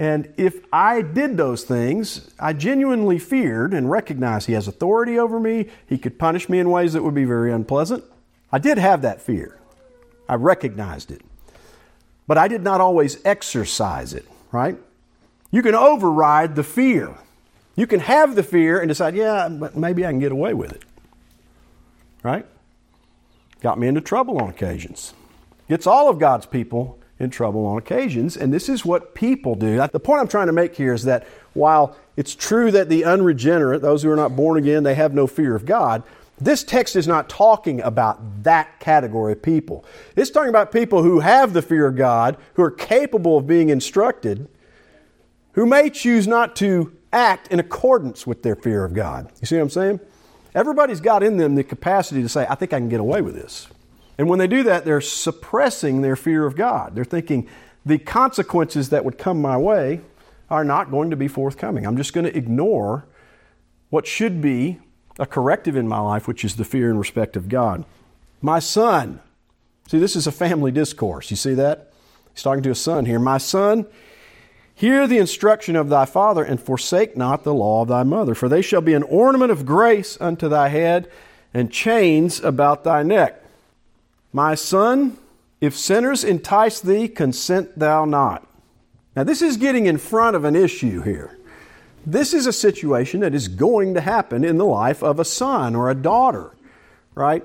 and 0.00 0.32
if 0.38 0.64
I 0.72 1.02
did 1.02 1.36
those 1.36 1.62
things, 1.62 2.30
I 2.40 2.54
genuinely 2.54 3.18
feared 3.18 3.74
and 3.74 3.90
recognized 3.90 4.46
he 4.46 4.54
has 4.54 4.66
authority 4.66 5.18
over 5.18 5.38
me. 5.38 5.66
He 5.86 5.98
could 5.98 6.18
punish 6.18 6.48
me 6.48 6.58
in 6.58 6.70
ways 6.70 6.94
that 6.94 7.02
would 7.02 7.14
be 7.14 7.26
very 7.26 7.52
unpleasant. 7.52 8.02
I 8.50 8.60
did 8.60 8.78
have 8.78 9.02
that 9.02 9.20
fear. 9.20 9.58
I 10.26 10.36
recognized 10.36 11.10
it. 11.10 11.20
But 12.26 12.38
I 12.38 12.48
did 12.48 12.62
not 12.62 12.80
always 12.80 13.22
exercise 13.26 14.14
it, 14.14 14.24
right? 14.50 14.78
You 15.50 15.60
can 15.60 15.74
override 15.74 16.56
the 16.56 16.64
fear. 16.64 17.18
You 17.76 17.86
can 17.86 18.00
have 18.00 18.36
the 18.36 18.42
fear 18.42 18.80
and 18.80 18.88
decide, 18.88 19.14
yeah, 19.14 19.50
but 19.50 19.76
maybe 19.76 20.06
I 20.06 20.12
can 20.12 20.18
get 20.18 20.32
away 20.32 20.54
with 20.54 20.72
it. 20.72 20.82
Right? 22.22 22.46
Got 23.60 23.78
me 23.78 23.86
into 23.86 24.00
trouble 24.00 24.38
on 24.38 24.48
occasions. 24.48 25.12
Gets 25.68 25.86
all 25.86 26.08
of 26.08 26.18
God's 26.18 26.46
people 26.46 26.99
in 27.20 27.30
trouble 27.30 27.66
on 27.66 27.78
occasions, 27.78 28.36
and 28.36 28.52
this 28.52 28.68
is 28.68 28.84
what 28.84 29.14
people 29.14 29.54
do. 29.54 29.76
The 29.76 30.00
point 30.00 30.20
I'm 30.20 30.28
trying 30.28 30.46
to 30.46 30.52
make 30.52 30.74
here 30.74 30.94
is 30.94 31.04
that 31.04 31.26
while 31.52 31.96
it's 32.16 32.34
true 32.34 32.70
that 32.72 32.88
the 32.88 33.04
unregenerate, 33.04 33.82
those 33.82 34.02
who 34.02 34.10
are 34.10 34.16
not 34.16 34.34
born 34.34 34.58
again, 34.58 34.82
they 34.82 34.94
have 34.94 35.14
no 35.14 35.26
fear 35.26 35.54
of 35.54 35.66
God, 35.66 36.02
this 36.40 36.64
text 36.64 36.96
is 36.96 37.06
not 37.06 37.28
talking 37.28 37.82
about 37.82 38.44
that 38.44 38.80
category 38.80 39.32
of 39.32 39.42
people. 39.42 39.84
It's 40.16 40.30
talking 40.30 40.48
about 40.48 40.72
people 40.72 41.02
who 41.02 41.20
have 41.20 41.52
the 41.52 41.60
fear 41.60 41.86
of 41.86 41.96
God, 41.96 42.38
who 42.54 42.62
are 42.62 42.70
capable 42.70 43.36
of 43.36 43.46
being 43.46 43.68
instructed, 43.68 44.48
who 45.52 45.66
may 45.66 45.90
choose 45.90 46.26
not 46.26 46.56
to 46.56 46.96
act 47.12 47.48
in 47.48 47.60
accordance 47.60 48.26
with 48.26 48.42
their 48.42 48.56
fear 48.56 48.84
of 48.84 48.94
God. 48.94 49.30
You 49.42 49.46
see 49.46 49.56
what 49.56 49.62
I'm 49.64 49.70
saying? 49.70 50.00
Everybody's 50.54 51.00
got 51.00 51.22
in 51.22 51.36
them 51.36 51.56
the 51.56 51.64
capacity 51.64 52.22
to 52.22 52.28
say, 52.28 52.46
I 52.48 52.54
think 52.54 52.72
I 52.72 52.78
can 52.78 52.88
get 52.88 53.00
away 53.00 53.20
with 53.20 53.34
this. 53.34 53.68
And 54.20 54.28
when 54.28 54.38
they 54.38 54.46
do 54.46 54.62
that, 54.64 54.84
they're 54.84 55.00
suppressing 55.00 56.02
their 56.02 56.14
fear 56.14 56.44
of 56.44 56.54
God. 56.54 56.94
They're 56.94 57.06
thinking, 57.06 57.48
the 57.86 57.96
consequences 57.96 58.90
that 58.90 59.02
would 59.02 59.16
come 59.16 59.40
my 59.40 59.56
way 59.56 60.02
are 60.50 60.62
not 60.62 60.90
going 60.90 61.08
to 61.08 61.16
be 61.16 61.26
forthcoming. 61.26 61.86
I'm 61.86 61.96
just 61.96 62.12
going 62.12 62.26
to 62.26 62.36
ignore 62.36 63.06
what 63.88 64.06
should 64.06 64.42
be 64.42 64.78
a 65.18 65.24
corrective 65.24 65.74
in 65.74 65.88
my 65.88 66.00
life, 66.00 66.28
which 66.28 66.44
is 66.44 66.56
the 66.56 66.66
fear 66.66 66.90
and 66.90 66.98
respect 66.98 67.34
of 67.34 67.48
God. 67.48 67.86
My 68.42 68.58
son, 68.58 69.20
see, 69.88 69.98
this 69.98 70.14
is 70.14 70.26
a 70.26 70.32
family 70.32 70.70
discourse. 70.70 71.30
You 71.30 71.38
see 71.38 71.54
that? 71.54 71.90
He's 72.34 72.42
talking 72.42 72.62
to 72.64 72.70
a 72.72 72.74
son 72.74 73.06
here. 73.06 73.18
My 73.18 73.38
son, 73.38 73.86
hear 74.74 75.06
the 75.06 75.16
instruction 75.16 75.76
of 75.76 75.88
thy 75.88 76.04
father, 76.04 76.44
and 76.44 76.60
forsake 76.60 77.16
not 77.16 77.42
the 77.42 77.54
law 77.54 77.80
of 77.80 77.88
thy 77.88 78.02
mother, 78.02 78.34
for 78.34 78.50
they 78.50 78.60
shall 78.60 78.82
be 78.82 78.92
an 78.92 79.02
ornament 79.02 79.50
of 79.50 79.64
grace 79.64 80.18
unto 80.20 80.46
thy 80.46 80.68
head, 80.68 81.10
and 81.54 81.72
chains 81.72 82.38
about 82.40 82.84
thy 82.84 83.02
neck. 83.02 83.38
My 84.32 84.54
son, 84.54 85.18
if 85.60 85.76
sinners 85.76 86.24
entice 86.24 86.80
thee, 86.80 87.08
consent 87.08 87.78
thou 87.78 88.04
not. 88.04 88.46
Now, 89.16 89.24
this 89.24 89.42
is 89.42 89.56
getting 89.56 89.86
in 89.86 89.98
front 89.98 90.36
of 90.36 90.44
an 90.44 90.54
issue 90.54 91.02
here. 91.02 91.36
This 92.06 92.32
is 92.32 92.46
a 92.46 92.52
situation 92.52 93.20
that 93.20 93.34
is 93.34 93.48
going 93.48 93.94
to 93.94 94.00
happen 94.00 94.44
in 94.44 94.56
the 94.56 94.64
life 94.64 95.02
of 95.02 95.18
a 95.18 95.24
son 95.24 95.74
or 95.74 95.90
a 95.90 95.94
daughter, 95.94 96.56
right? 97.14 97.44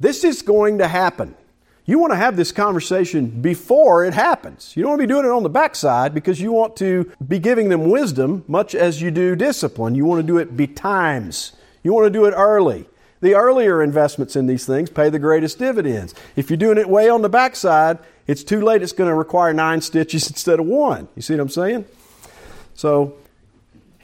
This 0.00 0.24
is 0.24 0.42
going 0.42 0.78
to 0.78 0.88
happen. 0.88 1.34
You 1.84 2.00
want 2.00 2.12
to 2.12 2.16
have 2.16 2.36
this 2.36 2.50
conversation 2.50 3.28
before 3.40 4.04
it 4.04 4.12
happens. 4.12 4.72
You 4.74 4.82
don't 4.82 4.92
want 4.92 5.02
to 5.02 5.06
be 5.06 5.12
doing 5.12 5.24
it 5.24 5.30
on 5.30 5.44
the 5.44 5.48
backside 5.48 6.14
because 6.14 6.40
you 6.40 6.50
want 6.50 6.74
to 6.76 7.12
be 7.28 7.38
giving 7.38 7.68
them 7.68 7.88
wisdom 7.90 8.44
much 8.48 8.74
as 8.74 9.00
you 9.00 9.12
do 9.12 9.36
discipline. 9.36 9.94
You 9.94 10.04
want 10.04 10.20
to 10.20 10.26
do 10.26 10.38
it 10.38 10.56
betimes. 10.56 11.52
You 11.84 11.92
want 11.92 12.06
to 12.06 12.10
do 12.10 12.24
it 12.24 12.32
early. 12.32 12.88
The 13.20 13.34
earlier 13.34 13.82
investments 13.82 14.36
in 14.36 14.46
these 14.46 14.66
things 14.66 14.90
pay 14.90 15.10
the 15.10 15.18
greatest 15.18 15.58
dividends. 15.58 16.14
If 16.36 16.50
you're 16.50 16.56
doing 16.56 16.78
it 16.78 16.88
way 16.88 17.08
on 17.08 17.22
the 17.22 17.28
backside, 17.28 17.98
it's 18.26 18.44
too 18.44 18.60
late. 18.60 18.82
It's 18.82 18.92
going 18.92 19.08
to 19.10 19.14
require 19.14 19.52
nine 19.52 19.80
stitches 19.80 20.26
instead 20.28 20.60
of 20.60 20.66
one. 20.66 21.08
You 21.16 21.22
see 21.22 21.34
what 21.34 21.40
I'm 21.40 21.48
saying? 21.48 21.84
So 22.74 23.16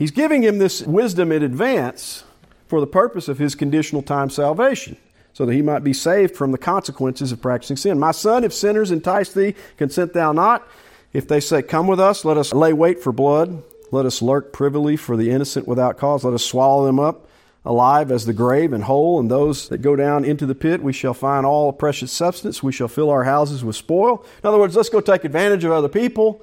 He's 0.03 0.11
giving 0.11 0.43
him 0.43 0.59
this 0.59 0.83
wisdom 0.83 1.31
in 1.31 1.45
advance 1.45 2.25
for 2.67 2.81
the 2.81 2.89
purpose 2.89 3.29
of 3.29 3.39
his 3.39 3.55
conditional 3.55 4.03
time 4.03 4.31
salvation, 4.31 4.97
so 5.33 5.47
that 5.47 5.53
he 5.53 5.63
might 5.63 5.85
be 5.85 5.93
saved 5.93 6.35
from 6.35 6.51
the 6.51 6.59
consequences 6.59 7.31
of 7.31 7.41
practicing 7.41 7.77
sin. 7.77 8.01
My 8.01 8.11
son, 8.11 8.43
if 8.43 8.53
sinners 8.53 8.91
entice 8.91 9.33
thee, 9.33 9.55
consent 9.77 10.13
thou 10.13 10.33
not. 10.33 10.67
If 11.13 11.29
they 11.29 11.39
say, 11.39 11.63
Come 11.63 11.87
with 11.87 12.01
us, 12.01 12.25
let 12.25 12.37
us 12.37 12.53
lay 12.53 12.73
wait 12.73 13.01
for 13.01 13.13
blood. 13.13 13.63
Let 13.93 14.05
us 14.05 14.23
lurk 14.23 14.53
privily 14.53 14.97
for 14.97 15.17
the 15.17 15.31
innocent 15.31 15.69
without 15.69 15.99
cause. 15.99 16.25
Let 16.25 16.35
us 16.35 16.45
swallow 16.45 16.85
them 16.85 16.99
up 16.99 17.29
alive 17.65 18.11
as 18.11 18.27
the 18.27 18.33
grave 18.33 18.73
and 18.73 18.85
whole. 18.85 19.21
And 19.21 19.31
those 19.31 19.69
that 19.69 19.79
go 19.79 19.97
down 19.97 20.25
into 20.25 20.47
the 20.47 20.55
pit, 20.55 20.83
we 20.83 20.93
shall 20.93 21.15
find 21.15 21.47
all 21.47 21.73
precious 21.73 22.13
substance. 22.13 22.63
We 22.63 22.73
shall 22.73 22.89
fill 22.89 23.11
our 23.11 23.25
houses 23.25 23.65
with 23.65 23.77
spoil. 23.77 24.25
In 24.43 24.49
other 24.49 24.59
words, 24.59 24.77
let's 24.77 24.89
go 24.89 25.01
take 25.01 25.25
advantage 25.25 25.65
of 25.65 25.73
other 25.73 25.89
people, 25.89 26.43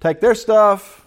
take 0.00 0.20
their 0.20 0.34
stuff, 0.34 1.06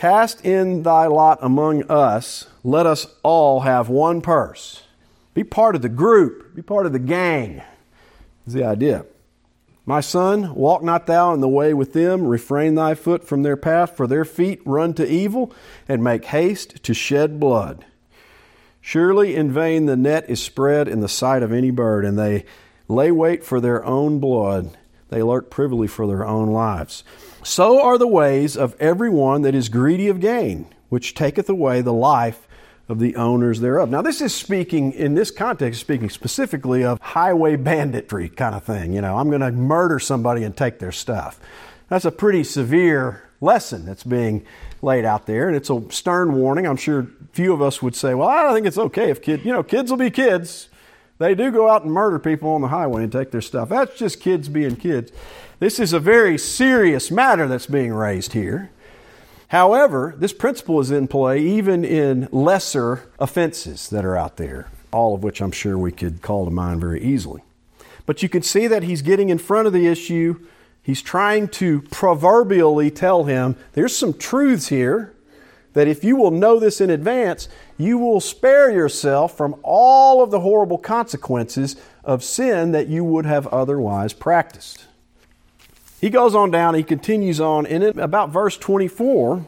Cast 0.00 0.46
in 0.46 0.82
thy 0.82 1.08
lot 1.08 1.40
among 1.42 1.82
us. 1.90 2.48
Let 2.64 2.86
us 2.86 3.06
all 3.22 3.60
have 3.60 3.90
one 3.90 4.22
purse. 4.22 4.84
Be 5.34 5.44
part 5.44 5.76
of 5.76 5.82
the 5.82 5.90
group, 5.90 6.54
be 6.54 6.62
part 6.62 6.86
of 6.86 6.94
the 6.94 6.98
gang, 6.98 7.62
is 8.46 8.54
the 8.54 8.64
idea. 8.64 9.04
My 9.84 10.00
son, 10.00 10.54
walk 10.54 10.82
not 10.82 11.06
thou 11.06 11.34
in 11.34 11.40
the 11.40 11.48
way 11.48 11.74
with 11.74 11.92
them, 11.92 12.26
refrain 12.26 12.76
thy 12.76 12.94
foot 12.94 13.28
from 13.28 13.42
their 13.42 13.58
path, 13.58 13.94
for 13.94 14.06
their 14.06 14.24
feet 14.24 14.62
run 14.64 14.94
to 14.94 15.06
evil, 15.06 15.52
and 15.86 16.02
make 16.02 16.24
haste 16.24 16.82
to 16.82 16.94
shed 16.94 17.38
blood. 17.38 17.84
Surely 18.80 19.34
in 19.34 19.52
vain 19.52 19.86
the 19.86 19.96
net 19.96 20.28
is 20.28 20.42
spread 20.42 20.88
in 20.88 21.00
the 21.00 21.08
sight 21.08 21.42
of 21.42 21.52
any 21.52 21.70
bird, 21.70 22.04
and 22.04 22.18
they 22.18 22.44
lay 22.88 23.10
wait 23.10 23.44
for 23.44 23.60
their 23.60 23.84
own 23.84 24.18
blood, 24.18 24.76
they 25.08 25.22
lurk 25.22 25.50
privily 25.50 25.86
for 25.86 26.06
their 26.06 26.26
own 26.26 26.48
lives. 26.50 27.04
So 27.42 27.82
are 27.82 27.98
the 27.98 28.06
ways 28.06 28.56
of 28.56 28.76
every 28.80 29.10
one 29.10 29.42
that 29.42 29.54
is 29.54 29.68
greedy 29.68 30.08
of 30.08 30.20
gain, 30.20 30.66
which 30.88 31.14
taketh 31.14 31.48
away 31.48 31.82
the 31.82 31.92
life 31.92 32.46
of 32.88 32.98
the 32.98 33.14
owners 33.16 33.60
thereof. 33.60 33.88
Now, 33.88 34.02
this 34.02 34.20
is 34.20 34.34
speaking, 34.34 34.92
in 34.92 35.14
this 35.14 35.30
context, 35.30 35.80
speaking 35.80 36.10
specifically 36.10 36.84
of 36.84 37.00
highway 37.00 37.56
banditry 37.56 38.28
kind 38.28 38.54
of 38.54 38.64
thing. 38.64 38.92
You 38.92 39.00
know, 39.00 39.16
I'm 39.16 39.28
going 39.28 39.42
to 39.42 39.52
murder 39.52 40.00
somebody 40.00 40.42
and 40.42 40.56
take 40.56 40.80
their 40.80 40.90
stuff. 40.90 41.38
That's 41.88 42.04
a 42.04 42.10
pretty 42.10 42.42
severe 42.42 43.22
lesson 43.40 43.84
that's 43.84 44.04
being 44.04 44.44
laid 44.82 45.04
out 45.04 45.26
there, 45.26 45.48
and 45.48 45.56
it's 45.56 45.70
a 45.70 45.82
stern 45.90 46.34
warning. 46.34 46.66
I'm 46.66 46.76
sure 46.76 47.06
few 47.32 47.52
of 47.52 47.62
us 47.62 47.80
would 47.80 47.94
say, 47.94 48.14
well, 48.14 48.28
I 48.28 48.42
don't 48.42 48.54
think 48.54 48.66
it's 48.66 48.78
okay 48.78 49.10
if 49.10 49.22
kids, 49.22 49.44
you 49.44 49.52
know, 49.52 49.62
kids 49.62 49.90
will 49.90 49.98
be 49.98 50.10
kids. 50.10 50.68
They 51.18 51.34
do 51.34 51.50
go 51.50 51.68
out 51.68 51.84
and 51.84 51.92
murder 51.92 52.18
people 52.18 52.50
on 52.50 52.62
the 52.62 52.68
highway 52.68 53.02
and 53.02 53.12
take 53.12 53.30
their 53.30 53.42
stuff. 53.42 53.68
That's 53.68 53.96
just 53.96 54.20
kids 54.20 54.48
being 54.48 54.76
kids. 54.76 55.12
This 55.58 55.78
is 55.78 55.92
a 55.92 56.00
very 56.00 56.38
serious 56.38 57.10
matter 57.10 57.46
that's 57.46 57.66
being 57.66 57.92
raised 57.92 58.32
here. 58.32 58.70
However, 59.48 60.14
this 60.16 60.32
principle 60.32 60.80
is 60.80 60.90
in 60.90 61.08
play 61.08 61.40
even 61.40 61.84
in 61.84 62.28
lesser 62.32 63.10
offenses 63.18 63.90
that 63.90 64.04
are 64.04 64.16
out 64.16 64.36
there, 64.36 64.70
all 64.92 65.14
of 65.14 65.22
which 65.22 65.42
I'm 65.42 65.52
sure 65.52 65.76
we 65.76 65.92
could 65.92 66.22
call 66.22 66.46
to 66.46 66.50
mind 66.50 66.80
very 66.80 67.02
easily. 67.02 67.42
But 68.06 68.22
you 68.22 68.28
can 68.28 68.42
see 68.42 68.66
that 68.68 68.84
he's 68.84 69.02
getting 69.02 69.28
in 69.28 69.38
front 69.38 69.66
of 69.66 69.72
the 69.72 69.86
issue. 69.86 70.40
He's 70.82 71.02
trying 71.02 71.48
to 71.48 71.82
proverbially 71.82 72.90
tell 72.90 73.24
him 73.24 73.56
there's 73.72 73.96
some 73.96 74.14
truths 74.14 74.68
here 74.68 75.14
that 75.72 75.86
if 75.86 76.02
you 76.02 76.16
will 76.16 76.30
know 76.30 76.58
this 76.58 76.80
in 76.80 76.90
advance, 76.90 77.48
you 77.78 77.96
will 77.96 78.20
spare 78.20 78.70
yourself 78.70 79.36
from 79.36 79.54
all 79.62 80.22
of 80.22 80.30
the 80.30 80.40
horrible 80.40 80.78
consequences 80.78 81.76
of 82.04 82.24
sin 82.24 82.72
that 82.72 82.88
you 82.88 83.04
would 83.04 83.24
have 83.24 83.46
otherwise 83.48 84.12
practiced. 84.12 84.86
He 86.00 86.10
goes 86.10 86.34
on 86.34 86.50
down, 86.50 86.74
he 86.74 86.82
continues 86.82 87.40
on, 87.40 87.66
and 87.66 87.84
in 87.84 87.98
about 87.98 88.30
verse 88.30 88.56
24, 88.56 89.44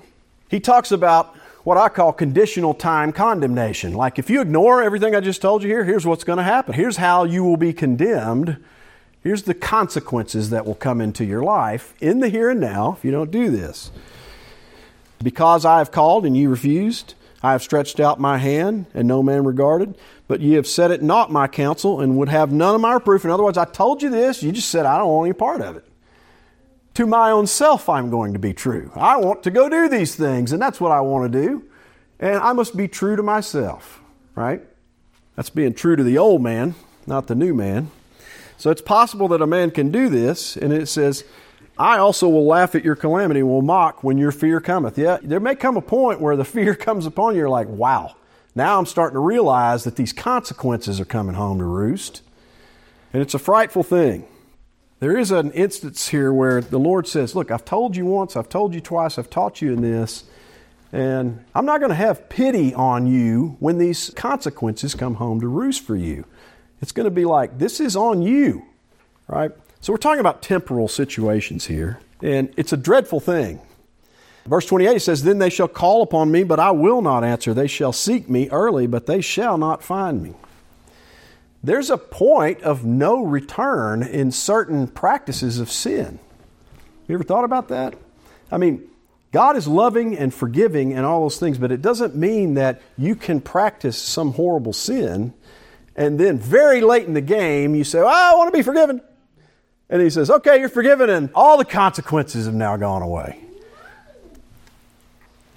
he 0.49 0.61
talks 0.61 0.93
about 0.93 1.35
what 1.65 1.79
I 1.79 1.89
call 1.89 2.13
conditional 2.13 2.75
time 2.75 3.13
condemnation. 3.13 3.95
Like 3.95 4.19
if 4.19 4.29
you 4.29 4.41
ignore 4.41 4.83
everything 4.83 5.15
I 5.15 5.21
just 5.21 5.41
told 5.41 5.63
you 5.63 5.69
here, 5.69 5.85
here's 5.85 6.05
what's 6.05 6.25
going 6.25 6.37
to 6.39 6.43
happen. 6.43 6.75
Here's 6.75 6.99
how 6.99 7.25
you 7.25 7.43
will 7.43 7.57
be 7.57 7.73
condemned. 7.73 8.63
Here's 9.23 9.45
the 9.45 9.55
consequences 9.55 10.51
that 10.51 10.67
will 10.67 10.75
come 10.75 11.01
into 11.01 11.25
your 11.25 11.43
life 11.43 11.95
in 12.01 12.21
the 12.21 12.29
here 12.29 12.51
and 12.51 12.61
now 12.61 12.95
if 12.97 13.05
you 13.05 13.11
don't 13.11 13.31
do 13.31 13.51
this. 13.51 13.91
Because 15.23 15.65
I 15.65 15.79
have 15.79 15.93
called 15.93 16.27
and 16.27 16.37
you 16.37 16.51
refused, 16.51 17.15
I 17.43 17.53
have 17.53 17.63
stretched 17.63 18.01
out 18.01 18.19
my 18.19 18.39
hand 18.39 18.87
and 18.95 19.07
no 19.07 19.23
man 19.23 19.45
regarded, 19.45 19.97
but 20.27 20.41
ye 20.41 20.55
have 20.55 20.67
set 20.67 20.91
it 20.91 21.03
not 21.03 21.31
my 21.31 21.47
counsel 21.47 22.01
and 22.01 22.17
would 22.17 22.29
have 22.29 22.53
none 22.53 22.75
of 22.75 22.81
my 22.81 22.95
reproof. 22.95 23.25
In 23.25 23.31
other 23.31 23.45
words, 23.45 23.59
I 23.59 23.65
told 23.65 24.03
you 24.03 24.11
this, 24.11 24.43
you 24.43 24.51
just 24.51 24.71
said 24.71 24.87
I 24.87 24.99
don't 24.99 25.09
want 25.09 25.27
any 25.27 25.35
part 25.35 25.61
of 25.61 25.77
it 25.77 25.85
to 26.95 27.07
my 27.07 27.31
own 27.31 27.47
self 27.47 27.89
I'm 27.89 28.11
going 28.11 28.33
to 28.33 28.39
be 28.39 28.53
true. 28.53 28.91
I 28.95 29.17
want 29.17 29.43
to 29.45 29.51
go 29.51 29.69
do 29.69 29.89
these 29.89 30.15
things, 30.15 30.53
and 30.53 30.61
that's 30.61 30.81
what 30.81 30.93
I 30.93 31.01
want 31.01 31.33
to 31.33 31.43
do. 31.47 31.65
And 32.21 32.37
I 32.37 32.53
must 32.53 32.77
be 32.77 32.87
true 32.89 33.17
to 33.17 33.23
myself, 33.23 34.01
right? 34.35 34.63
That's 35.37 35.51
being 35.51 35.75
true 35.75 35.97
to 35.97 36.03
the 36.03 36.19
old 36.19 36.43
man, 36.43 36.75
not 37.07 37.27
the 37.27 37.35
new 37.35 37.55
man. 37.55 37.91
So 38.63 38.71
it's 38.71 38.81
possible 38.81 39.27
that 39.27 39.43
a 39.43 39.47
man 39.49 39.73
can 39.73 39.91
do 39.91 40.09
this, 40.09 40.57
and 40.57 40.73
it 40.73 40.87
says, 40.87 41.25
I 41.77 41.99
also 41.99 42.29
will 42.29 42.47
laugh 42.47 42.77
at 42.77 42.85
your 42.85 42.95
calamity, 42.95 43.41
and 43.41 43.49
will 43.49 43.61
mock 43.61 44.05
when 44.05 44.19
your 44.19 44.31
fear 44.31 44.61
cometh. 44.61 44.97
Yeah, 44.97 45.19
there 45.21 45.41
may 45.41 45.57
come 45.57 45.77
a 45.77 45.83
point 45.83 46.21
where 46.21 46.37
the 46.37 46.45
fear 46.55 46.77
comes 46.77 47.05
upon 47.05 47.35
you, 47.35 47.41
you're 47.41 47.49
like, 47.49 47.67
wow, 47.67 48.15
now 48.55 48.79
I'm 48.79 48.87
starting 48.87 49.15
to 49.15 49.19
realize 49.19 49.83
that 49.83 49.97
these 49.97 50.13
consequences 50.13 51.01
are 51.01 51.05
coming 51.05 51.35
home 51.35 51.59
to 51.59 51.65
roost. 51.65 52.23
And 53.13 53.21
it's 53.21 53.35
a 53.35 53.41
frightful 53.41 53.83
thing. 53.83 54.29
There 55.01 55.19
is 55.19 55.33
an 55.33 55.51
instance 55.51 56.11
here 56.11 56.33
where 56.33 56.61
the 56.61 56.79
Lord 56.79 57.09
says, 57.09 57.35
Look, 57.35 57.51
I've 57.51 57.65
told 57.65 57.97
you 57.97 58.07
once, 58.07 58.37
I've 58.37 58.49
told 58.49 58.77
you 58.77 58.81
twice, 58.81 59.19
I've 59.19 59.29
taught 59.29 59.61
you 59.61 59.73
in 59.73 59.83
this, 59.83 60.23
and 60.93 61.45
I'm 61.53 61.67
not 61.67 61.81
going 61.81 61.91
to 61.91 61.97
have 61.97 62.29
pity 62.29 62.73
on 62.75 63.09
you 63.09 63.57
when 63.59 63.79
these 63.79 64.11
consequences 64.11 64.95
come 64.95 65.15
home 65.15 65.41
to 65.41 65.49
roost 65.49 65.85
for 65.85 65.97
you. 65.97 66.27
It's 66.83 66.93
going 66.93 67.05
to 67.05 67.11
be 67.11 67.25
like, 67.25 67.59
This 67.59 67.81
is 67.81 67.97
on 67.97 68.21
you, 68.21 68.67
right? 69.29 69.53
So 69.81 69.93
we're 69.93 69.99
talking 69.99 70.21
about 70.21 70.43
temporal 70.43 70.89
situations 70.89 71.67
here, 71.67 71.99
and 72.23 72.53
it's 72.57 72.73
a 72.73 72.77
dreadful 72.77 73.21
thing. 73.21 73.61
Verse 74.45 74.67
28 74.67 75.01
says, 75.01 75.23
Then 75.23 75.39
they 75.39 75.51
shall 75.51 75.69
call 75.69 76.03
upon 76.03 76.31
me, 76.31 76.45
but 76.45 76.61
I 76.61 76.73
will 76.73 77.01
not 77.01 77.25
answer. 77.25 77.55
They 77.55 77.69
shall 77.69 77.93
seek 77.93 78.29
me 78.29 78.51
early, 78.51 78.87
but 78.87 79.07
they 79.07 79.21
shall 79.21 79.57
not 79.57 79.83
find 79.83 80.23
me 80.23 80.35
there's 81.63 81.91
a 81.91 81.99
point 81.99 82.63
of 82.63 82.85
no 82.85 83.25
return 83.25 84.03
in 84.03 84.33
certain 84.33 84.89
practices 84.89 85.61
of 85.61 85.71
sin. 85.71 86.19
You 87.07 87.15
ever 87.15 87.25
thought 87.25 87.45
about 87.45 87.69
that? 87.69 87.95
I 88.51 88.59
mean, 88.59 88.89
God 89.31 89.57
is 89.57 89.69
loving 89.69 90.19
and 90.19 90.35
forgiving 90.35 90.93
and 90.93 91.07
all 91.07 91.23
those 91.23 91.39
things, 91.39 91.59
but 91.59 91.71
it 91.71 91.81
doesn't 91.81 92.17
mean 92.17 92.55
that 92.55 92.83
you 92.99 93.15
can 93.15 93.41
practice 93.41 93.97
some 93.97 94.33
horrible 94.33 94.73
sin 94.73 95.33
and 95.97 96.19
then 96.19 96.39
very 96.39 96.81
late 96.81 97.07
in 97.07 97.15
the 97.15 97.21
game 97.21 97.75
you 97.75 97.85
say, 97.85 98.01
oh, 98.01 98.07
I 98.07 98.35
want 98.35 98.53
to 98.53 98.57
be 98.57 98.63
forgiven. 98.63 99.01
And 99.93 100.01
he 100.01 100.09
says, 100.09 100.31
Okay, 100.31 100.59
you're 100.59 100.71
forgiven, 100.71 101.11
and 101.11 101.29
all 101.35 101.59
the 101.59 101.67
consequences 101.67 102.47
have 102.47 102.55
now 102.55 102.79
gone 102.79 103.03
away. 103.03 103.39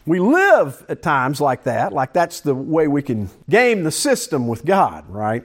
We 0.06 0.20
live 0.20 0.86
at 0.90 1.02
times 1.02 1.40
like 1.40 1.64
that, 1.64 1.94
like 1.94 2.14
that's 2.14 2.42
the 2.42 2.54
way 2.54 2.88
we 2.88 3.02
can 3.02 3.30
game 3.50 3.84
the 3.84 3.92
system 3.92 4.48
with 4.48 4.66
God, 4.66 5.10
right? 5.10 5.44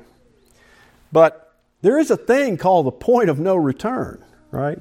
But 1.13 1.55
there 1.83 1.99
is 1.99 2.11
a 2.11 2.17
thing 2.17 2.57
called 2.57 2.87
the 2.87 2.91
point 2.91 3.31
of 3.31 3.39
no 3.39 3.55
return, 3.55 4.23
right? 4.51 4.79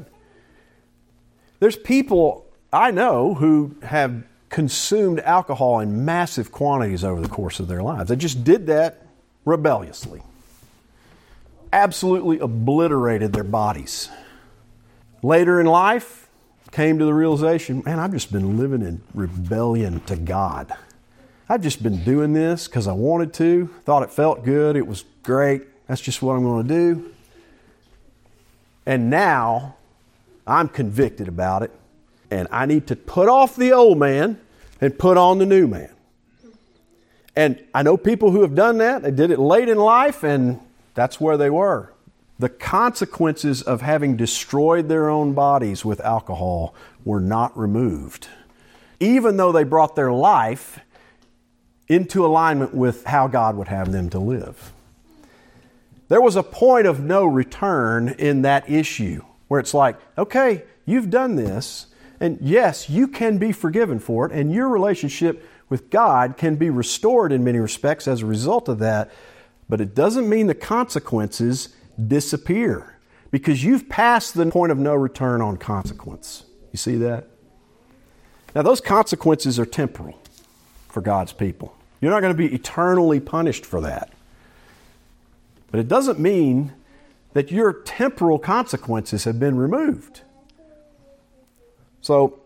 There's 1.60 1.78
people 1.78 2.46
I 2.74 2.92
know 2.92 3.36
who 3.36 3.76
have 3.84 4.24
consumed 4.50 5.20
alcohol 5.20 5.80
in 5.80 6.04
massive 6.04 6.52
quantities 6.52 7.04
over 7.04 7.22
the 7.22 7.30
course 7.30 7.60
of 7.60 7.68
their 7.68 7.84
lives. 7.84 8.10
They 8.10 8.16
just 8.16 8.44
did 8.44 8.68
that 8.68 9.06
rebelliously. 9.46 10.22
Absolutely 11.72 12.40
obliterated 12.40 13.34
their 13.34 13.44
bodies. 13.44 14.10
Later 15.22 15.60
in 15.60 15.66
life, 15.66 16.30
came 16.72 17.00
to 17.00 17.06
the 17.06 17.14
realization 17.14 17.82
man, 17.86 18.00
I've 18.00 18.12
just 18.12 18.32
been 18.32 18.58
living 18.58 18.82
in 18.82 19.02
rebellion 19.14 20.02
to 20.02 20.16
God. 20.16 20.72
I've 21.48 21.62
just 21.62 21.82
been 21.82 22.04
doing 22.04 22.34
this 22.34 22.68
because 22.68 22.88
I 22.88 22.94
wanted 22.94 23.34
to, 23.36 23.68
thought 23.84 24.04
it 24.04 24.12
felt 24.12 24.46
good, 24.46 24.76
it 24.76 24.86
was 24.86 25.04
great. 25.24 25.64
That's 25.88 26.02
just 26.02 26.22
what 26.22 26.34
I'm 26.34 26.44
going 26.44 26.68
to 26.68 26.74
do. 26.74 27.12
And 28.86 29.10
now 29.10 29.76
I'm 30.46 30.68
convicted 30.68 31.28
about 31.28 31.64
it, 31.64 31.72
and 32.30 32.48
I 32.52 32.68
need 32.68 32.88
to 32.88 32.96
put 32.96 33.28
off 33.28 33.56
the 33.56 33.74
old 33.74 33.98
man 33.98 34.40
and 34.80 34.98
put 34.98 35.18
on 35.18 35.40
the 35.40 35.46
new 35.46 35.68
man. 35.68 35.90
And 37.36 37.64
I 37.74 37.84
know 37.84 37.98
people 37.98 38.32
who 38.32 38.42
have 38.42 38.56
done 38.56 38.80
that. 38.80 39.04
They 39.04 39.12
did 39.12 39.32
it 39.32 39.40
late 39.40 39.70
in 39.70 39.78
life, 39.78 40.24
and 40.24 40.60
that's 40.94 41.22
where 41.22 41.38
they 41.38 41.50
were. 41.50 41.94
The 42.40 42.50
consequences 42.50 43.62
of 43.62 43.82
having 43.82 44.16
destroyed 44.16 44.88
their 44.88 45.10
own 45.10 45.34
bodies 45.34 45.84
with 45.84 46.00
alcohol 46.02 46.74
were 47.04 47.20
not 47.20 47.58
removed, 47.58 48.28
even 49.00 49.38
though 49.38 49.52
they 49.52 49.64
brought 49.64 49.96
their 49.96 50.12
life 50.12 50.80
into 51.88 52.26
alignment 52.26 52.74
with 52.74 53.04
how 53.06 53.28
God 53.28 53.58
would 53.58 53.68
have 53.68 53.92
them 53.92 54.10
to 54.12 54.20
live. 54.20 54.72
There 56.08 56.22
was 56.22 56.36
a 56.36 56.44
point 56.44 56.88
of 56.88 57.00
no 57.00 57.26
return 57.26 58.10
in 58.10 58.42
that 58.44 58.70
issue 58.70 59.24
where 59.48 59.60
it's 59.60 59.74
like, 59.74 59.98
okay, 60.18 60.64
you've 60.86 61.10
done 61.10 61.36
this, 61.36 61.88
and 62.20 62.38
yes, 62.42 62.90
you 62.90 63.08
can 63.08 63.38
be 63.38 63.52
forgiven 63.52 64.00
for 64.00 64.26
it, 64.26 64.32
and 64.32 64.52
your 64.52 64.68
relationship 64.70 65.46
with 65.70 65.90
God 65.90 66.36
can 66.38 66.56
be 66.56 66.70
restored 66.70 67.32
in 67.32 67.44
many 67.44 67.60
respects 67.60 68.08
as 68.08 68.22
a 68.22 68.26
result 68.26 68.68
of 68.68 68.80
that, 68.80 69.12
but 69.70 69.80
it 69.80 69.96
doesn't 69.96 70.28
mean 70.28 70.48
the 70.48 70.56
consequences 70.56 71.70
disappear 72.08 72.98
because 73.32 73.64
you've 73.64 73.88
passed 73.88 74.34
the 74.34 74.48
point 74.48 74.72
of 74.72 74.78
no 74.78 74.96
return 74.96 75.42
on 75.42 75.58
consequence. 75.58 76.46
You 76.72 76.78
see 76.78 76.96
that? 76.98 77.28
Now, 78.56 78.64
those 78.64 78.82
consequences 78.82 79.60
are 79.60 79.66
temporal 79.66 80.20
for 80.88 81.02
God's 81.02 81.34
people. 81.34 81.76
You're 82.02 82.12
not 82.12 82.22
going 82.22 82.34
to 82.34 82.38
be 82.38 82.54
eternally 82.54 83.20
punished 83.20 83.66
for 83.66 83.82
that. 83.82 84.12
But 85.72 85.80
it 85.80 85.88
doesn't 85.88 86.20
mean 86.20 86.74
that 87.34 87.52
your 87.52 87.74
temporal 87.74 88.40
consequences 88.40 89.26
have 89.26 89.40
been 89.40 89.56
removed. 89.56 90.22
So, 92.10 92.40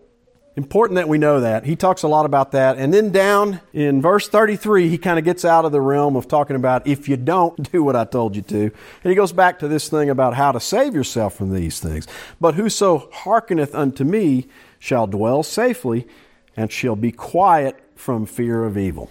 important 0.57 0.97
that 0.97 1.07
we 1.07 1.17
know 1.17 1.39
that. 1.39 1.63
He 1.63 1.77
talks 1.77 2.03
a 2.03 2.09
lot 2.09 2.25
about 2.25 2.51
that. 2.51 2.77
And 2.77 2.93
then 2.93 3.13
down 3.13 3.61
in 3.71 4.01
verse 4.01 4.27
33, 4.27 4.89
he 4.89 4.97
kind 4.97 5.17
of 5.17 5.23
gets 5.23 5.45
out 5.45 5.63
of 5.63 5.71
the 5.71 5.79
realm 5.79 6.17
of 6.17 6.27
talking 6.27 6.57
about 6.57 6.85
if 6.85 7.07
you 7.07 7.15
don't 7.15 7.71
do 7.71 7.81
what 7.81 7.95
I 7.95 8.03
told 8.03 8.35
you 8.35 8.41
to. 8.41 8.63
And 8.63 9.09
he 9.09 9.15
goes 9.15 9.31
back 9.31 9.59
to 9.59 9.69
this 9.69 9.87
thing 9.87 10.09
about 10.09 10.33
how 10.33 10.51
to 10.51 10.59
save 10.59 10.93
yourself 10.93 11.37
from 11.37 11.53
these 11.53 11.79
things. 11.79 12.07
But 12.41 12.55
whoso 12.55 13.09
hearkeneth 13.13 13.73
unto 13.73 14.03
me 14.03 14.49
shall 14.79 15.07
dwell 15.07 15.43
safely 15.43 16.09
and 16.57 16.69
shall 16.69 16.97
be 16.97 17.13
quiet 17.13 17.81
from 17.95 18.25
fear 18.25 18.65
of 18.65 18.77
evil. 18.77 19.09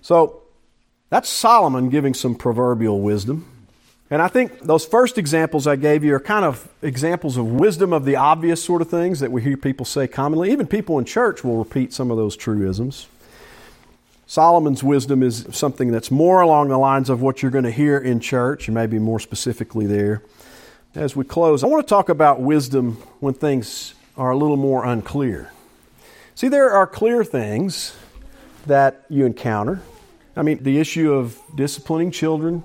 So, 0.00 0.42
that's 1.10 1.28
Solomon 1.28 1.90
giving 1.90 2.12
some 2.12 2.34
proverbial 2.34 3.00
wisdom. 3.00 3.51
And 4.12 4.20
I 4.20 4.28
think 4.28 4.60
those 4.60 4.84
first 4.84 5.16
examples 5.16 5.66
I 5.66 5.76
gave 5.76 6.04
you 6.04 6.14
are 6.14 6.20
kind 6.20 6.44
of 6.44 6.68
examples 6.82 7.38
of 7.38 7.46
wisdom 7.46 7.94
of 7.94 8.04
the 8.04 8.16
obvious 8.16 8.62
sort 8.62 8.82
of 8.82 8.90
things 8.90 9.20
that 9.20 9.32
we 9.32 9.40
hear 9.40 9.56
people 9.56 9.86
say 9.86 10.06
commonly. 10.06 10.52
Even 10.52 10.66
people 10.66 10.98
in 10.98 11.06
church 11.06 11.42
will 11.42 11.56
repeat 11.56 11.94
some 11.94 12.10
of 12.10 12.18
those 12.18 12.36
truisms. 12.36 13.06
Solomon's 14.26 14.82
wisdom 14.82 15.22
is 15.22 15.46
something 15.52 15.90
that's 15.90 16.10
more 16.10 16.42
along 16.42 16.68
the 16.68 16.76
lines 16.76 17.08
of 17.08 17.22
what 17.22 17.40
you're 17.40 17.50
going 17.50 17.64
to 17.64 17.70
hear 17.70 17.96
in 17.96 18.20
church, 18.20 18.68
and 18.68 18.74
maybe 18.74 18.98
more 18.98 19.18
specifically 19.18 19.86
there. 19.86 20.20
As 20.94 21.16
we 21.16 21.24
close, 21.24 21.64
I 21.64 21.66
want 21.68 21.82
to 21.82 21.88
talk 21.88 22.10
about 22.10 22.38
wisdom 22.38 22.96
when 23.20 23.32
things 23.32 23.94
are 24.18 24.30
a 24.30 24.36
little 24.36 24.58
more 24.58 24.84
unclear. 24.84 25.50
See, 26.34 26.48
there 26.48 26.70
are 26.70 26.86
clear 26.86 27.24
things 27.24 27.96
that 28.66 29.06
you 29.08 29.24
encounter. 29.24 29.80
I 30.36 30.42
mean, 30.42 30.62
the 30.62 30.78
issue 30.78 31.14
of 31.14 31.38
disciplining 31.56 32.10
children, 32.10 32.62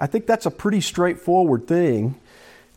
I 0.00 0.06
think 0.06 0.26
that's 0.26 0.46
a 0.46 0.50
pretty 0.50 0.80
straightforward 0.80 1.68
thing. 1.68 2.18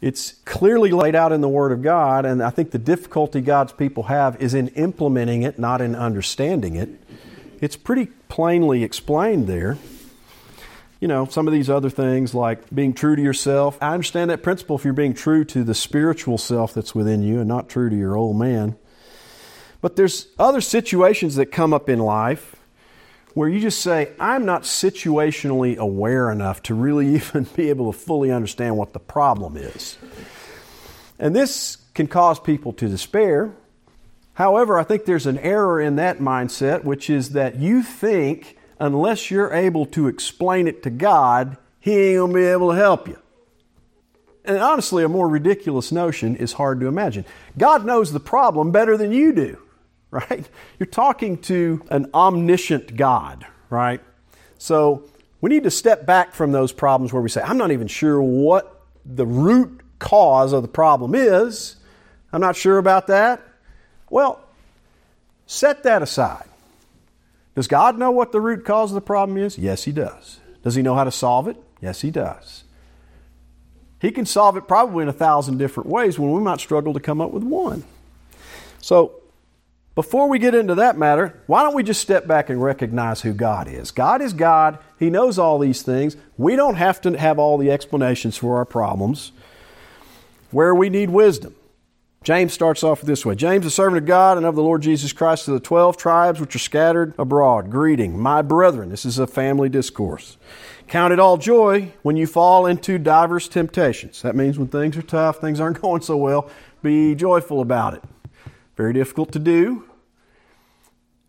It's 0.01 0.33
clearly 0.43 0.91
laid 0.91 1.15
out 1.15 1.31
in 1.31 1.39
the 1.39 1.47
Word 1.47 1.71
of 1.71 1.81
God, 1.81 2.25
and 2.25 2.43
I 2.43 2.49
think 2.49 2.71
the 2.71 2.77
difficulty 2.77 3.39
God's 3.39 3.71
people 3.71 4.03
have 4.03 4.41
is 4.41 4.53
in 4.53 4.67
implementing 4.69 5.43
it, 5.43 5.57
not 5.57 5.79
in 5.79 5.95
understanding 5.95 6.75
it. 6.75 6.89
It's 7.61 7.77
pretty 7.77 8.07
plainly 8.27 8.83
explained 8.83 9.47
there. 9.47 9.77
You 10.99 11.07
know, 11.07 11.25
some 11.25 11.47
of 11.47 11.53
these 11.53 11.69
other 11.69 11.89
things 11.89 12.35
like 12.35 12.69
being 12.75 12.93
true 12.93 13.15
to 13.15 13.21
yourself. 13.21 13.77
I 13.81 13.93
understand 13.93 14.29
that 14.29 14.43
principle 14.43 14.75
if 14.75 14.83
you're 14.83 14.93
being 14.93 15.13
true 15.13 15.45
to 15.45 15.63
the 15.63 15.73
spiritual 15.73 16.37
self 16.37 16.73
that's 16.73 16.93
within 16.93 17.23
you 17.23 17.39
and 17.39 17.47
not 17.47 17.69
true 17.69 17.89
to 17.89 17.95
your 17.95 18.17
old 18.17 18.37
man. 18.37 18.75
But 19.79 19.95
there's 19.95 20.27
other 20.37 20.61
situations 20.61 21.35
that 21.35 21.47
come 21.47 21.73
up 21.73 21.87
in 21.87 21.99
life 21.99 22.57
where 23.33 23.49
you 23.49 23.59
just 23.59 23.81
say, 23.81 24.11
I'm 24.19 24.45
not 24.45 24.63
situationally 24.63 25.77
aware 25.77 26.31
enough 26.31 26.61
to 26.63 26.73
really 26.73 27.07
even 27.15 27.47
be 27.55 27.69
able 27.69 27.91
to 27.91 27.97
fully 27.97 28.31
understand 28.31 28.77
what 28.77 28.93
the 28.93 28.99
problem 28.99 29.57
is. 29.57 29.97
And 31.19 31.35
this 31.35 31.77
can 31.93 32.07
cause 32.07 32.39
people 32.39 32.73
to 32.73 32.87
despair. 32.87 33.53
However, 34.33 34.79
I 34.79 34.83
think 34.83 35.05
there's 35.05 35.27
an 35.27 35.37
error 35.39 35.79
in 35.79 35.95
that 35.97 36.19
mindset, 36.19 36.83
which 36.83 37.09
is 37.09 37.31
that 37.31 37.55
you 37.55 37.83
think 37.83 38.57
unless 38.79 39.29
you're 39.29 39.53
able 39.53 39.85
to 39.85 40.07
explain 40.07 40.67
it 40.67 40.83
to 40.83 40.89
God, 40.89 41.57
He 41.79 41.91
ain't 41.91 42.29
to 42.29 42.33
be 42.33 42.43
able 42.43 42.71
to 42.71 42.77
help 42.77 43.07
you. 43.07 43.17
And 44.45 44.57
honestly, 44.57 45.03
a 45.03 45.09
more 45.09 45.29
ridiculous 45.29 45.91
notion 45.91 46.35
is 46.35 46.53
hard 46.53 46.79
to 46.81 46.87
imagine. 46.87 47.25
God 47.57 47.85
knows 47.85 48.11
the 48.11 48.19
problem 48.19 48.71
better 48.71 48.97
than 48.97 49.11
you 49.11 49.31
do 49.31 49.57
right? 50.13 50.47
You're 50.79 50.87
talking 50.87 51.37
to 51.43 51.83
an 51.89 52.09
omniscient 52.13 52.95
God, 52.95 53.45
right? 53.69 54.01
So 54.57 55.03
we 55.41 55.49
need 55.49 55.63
to 55.63 55.71
step 55.71 56.05
back 56.05 56.33
from 56.33 56.51
those 56.51 56.71
problems 56.71 57.11
where 57.11 57.21
we 57.21 57.29
say, 57.29 57.41
I'm 57.41 57.57
not 57.57 57.71
even 57.71 57.87
sure 57.87 58.21
what 58.21 58.81
the 59.05 59.25
root 59.25 59.81
cause 59.99 60.53
of 60.53 60.61
the 60.61 60.67
problem 60.67 61.15
is. 61.15 61.75
I'm 62.31 62.41
not 62.41 62.55
sure 62.55 62.77
about 62.77 63.07
that. 63.07 63.41
Well, 64.09 64.39
set 65.45 65.83
that 65.83 66.01
aside. 66.01 66.45
Does 67.55 67.67
God 67.67 67.97
know 67.97 68.11
what 68.11 68.31
the 68.31 68.41
root 68.41 68.65
cause 68.65 68.91
of 68.91 68.95
the 68.95 69.01
problem 69.01 69.37
is? 69.37 69.57
Yes, 69.57 69.83
He 69.83 69.91
does. 69.91 70.39
Does 70.63 70.75
He 70.75 70.81
know 70.81 70.95
how 70.95 71.03
to 71.03 71.11
solve 71.11 71.47
it? 71.47 71.57
Yes, 71.81 72.01
He 72.01 72.11
does. 72.11 72.63
He 73.99 74.11
can 74.11 74.25
solve 74.25 74.57
it 74.57 74.67
probably 74.67 75.03
in 75.03 75.09
a 75.09 75.13
thousand 75.13 75.57
different 75.57 75.89
ways 75.89 76.19
when 76.19 76.31
we 76.31 76.41
might 76.41 76.59
struggle 76.59 76.93
to 76.93 76.99
come 76.99 77.21
up 77.21 77.31
with 77.31 77.43
one. 77.43 77.83
So 78.81 79.13
before 79.95 80.27
we 80.27 80.39
get 80.39 80.55
into 80.55 80.73
that 80.75 80.97
matter, 80.97 81.39
why 81.45 81.61
don't 81.61 81.75
we 81.75 81.83
just 81.83 82.01
step 82.01 82.25
back 82.25 82.49
and 82.49 82.61
recognize 82.61 83.21
who 83.21 83.31
God 83.31 83.67
is? 83.67 83.91
God 83.91 84.21
is 84.21 84.33
God. 84.33 84.79
He 84.97 85.11
knows 85.11 85.37
all 85.37 85.59
these 85.59 85.83
things. 85.83 86.17
We 86.35 86.55
don't 86.55 86.75
have 86.75 86.99
to 87.01 87.17
have 87.17 87.37
all 87.37 87.59
the 87.59 87.69
explanations 87.69 88.35
for 88.35 88.57
our 88.57 88.65
problems. 88.65 89.31
Where 90.49 90.73
we 90.73 90.89
need 90.89 91.11
wisdom. 91.11 91.55
James 92.23 92.53
starts 92.53 92.83
off 92.83 93.01
this 93.01 93.25
way 93.25 93.35
James, 93.35 93.65
a 93.65 93.69
servant 93.69 93.97
of 93.97 94.07
God 94.07 94.37
and 94.37 94.45
of 94.45 94.55
the 94.55 94.63
Lord 94.63 94.81
Jesus 94.81 95.11
Christ, 95.13 95.45
to 95.45 95.51
the 95.51 95.59
twelve 95.59 95.97
tribes 95.97 96.39
which 96.39 96.55
are 96.55 96.59
scattered 96.59 97.13
abroad, 97.19 97.69
greeting, 97.69 98.17
my 98.17 98.41
brethren. 98.41 98.89
This 98.89 99.05
is 99.05 99.19
a 99.19 99.27
family 99.27 99.67
discourse. 99.67 100.37
Count 100.87 101.13
it 101.13 101.19
all 101.19 101.37
joy 101.37 101.91
when 102.01 102.15
you 102.15 102.25
fall 102.25 102.65
into 102.65 102.97
diverse 102.97 103.47
temptations. 103.47 104.21
That 104.21 104.35
means 104.35 104.57
when 104.57 104.69
things 104.69 104.95
are 104.97 105.01
tough, 105.01 105.39
things 105.39 105.59
aren't 105.59 105.81
going 105.81 106.01
so 106.01 106.15
well, 106.15 106.49
be 106.81 107.13
joyful 107.13 107.61
about 107.61 107.93
it. 107.95 108.03
Very 108.75 108.93
difficult 108.93 109.31
to 109.33 109.39
do. 109.39 109.85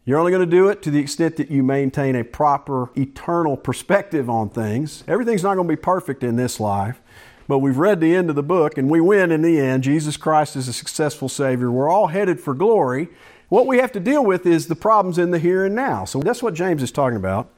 You're 0.07 0.18
only 0.18 0.32
going 0.32 0.49
to 0.49 0.57
do 0.57 0.68
it 0.68 0.82
to 0.82 0.90
the 0.90 0.99
extent 0.99 1.36
that 1.36 1.51
you 1.51 1.62
maintain 1.62 2.14
a 2.14 2.24
proper 2.24 2.90
eternal 2.95 3.57
perspective 3.57 4.28
on 4.28 4.51
things. 4.51 5.03
Everything's 5.09 5.42
not 5.42 5.55
going 5.55 5.66
to 5.66 5.72
be 5.72 5.80
perfect 5.80 6.22
in 6.22 6.36
this 6.36 6.61
life, 6.61 7.01
but 7.49 7.61
we've 7.61 7.78
read 7.78 8.01
the 8.01 8.14
end 8.14 8.28
of 8.28 8.36
the 8.36 8.42
book 8.42 8.76
and 8.76 8.90
we 8.90 9.01
win 9.01 9.32
in 9.32 9.40
the 9.40 9.59
end. 9.59 9.82
Jesus 9.82 10.18
Christ 10.18 10.57
is 10.57 10.68
a 10.68 10.74
successful 10.74 11.28
Savior. 11.28 11.70
We're 11.70 11.88
all 11.88 12.09
headed 12.09 12.38
for 12.38 12.53
glory. 12.53 13.09
What 13.49 13.66
we 13.66 13.78
have 13.78 13.92
to 13.92 14.01
deal 14.01 14.22
with 14.22 14.45
is 14.47 14.66
the 14.66 14.76
problems 14.76 15.16
in 15.16 15.30
the 15.30 15.38
here 15.38 15.64
and 15.64 15.74
now. 15.74 16.05
So 16.05 16.20
that's 16.20 16.42
what 16.42 16.55
James 16.55 16.82
is 16.82 16.92
talking 16.92 17.16
about. 17.16 17.51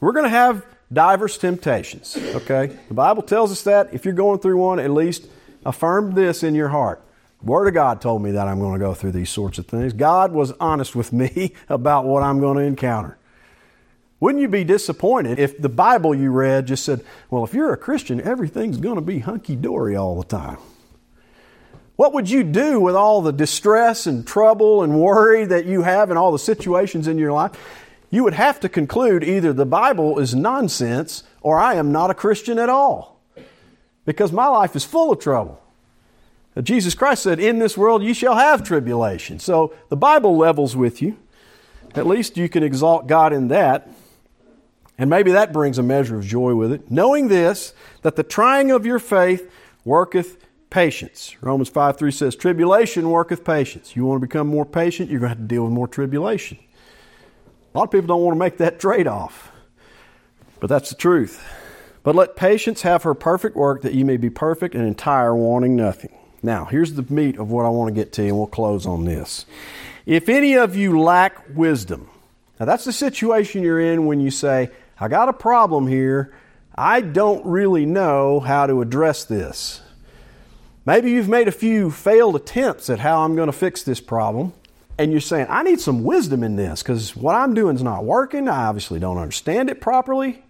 We're 0.00 0.12
going 0.12 0.24
to 0.24 0.30
have 0.30 0.64
diverse 0.90 1.36
temptations, 1.36 2.16
okay? 2.34 2.78
The 2.88 2.94
Bible 2.94 3.22
tells 3.22 3.52
us 3.52 3.62
that. 3.62 3.92
If 3.92 4.04
you're 4.06 4.14
going 4.14 4.40
through 4.40 4.56
one, 4.56 4.78
at 4.78 4.90
least 4.90 5.26
affirm 5.66 6.14
this 6.14 6.42
in 6.42 6.54
your 6.54 6.68
heart. 6.68 7.02
Word 7.42 7.68
of 7.68 7.74
God 7.74 8.00
told 8.00 8.22
me 8.22 8.32
that 8.32 8.46
I'm 8.46 8.58
going 8.58 8.74
to 8.74 8.78
go 8.78 8.92
through 8.92 9.12
these 9.12 9.30
sorts 9.30 9.58
of 9.58 9.66
things. 9.66 9.92
God 9.92 10.32
was 10.32 10.52
honest 10.60 10.94
with 10.94 11.12
me 11.12 11.54
about 11.68 12.04
what 12.04 12.22
I'm 12.22 12.40
going 12.40 12.58
to 12.58 12.62
encounter. 12.62 13.16
Wouldn't 14.20 14.42
you 14.42 14.48
be 14.48 14.64
disappointed 14.64 15.38
if 15.38 15.58
the 15.58 15.70
Bible 15.70 16.14
you 16.14 16.30
read 16.30 16.66
just 16.66 16.84
said, 16.84 17.02
well, 17.30 17.42
if 17.42 17.54
you're 17.54 17.72
a 17.72 17.78
Christian, 17.78 18.20
everything's 18.20 18.76
going 18.76 18.96
to 18.96 19.00
be 19.00 19.20
hunky 19.20 19.56
dory 19.56 19.96
all 19.96 20.16
the 20.16 20.28
time? 20.28 20.58
What 21.96 22.12
would 22.12 22.28
you 22.28 22.44
do 22.44 22.80
with 22.80 22.94
all 22.94 23.22
the 23.22 23.32
distress 23.32 24.06
and 24.06 24.26
trouble 24.26 24.82
and 24.82 25.00
worry 25.00 25.46
that 25.46 25.64
you 25.64 25.82
have 25.82 26.10
and 26.10 26.18
all 26.18 26.32
the 26.32 26.38
situations 26.38 27.08
in 27.08 27.18
your 27.18 27.32
life? 27.32 27.52
You 28.10 28.24
would 28.24 28.34
have 28.34 28.60
to 28.60 28.68
conclude 28.68 29.24
either 29.24 29.52
the 29.52 29.66
Bible 29.66 30.18
is 30.18 30.34
nonsense 30.34 31.22
or 31.40 31.58
I 31.58 31.74
am 31.74 31.92
not 31.92 32.10
a 32.10 32.14
Christian 32.14 32.58
at 32.58 32.68
all. 32.68 33.20
Because 34.04 34.32
my 34.32 34.46
life 34.46 34.76
is 34.76 34.84
full 34.84 35.12
of 35.12 35.20
trouble. 35.20 35.62
Jesus 36.64 36.94
Christ 36.94 37.22
said, 37.22 37.38
In 37.38 37.58
this 37.58 37.76
world 37.76 38.02
you 38.02 38.14
shall 38.14 38.36
have 38.36 38.62
tribulation. 38.62 39.38
So 39.38 39.74
the 39.88 39.96
Bible 39.96 40.36
levels 40.36 40.76
with 40.76 41.00
you. 41.00 41.18
At 41.94 42.06
least 42.06 42.36
you 42.36 42.48
can 42.48 42.62
exalt 42.62 43.06
God 43.06 43.32
in 43.32 43.48
that. 43.48 43.88
And 44.98 45.08
maybe 45.08 45.32
that 45.32 45.52
brings 45.52 45.78
a 45.78 45.82
measure 45.82 46.16
of 46.16 46.26
joy 46.26 46.54
with 46.54 46.72
it. 46.72 46.90
Knowing 46.90 47.28
this, 47.28 47.72
that 48.02 48.16
the 48.16 48.22
trying 48.22 48.70
of 48.70 48.84
your 48.84 48.98
faith 48.98 49.50
worketh 49.84 50.36
patience. 50.68 51.36
Romans 51.40 51.68
5 51.68 51.96
3 51.96 52.10
says, 52.10 52.36
Tribulation 52.36 53.10
worketh 53.10 53.44
patience. 53.44 53.96
You 53.96 54.06
want 54.06 54.20
to 54.20 54.26
become 54.26 54.46
more 54.46 54.66
patient, 54.66 55.10
you're 55.10 55.20
going 55.20 55.30
to 55.30 55.36
have 55.36 55.48
to 55.48 55.54
deal 55.54 55.64
with 55.64 55.72
more 55.72 55.88
tribulation. 55.88 56.58
A 57.74 57.78
lot 57.78 57.84
of 57.84 57.90
people 57.90 58.08
don't 58.08 58.22
want 58.22 58.34
to 58.34 58.38
make 58.38 58.58
that 58.58 58.80
trade 58.80 59.06
off, 59.06 59.52
but 60.58 60.68
that's 60.68 60.90
the 60.90 60.96
truth. 60.96 61.44
But 62.02 62.14
let 62.14 62.34
patience 62.34 62.82
have 62.82 63.02
her 63.02 63.14
perfect 63.14 63.56
work, 63.56 63.82
that 63.82 63.94
you 63.94 64.04
may 64.04 64.16
be 64.16 64.30
perfect 64.30 64.74
and 64.74 64.86
entire, 64.86 65.34
wanting 65.34 65.76
nothing. 65.76 66.16
Now, 66.42 66.64
here's 66.64 66.94
the 66.94 67.04
meat 67.12 67.38
of 67.38 67.50
what 67.50 67.66
I 67.66 67.68
want 67.68 67.94
to 67.94 68.00
get 68.00 68.12
to, 68.14 68.22
and 68.26 68.36
we'll 68.36 68.46
close 68.46 68.86
on 68.86 69.04
this. 69.04 69.44
If 70.06 70.28
any 70.28 70.54
of 70.54 70.74
you 70.74 71.00
lack 71.00 71.54
wisdom, 71.54 72.08
now 72.58 72.66
that's 72.66 72.84
the 72.84 72.92
situation 72.92 73.62
you're 73.62 73.80
in 73.80 74.06
when 74.06 74.20
you 74.20 74.30
say, 74.30 74.70
I 74.98 75.08
got 75.08 75.28
a 75.28 75.32
problem 75.32 75.86
here. 75.86 76.34
I 76.74 77.00
don't 77.02 77.44
really 77.44 77.84
know 77.84 78.40
how 78.40 78.66
to 78.66 78.80
address 78.80 79.24
this. 79.24 79.82
Maybe 80.86 81.10
you've 81.10 81.28
made 81.28 81.46
a 81.46 81.52
few 81.52 81.90
failed 81.90 82.36
attempts 82.36 82.88
at 82.88 82.98
how 82.98 83.22
I'm 83.22 83.36
going 83.36 83.46
to 83.48 83.52
fix 83.52 83.82
this 83.82 84.00
problem, 84.00 84.54
and 84.98 85.12
you're 85.12 85.20
saying, 85.20 85.46
I 85.50 85.62
need 85.62 85.80
some 85.80 86.04
wisdom 86.04 86.42
in 86.42 86.56
this 86.56 86.82
because 86.82 87.14
what 87.14 87.34
I'm 87.34 87.54
doing 87.54 87.76
is 87.76 87.82
not 87.82 88.04
working. 88.04 88.48
I 88.48 88.66
obviously 88.66 88.98
don't 88.98 89.18
understand 89.18 89.68
it 89.68 89.80
properly. 89.80 90.42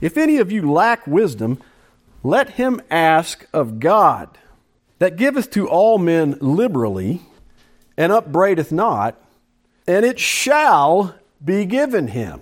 If 0.00 0.16
any 0.16 0.38
of 0.38 0.52
you 0.52 0.70
lack 0.70 1.06
wisdom, 1.06 1.60
let 2.22 2.50
him 2.50 2.80
ask 2.90 3.46
of 3.52 3.80
God, 3.80 4.38
that 5.04 5.16
giveth 5.16 5.50
to 5.50 5.68
all 5.68 5.98
men 5.98 6.34
liberally, 6.40 7.20
and 7.94 8.10
upbraideth 8.10 8.72
not, 8.72 9.14
and 9.86 10.02
it 10.02 10.18
shall 10.18 11.14
be 11.44 11.66
given 11.66 12.08
him. 12.08 12.40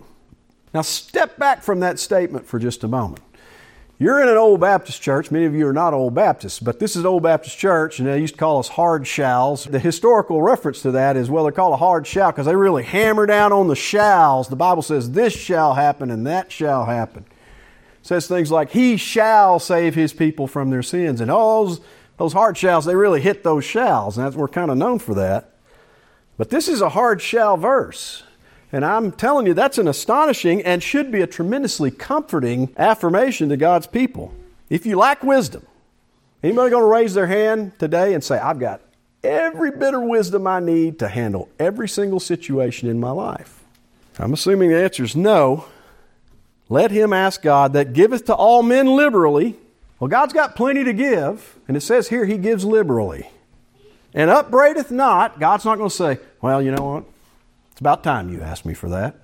Now, 0.73 0.83
step 0.83 1.37
back 1.39 1.65
from 1.65 1.81
that 1.81 1.99
statement 1.99 2.47
for 2.47 2.61
just 2.61 2.85
a 2.85 2.89
moment. 2.89 3.25
You're 3.99 4.23
in 4.23 4.29
an 4.29 4.37
old 4.37 4.61
Baptist 4.61 5.03
church. 5.03 5.33
Many 5.33 5.45
of 5.45 5.57
you 5.57 5.67
are 5.67 5.73
not 5.73 5.93
old 5.93 6.15
Baptists, 6.15 6.61
but 6.61 6.79
this 6.79 6.95
is 6.95 7.05
old 7.05 7.25
Baptist 7.25 7.59
church, 7.59 7.99
and 7.99 8.07
they 8.07 8.21
used 8.21 8.35
to 8.35 8.39
call 8.39 8.61
us 8.61 8.69
hard 8.69 9.09
shalls. 9.09 9.65
The 9.65 9.81
historical 9.81 10.41
reference 10.41 10.83
to 10.83 10.93
that 10.93 11.17
is, 11.17 11.29
well, 11.29 11.43
they're 11.43 11.51
called 11.51 11.75
a 11.75 11.79
hard 11.79 12.07
shall 12.07 12.31
because 12.31 12.47
they 12.47 12.55
really 12.55 12.85
hammer 12.85 13.27
down 13.27 13.53
on 13.53 13.67
the 13.67 13.75
shalls. 13.75 14.47
The 14.47 14.55
Bible 14.55 14.83
says 14.83 15.11
this 15.11 15.33
shall 15.33 15.75
happen 15.75 16.13
and 16.13 16.29
that 16.29 16.53
shall 16.53 16.85
happen. 16.85 17.25
It 18.03 18.07
says 18.07 18.29
things 18.29 18.53
like, 18.53 18.71
He 18.71 18.97
shall 18.97 19.59
save 19.59 19.97
His 19.97 20.13
people 20.13 20.47
from 20.47 20.71
their 20.71 20.85
sins. 20.85 21.21
And 21.21 21.29
all 21.29 21.65
those, 21.65 21.81
those 22.23 22.35
hard 22.35 22.57
shells, 22.57 22.85
they 22.85 22.95
really 22.95 23.21
hit 23.21 23.43
those 23.43 23.65
shells, 23.65 24.17
and 24.17 24.33
we're 24.37 24.47
kind 24.47 24.71
of 24.71 24.77
known 24.77 25.01
for 25.01 25.13
that. 25.13 25.51
But 26.37 26.51
this 26.51 26.69
is 26.69 26.81
a 26.81 26.91
hard 26.91 27.21
shell 27.21 27.57
verse. 27.57 28.23
And 28.71 28.85
I'm 28.85 29.11
telling 29.11 29.45
you, 29.45 29.55
that's 29.55 29.77
an 29.77 29.89
astonishing 29.89 30.63
and 30.63 30.81
should 30.81 31.11
be 31.11 31.21
a 31.21 31.27
tremendously 31.27 31.91
comforting 31.91 32.73
affirmation 32.77 33.49
to 33.49 33.57
God's 33.57 33.89
people. 33.89 34.33
If 34.71 34.87
you 34.87 34.97
lack 34.97 35.25
wisdom, 35.25 35.67
anybody 36.45 36.71
going 36.71 36.85
to 36.85 36.89
raise 36.89 37.13
their 37.13 37.27
hand 37.27 37.77
today 37.81 38.15
and 38.15 38.23
say, 38.23 38.39
I've 38.39 38.61
got 38.61 38.83
every 39.25 39.73
bit 39.73 39.93
of 39.93 40.03
wisdom 40.03 40.47
I 40.47 40.61
need 40.61 41.01
to 41.01 41.09
handle 41.09 41.49
every 41.59 41.89
single 41.89 42.21
situation 42.21 42.89
in 42.89 43.01
my 43.01 43.11
life? 43.11 43.65
I'm 44.21 44.33
assuming 44.33 44.71
the 44.71 44.81
answer 44.81 45.03
is 45.03 45.17
no. 45.17 45.65
Let 46.69 46.93
him 46.93 47.13
ask 47.13 47.43
God 47.43 47.73
that 47.73 47.95
giveth 47.95 48.27
to 48.27 48.35
all 48.35 48.63
men 48.63 48.87
liberally. 48.87 49.57
Well, 50.03 50.09
God's 50.09 50.33
got 50.33 50.57
plenty 50.57 50.83
to 50.83 50.93
give, 50.93 51.61
and 51.69 51.77
it 51.77 51.81
says 51.81 52.09
here 52.09 52.25
he 52.25 52.37
gives 52.37 52.65
liberally. 52.65 53.31
And 54.13 54.31
upbraideth 54.31 54.91
not. 54.91 55.39
God's 55.39 55.65
not 55.65 55.79
going 55.79 55.91
to 55.91 55.95
say, 55.95 56.19
well, 56.41 56.61
you 56.61 56.73
know 56.73 56.83
what? 56.83 57.05
It's 57.71 57.81
about 57.81 58.03
time 58.03 58.29
you 58.29 58.41
asked 58.41 58.67
me 58.67 58.75
for 58.75 58.89
that. 58.89 59.15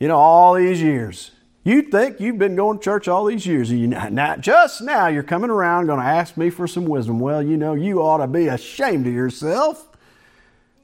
You 0.00 0.08
know, 0.08 0.16
all 0.16 0.54
these 0.54 0.82
years. 0.82 1.30
You'd 1.62 1.92
think 1.92 2.18
you've 2.18 2.36
been 2.36 2.56
going 2.56 2.78
to 2.78 2.84
church 2.84 3.06
all 3.06 3.26
these 3.26 3.46
years. 3.46 3.70
and 3.70 3.78
You, 3.78 3.86
now, 3.86 4.34
just 4.34 4.82
now 4.82 5.06
you're 5.06 5.22
coming 5.22 5.50
around 5.50 5.86
going 5.86 6.00
to 6.00 6.04
ask 6.04 6.36
me 6.36 6.50
for 6.50 6.66
some 6.66 6.86
wisdom. 6.86 7.20
Well, 7.20 7.40
you 7.40 7.56
know, 7.56 7.74
you 7.74 8.02
ought 8.02 8.18
to 8.18 8.26
be 8.26 8.48
ashamed 8.48 9.06
of 9.06 9.12
yourself. 9.12 9.86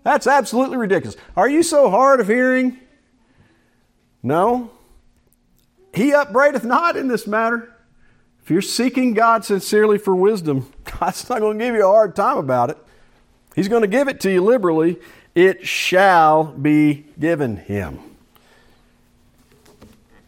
That's 0.04 0.28
absolutely 0.28 0.76
ridiculous. 0.76 1.16
Are 1.36 1.48
you 1.48 1.64
so 1.64 1.90
hard 1.90 2.20
of 2.20 2.28
hearing? 2.28 2.78
No. 4.22 4.70
He 5.92 6.12
upbraideth 6.12 6.62
not 6.62 6.96
in 6.96 7.08
this 7.08 7.26
matter. 7.26 7.68
If 8.42 8.50
you're 8.50 8.62
seeking 8.62 9.14
God 9.14 9.44
sincerely 9.44 9.98
for 9.98 10.14
wisdom, 10.14 10.72
God's 11.00 11.28
not 11.28 11.40
going 11.40 11.58
to 11.58 11.64
give 11.64 11.74
you 11.74 11.84
a 11.84 11.92
hard 11.92 12.16
time 12.16 12.38
about 12.38 12.70
it. 12.70 12.78
He's 13.54 13.68
going 13.68 13.82
to 13.82 13.88
give 13.88 14.08
it 14.08 14.20
to 14.20 14.30
you 14.30 14.42
liberally 14.42 14.98
it 15.34 15.66
shall 15.66 16.44
be 16.44 17.06
given 17.18 17.56
him. 17.56 17.98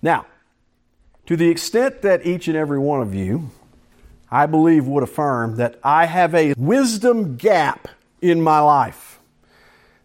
Now, 0.00 0.26
to 1.26 1.36
the 1.36 1.48
extent 1.48 2.02
that 2.02 2.26
each 2.26 2.48
and 2.48 2.56
every 2.56 2.78
one 2.78 3.00
of 3.00 3.14
you, 3.14 3.50
I 4.30 4.46
believe, 4.46 4.86
would 4.86 5.02
affirm 5.02 5.56
that 5.56 5.78
I 5.82 6.06
have 6.06 6.34
a 6.34 6.54
wisdom 6.56 7.36
gap 7.36 7.88
in 8.20 8.40
my 8.40 8.60
life. 8.60 9.18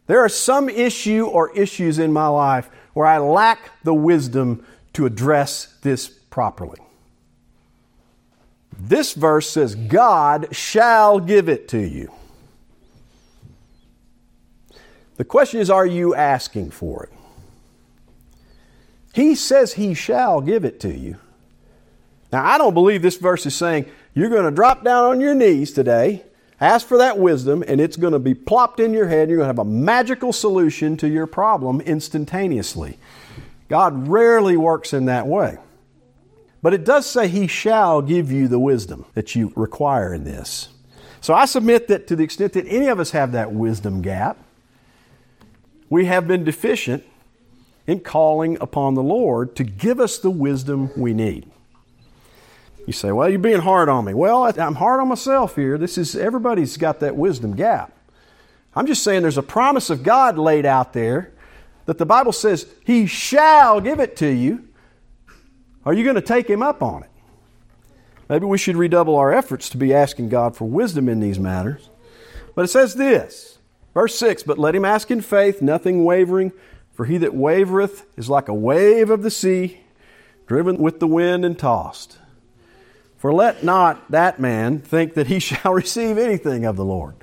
There 0.07 0.19
are 0.19 0.29
some 0.29 0.69
issue 0.69 1.25
or 1.25 1.55
issues 1.57 1.99
in 1.99 2.11
my 2.11 2.27
life 2.27 2.69
where 2.93 3.07
I 3.07 3.19
lack 3.19 3.71
the 3.83 3.93
wisdom 3.93 4.65
to 4.93 5.05
address 5.05 5.75
this 5.81 6.07
properly. 6.09 6.79
This 8.79 9.13
verse 9.13 9.49
says, 9.49 9.75
God 9.75 10.55
shall 10.55 11.19
give 11.19 11.49
it 11.49 11.67
to 11.69 11.79
you. 11.79 12.11
The 15.17 15.25
question 15.25 15.59
is, 15.59 15.69
are 15.69 15.85
you 15.85 16.15
asking 16.15 16.71
for 16.71 17.03
it? 17.03 17.09
He 19.13 19.35
says 19.35 19.73
he 19.73 19.93
shall 19.93 20.39
give 20.39 20.63
it 20.63 20.79
to 20.79 20.95
you. 20.95 21.17
Now, 22.31 22.45
I 22.45 22.57
don't 22.57 22.73
believe 22.73 23.01
this 23.01 23.17
verse 23.17 23.45
is 23.45 23.55
saying 23.55 23.85
you're 24.13 24.29
going 24.29 24.45
to 24.45 24.51
drop 24.51 24.83
down 24.83 25.05
on 25.05 25.19
your 25.19 25.35
knees 25.35 25.73
today, 25.73 26.23
ask 26.61 26.87
for 26.87 26.99
that 26.99 27.17
wisdom, 27.17 27.65
and 27.67 27.81
it's 27.81 27.97
going 27.97 28.13
to 28.13 28.19
be 28.19 28.33
plopped 28.33 28.79
in 28.79 28.93
your 28.93 29.07
head. 29.09 29.29
You're 29.29 29.39
going 29.39 29.53
to 29.53 29.53
have 29.53 29.59
a 29.59 29.69
magical 29.69 30.31
solution 30.31 30.95
to 30.97 31.09
your 31.09 31.27
problem 31.27 31.81
instantaneously. 31.81 32.97
God 33.67 34.07
rarely 34.07 34.55
works 34.55 34.93
in 34.93 35.05
that 35.05 35.27
way. 35.27 35.57
But 36.61 36.73
it 36.73 36.83
does 36.83 37.05
say 37.05 37.27
He 37.27 37.47
shall 37.47 38.01
give 38.01 38.31
you 38.31 38.47
the 38.47 38.59
wisdom 38.59 39.05
that 39.13 39.35
you 39.35 39.53
require 39.55 40.13
in 40.13 40.23
this. 40.23 40.69
So 41.21 41.33
I 41.33 41.45
submit 41.45 41.87
that 41.87 42.07
to 42.07 42.15
the 42.15 42.23
extent 42.23 42.53
that 42.53 42.65
any 42.67 42.87
of 42.87 42.99
us 42.99 43.11
have 43.11 43.33
that 43.33 43.51
wisdom 43.51 44.01
gap, 44.01 44.37
we 45.89 46.05
have 46.05 46.27
been 46.27 46.43
deficient 46.43 47.03
in 47.87 47.99
calling 47.99 48.57
upon 48.61 48.93
the 48.93 49.03
Lord 49.03 49.55
to 49.55 49.63
give 49.63 49.99
us 49.99 50.19
the 50.19 50.29
wisdom 50.29 50.91
we 50.95 51.13
need. 51.13 51.49
You 52.85 52.93
say, 52.93 53.11
well, 53.11 53.29
you're 53.29 53.39
being 53.39 53.61
hard 53.61 53.89
on 53.89 54.05
me. 54.05 54.13
Well, 54.13 54.43
I'm 54.43 54.75
hard 54.75 54.99
on 54.99 55.07
myself 55.07 55.55
here. 55.55 55.77
This 55.77 55.97
is 55.97 56.15
everybody's 56.15 56.77
got 56.77 56.99
that 57.01 57.15
wisdom 57.15 57.55
gap. 57.55 57.93
I'm 58.75 58.85
just 58.85 59.03
saying 59.03 59.21
there's 59.23 59.37
a 59.37 59.43
promise 59.43 59.89
of 59.89 60.03
God 60.03 60.37
laid 60.37 60.65
out 60.65 60.93
there 60.93 61.33
that 61.85 61.97
the 61.97 62.05
Bible 62.05 62.31
says 62.31 62.67
he 62.85 63.07
shall 63.07 63.81
give 63.81 63.99
it 63.99 64.15
to 64.17 64.27
you. 64.27 64.68
Are 65.85 65.93
you 65.93 66.03
going 66.03 66.15
to 66.15 66.21
take 66.21 66.49
him 66.49 66.61
up 66.61 66.83
on 66.83 67.03
it? 67.03 67.09
Maybe 68.27 68.45
we 68.45 68.57
should 68.57 68.77
redouble 68.77 69.15
our 69.15 69.33
efforts 69.33 69.69
to 69.69 69.77
be 69.77 69.93
asking 69.93 70.29
God 70.29 70.55
for 70.55 70.65
wisdom 70.65 71.09
in 71.09 71.19
these 71.19 71.39
matters. 71.39 71.89
But 72.53 72.65
it 72.65 72.69
says 72.69 72.95
this 72.95 73.59
Verse 73.93 74.17
6 74.17 74.43
But 74.43 74.59
let 74.59 74.75
him 74.75 74.85
ask 74.85 75.09
in 75.11 75.21
faith, 75.21 75.61
nothing 75.61 76.05
wavering, 76.05 76.51
for 76.93 77.05
he 77.05 77.17
that 77.17 77.33
wavereth 77.33 78.05
is 78.17 78.29
like 78.29 78.47
a 78.47 78.53
wave 78.53 79.09
of 79.09 79.23
the 79.23 79.31
sea, 79.31 79.81
driven 80.47 80.77
with 80.77 80.99
the 80.99 81.07
wind 81.07 81.43
and 81.43 81.57
tossed. 81.57 82.17
For 83.17 83.33
let 83.33 83.63
not 83.63 84.11
that 84.11 84.39
man 84.39 84.79
think 84.79 85.15
that 85.15 85.27
he 85.27 85.39
shall 85.39 85.73
receive 85.73 86.17
anything 86.17 86.65
of 86.65 86.75
the 86.75 86.85
Lord. 86.85 87.15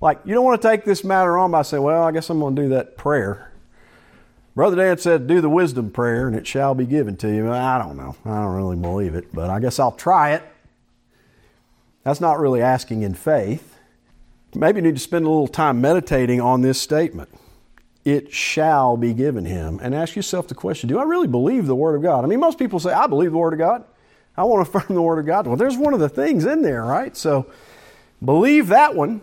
Like, 0.00 0.20
you 0.24 0.34
don't 0.34 0.44
want 0.44 0.60
to 0.60 0.68
take 0.68 0.84
this 0.84 1.04
matter 1.04 1.38
on 1.38 1.50
by 1.50 1.62
saying, 1.62 1.82
well, 1.82 2.02
I 2.02 2.12
guess 2.12 2.28
I'm 2.28 2.38
going 2.38 2.54
to 2.56 2.62
do 2.62 2.68
that 2.70 2.96
prayer. 2.96 3.50
Brother 4.56 4.76
Dan 4.76 4.98
said, 4.98 5.28
do 5.28 5.40
the 5.40 5.48
wisdom 5.48 5.90
prayer 5.90 6.26
and 6.26 6.34
it 6.34 6.46
shall 6.46 6.74
be 6.74 6.86
given 6.86 7.16
to 7.18 7.28
you. 7.28 7.52
I 7.52 7.78
don't 7.78 7.96
know. 7.96 8.16
I 8.24 8.40
don't 8.40 8.56
really 8.56 8.76
believe 8.76 9.14
it, 9.14 9.32
but 9.32 9.50
I 9.50 9.60
guess 9.60 9.78
I'll 9.78 9.92
try 9.92 10.32
it. 10.32 10.42
That's 12.02 12.20
not 12.20 12.40
really 12.40 12.60
asking 12.60 13.02
in 13.02 13.14
faith 13.14 13.74
maybe 14.54 14.78
you 14.78 14.82
need 14.82 14.96
to 14.96 15.02
spend 15.02 15.26
a 15.26 15.28
little 15.28 15.46
time 15.46 15.82
meditating 15.82 16.40
on 16.40 16.62
this 16.62 16.80
statement. 16.80 17.28
It 18.06 18.32
shall 18.32 18.96
be 18.96 19.12
given 19.12 19.44
him. 19.44 19.78
And 19.82 19.94
ask 19.94 20.16
yourself 20.16 20.48
the 20.48 20.54
question 20.54 20.88
do 20.88 20.98
I 20.98 21.02
really 21.02 21.26
believe 21.26 21.66
the 21.66 21.74
Word 21.74 21.94
of 21.94 22.02
God? 22.02 22.24
I 22.24 22.26
mean, 22.26 22.40
most 22.40 22.58
people 22.58 22.80
say, 22.80 22.90
I 22.90 23.06
believe 23.06 23.32
the 23.32 23.38
Word 23.38 23.52
of 23.52 23.58
God. 23.58 23.84
I 24.34 24.44
want 24.44 24.64
to 24.64 24.70
affirm 24.78 24.94
the 24.94 25.02
Word 25.02 25.18
of 25.18 25.26
God. 25.26 25.46
Well, 25.46 25.56
there's 25.56 25.76
one 25.76 25.92
of 25.92 26.00
the 26.00 26.08
things 26.08 26.46
in 26.46 26.62
there, 26.62 26.82
right? 26.82 27.14
So 27.14 27.50
Believe 28.24 28.68
that 28.68 28.94
one. 28.94 29.20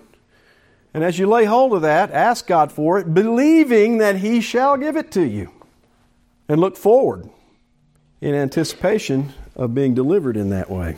And 0.94 1.04
as 1.04 1.18
you 1.18 1.28
lay 1.28 1.46
hold 1.46 1.74
of 1.74 1.82
that, 1.82 2.12
ask 2.12 2.46
God 2.46 2.72
for 2.72 3.00
it, 3.00 3.14
believing 3.14 3.98
that 3.98 4.18
He 4.18 4.42
shall 4.42 4.78
give 4.78 4.96
it 4.96 5.12
to 5.12 5.24
you. 5.24 5.52
And 6.48 6.60
look 6.60 6.78
forward 6.78 7.30
in 8.22 8.36
anticipation 8.36 9.34
of 9.56 9.74
being 9.74 9.94
delivered 9.94 10.38
in 10.38 10.50
that 10.50 10.70
way. 10.70 10.98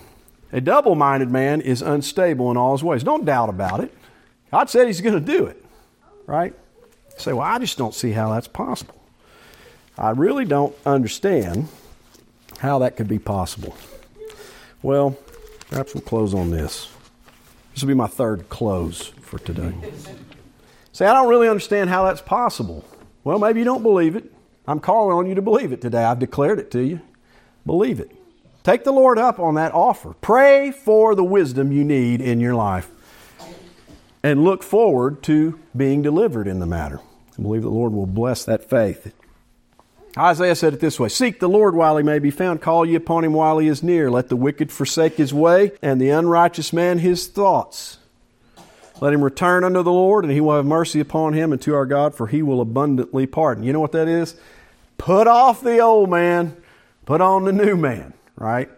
A 0.52 0.62
double 0.62 0.96
minded 0.96 1.30
man 1.30 1.62
is 1.62 1.82
unstable 1.82 2.52
in 2.52 2.58
all 2.58 2.74
his 2.74 2.84
ways. 2.84 3.04
Don't 3.04 3.26
doubt 3.26 3.50
about 3.50 3.82
it. 3.82 3.94
God 4.52 4.70
said 4.70 4.88
He's 4.88 5.02
going 5.02 5.16
to 5.16 5.20
do 5.20 5.46
it, 5.46 5.64
right? 6.26 6.54
You 6.54 7.20
say, 7.20 7.34
well, 7.34 7.46
I 7.46 7.60
just 7.60 7.78
don't 7.78 7.94
see 7.94 8.12
how 8.12 8.34
that's 8.34 8.48
possible. 8.48 8.96
I 9.98 10.12
really 10.12 10.46
don't 10.46 10.76
understand 10.86 11.68
how 12.60 12.80
that 12.80 12.96
could 12.96 13.08
be 13.08 13.20
possible. 13.20 13.76
Well, 14.82 15.18
perhaps 15.70 15.94
we'll 15.94 16.02
close 16.02 16.34
on 16.34 16.52
this. 16.52 16.90
This 17.76 17.84
will 17.84 17.90
be 17.90 17.94
my 17.94 18.08
third 18.08 18.48
close 18.48 19.08
for 19.20 19.38
today. 19.38 19.74
Say, 20.94 21.06
I 21.06 21.12
don't 21.12 21.28
really 21.28 21.50
understand 21.50 21.90
how 21.90 22.06
that's 22.06 22.22
possible. 22.22 22.86
Well, 23.26 23.38
maybe 23.38 23.60
you 23.60 23.66
don't 23.66 23.84
believe 23.84 24.16
it. 24.16 24.32
I'm 24.66 24.80
calling 24.80 25.14
on 25.14 25.28
you 25.28 25.36
to 25.36 25.42
believe 25.42 25.74
it 25.74 25.82
today. 25.82 26.06
I've 26.06 26.20
declared 26.20 26.58
it 26.58 26.72
to 26.72 26.82
you. 26.82 27.02
Believe 27.66 28.00
it. 28.00 28.16
Take 28.64 28.86
the 28.86 28.94
Lord 28.94 29.20
up 29.20 29.40
on 29.40 29.56
that 29.56 29.74
offer. 29.74 30.16
Pray 30.22 30.72
for 30.72 31.16
the 31.16 31.24
wisdom 31.26 31.74
you 31.74 31.84
need 31.84 32.22
in 32.22 32.40
your 32.40 32.56
life. 32.56 32.90
And 34.24 34.46
look 34.46 34.64
forward 34.64 35.22
to 35.24 35.60
being 35.76 36.02
delivered 36.02 36.48
in 36.48 36.60
the 36.60 36.66
matter. 36.66 37.02
I 37.38 37.42
believe 37.42 37.64
the 37.64 37.70
Lord 37.70 37.92
will 37.92 38.06
bless 38.06 38.46
that 38.46 38.70
faith. 38.70 39.14
Isaiah 40.18 40.56
said 40.56 40.74
it 40.74 40.80
this 40.80 41.00
way 41.00 41.10
Seek 41.10 41.40
the 41.40 41.50
Lord 41.50 41.76
while 41.76 41.98
he 41.98 42.04
may 42.04 42.20
be 42.20 42.32
found, 42.32 42.62
call 42.62 42.86
ye 42.86 42.96
upon 42.96 43.24
him 43.24 43.34
while 43.34 43.58
he 43.58 43.68
is 43.68 43.84
near. 43.84 44.10
Let 44.10 44.30
the 44.30 44.36
wicked 44.36 44.72
forsake 44.72 45.16
his 45.16 45.34
way, 45.34 45.72
and 45.82 46.00
the 46.00 46.10
unrighteous 46.10 46.72
man 46.72 47.00
his 47.00 47.28
thoughts. 47.28 47.98
Let 49.02 49.14
him 49.14 49.24
return 49.24 49.66
unto 49.66 49.84
the 49.84 49.92
Lord, 49.92 50.24
and 50.24 50.34
he 50.34 50.40
will 50.40 50.56
have 50.56 50.66
mercy 50.66 51.02
upon 51.02 51.34
him 51.34 51.52
and 51.52 51.62
to 51.64 51.76
our 51.76 51.86
God, 51.86 52.16
for 52.16 52.28
he 52.28 52.42
will 52.42 52.62
abundantly 52.62 53.26
pardon. 53.26 53.64
You 53.64 53.74
know 53.74 53.82
what 53.82 53.92
that 53.92 54.08
is? 54.08 54.36
Put 54.98 55.28
off 55.28 55.60
the 55.62 55.80
old 55.80 56.10
man, 56.10 56.56
put 57.06 57.20
on 57.20 57.44
the 57.44 57.52
new 57.52 57.76
man, 57.76 58.14
right? 58.38 58.70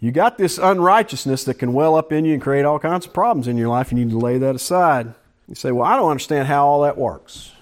You 0.00 0.12
got 0.12 0.36
this 0.36 0.58
unrighteousness 0.58 1.44
that 1.44 1.54
can 1.54 1.72
well 1.72 1.94
up 1.94 2.12
in 2.12 2.26
you 2.26 2.34
and 2.34 2.42
create 2.42 2.66
all 2.66 2.78
kinds 2.78 3.06
of 3.06 3.14
problems 3.14 3.48
in 3.48 3.56
your 3.56 3.68
life. 3.68 3.90
You 3.90 3.98
need 3.98 4.10
to 4.10 4.18
lay 4.18 4.36
that 4.36 4.54
aside. 4.54 5.14
You 5.48 5.54
say, 5.54 5.72
Well, 5.72 5.86
I 5.86 5.96
don't 5.96 6.10
understand 6.10 6.48
how 6.48 6.66
all 6.66 6.82
that 6.82 6.98
works. 6.98 7.52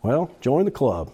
Well, 0.00 0.30
join 0.40 0.64
the 0.64 0.70
club. 0.70 1.12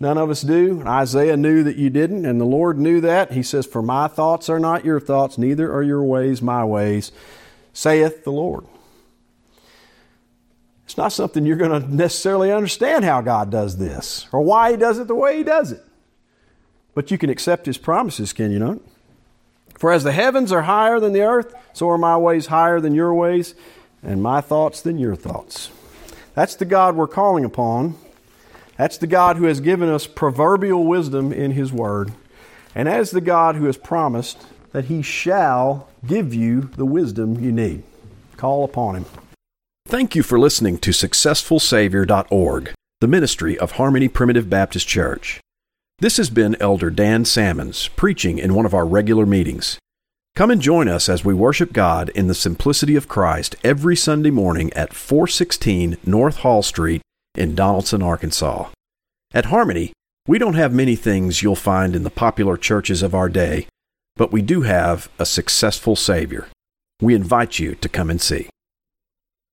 None 0.00 0.16
of 0.16 0.30
us 0.30 0.42
do. 0.42 0.82
Isaiah 0.86 1.36
knew 1.36 1.64
that 1.64 1.76
you 1.76 1.90
didn't, 1.90 2.24
and 2.24 2.40
the 2.40 2.44
Lord 2.44 2.78
knew 2.78 3.00
that. 3.00 3.32
He 3.32 3.42
says, 3.42 3.66
For 3.66 3.82
my 3.82 4.06
thoughts 4.06 4.48
are 4.48 4.60
not 4.60 4.84
your 4.84 5.00
thoughts, 5.00 5.38
neither 5.38 5.72
are 5.72 5.82
your 5.82 6.04
ways 6.04 6.40
my 6.40 6.64
ways, 6.64 7.10
saith 7.72 8.22
the 8.24 8.30
Lord. 8.30 8.64
It's 10.84 10.96
not 10.96 11.12
something 11.12 11.44
you're 11.44 11.56
going 11.56 11.82
to 11.82 11.94
necessarily 11.94 12.52
understand 12.52 13.04
how 13.04 13.20
God 13.20 13.50
does 13.50 13.76
this 13.76 14.26
or 14.32 14.40
why 14.40 14.70
He 14.70 14.76
does 14.76 14.98
it 14.98 15.08
the 15.08 15.14
way 15.14 15.36
He 15.36 15.42
does 15.42 15.72
it. 15.72 15.84
But 16.94 17.10
you 17.10 17.18
can 17.18 17.28
accept 17.28 17.66
His 17.66 17.76
promises, 17.76 18.32
can 18.32 18.52
you 18.52 18.58
not? 18.58 18.78
For 19.78 19.92
as 19.92 20.02
the 20.04 20.12
heavens 20.12 20.50
are 20.50 20.62
higher 20.62 20.98
than 20.98 21.12
the 21.12 21.22
earth, 21.22 21.54
so 21.72 21.88
are 21.90 21.98
my 21.98 22.16
ways 22.16 22.46
higher 22.46 22.80
than 22.80 22.94
your 22.94 23.14
ways, 23.14 23.54
and 24.02 24.22
my 24.22 24.40
thoughts 24.40 24.80
than 24.80 24.98
your 24.98 25.14
thoughts. 25.14 25.70
That's 26.34 26.54
the 26.54 26.64
God 26.64 26.96
we're 26.96 27.06
calling 27.08 27.44
upon. 27.44 27.96
That's 28.78 28.96
the 28.96 29.08
God 29.08 29.36
who 29.36 29.44
has 29.44 29.60
given 29.60 29.88
us 29.88 30.06
proverbial 30.06 30.86
wisdom 30.86 31.32
in 31.32 31.50
His 31.50 31.72
Word. 31.72 32.12
And 32.76 32.88
as 32.88 33.10
the 33.10 33.20
God 33.20 33.56
who 33.56 33.64
has 33.64 33.76
promised 33.76 34.46
that 34.72 34.84
He 34.84 35.02
shall 35.02 35.88
give 36.06 36.32
you 36.32 36.70
the 36.76 36.86
wisdom 36.86 37.42
you 37.42 37.50
need. 37.50 37.82
Call 38.36 38.64
upon 38.64 38.94
Him. 38.94 39.04
Thank 39.86 40.14
you 40.14 40.22
for 40.22 40.38
listening 40.38 40.78
to 40.78 40.90
SuccessfulSavior.org, 40.90 42.72
the 43.00 43.08
ministry 43.08 43.58
of 43.58 43.72
Harmony 43.72 44.06
Primitive 44.06 44.48
Baptist 44.48 44.86
Church. 44.86 45.40
This 45.98 46.18
has 46.18 46.30
been 46.30 46.56
Elder 46.60 46.90
Dan 46.90 47.24
Salmons 47.24 47.88
preaching 47.88 48.38
in 48.38 48.54
one 48.54 48.64
of 48.64 48.74
our 48.74 48.86
regular 48.86 49.26
meetings. 49.26 49.76
Come 50.36 50.52
and 50.52 50.62
join 50.62 50.86
us 50.86 51.08
as 51.08 51.24
we 51.24 51.34
worship 51.34 51.72
God 51.72 52.10
in 52.10 52.28
the 52.28 52.34
simplicity 52.34 52.94
of 52.94 53.08
Christ 53.08 53.56
every 53.64 53.96
Sunday 53.96 54.30
morning 54.30 54.72
at 54.74 54.94
416 54.94 55.96
North 56.06 56.36
Hall 56.36 56.62
Street 56.62 57.02
in 57.38 57.54
Donaldson, 57.54 58.02
Arkansas. 58.02 58.68
At 59.32 59.46
Harmony, 59.46 59.92
we 60.26 60.38
don't 60.38 60.54
have 60.54 60.72
many 60.74 60.96
things 60.96 61.42
you'll 61.42 61.54
find 61.54 61.94
in 61.96 62.02
the 62.02 62.10
popular 62.10 62.56
churches 62.56 63.02
of 63.02 63.14
our 63.14 63.28
day, 63.28 63.66
but 64.16 64.32
we 64.32 64.42
do 64.42 64.62
have 64.62 65.08
a 65.18 65.24
successful 65.24 65.96
Savior. 65.96 66.48
We 67.00 67.14
invite 67.14 67.58
you 67.58 67.76
to 67.76 67.88
come 67.88 68.10
and 68.10 68.20
see. 68.20 68.48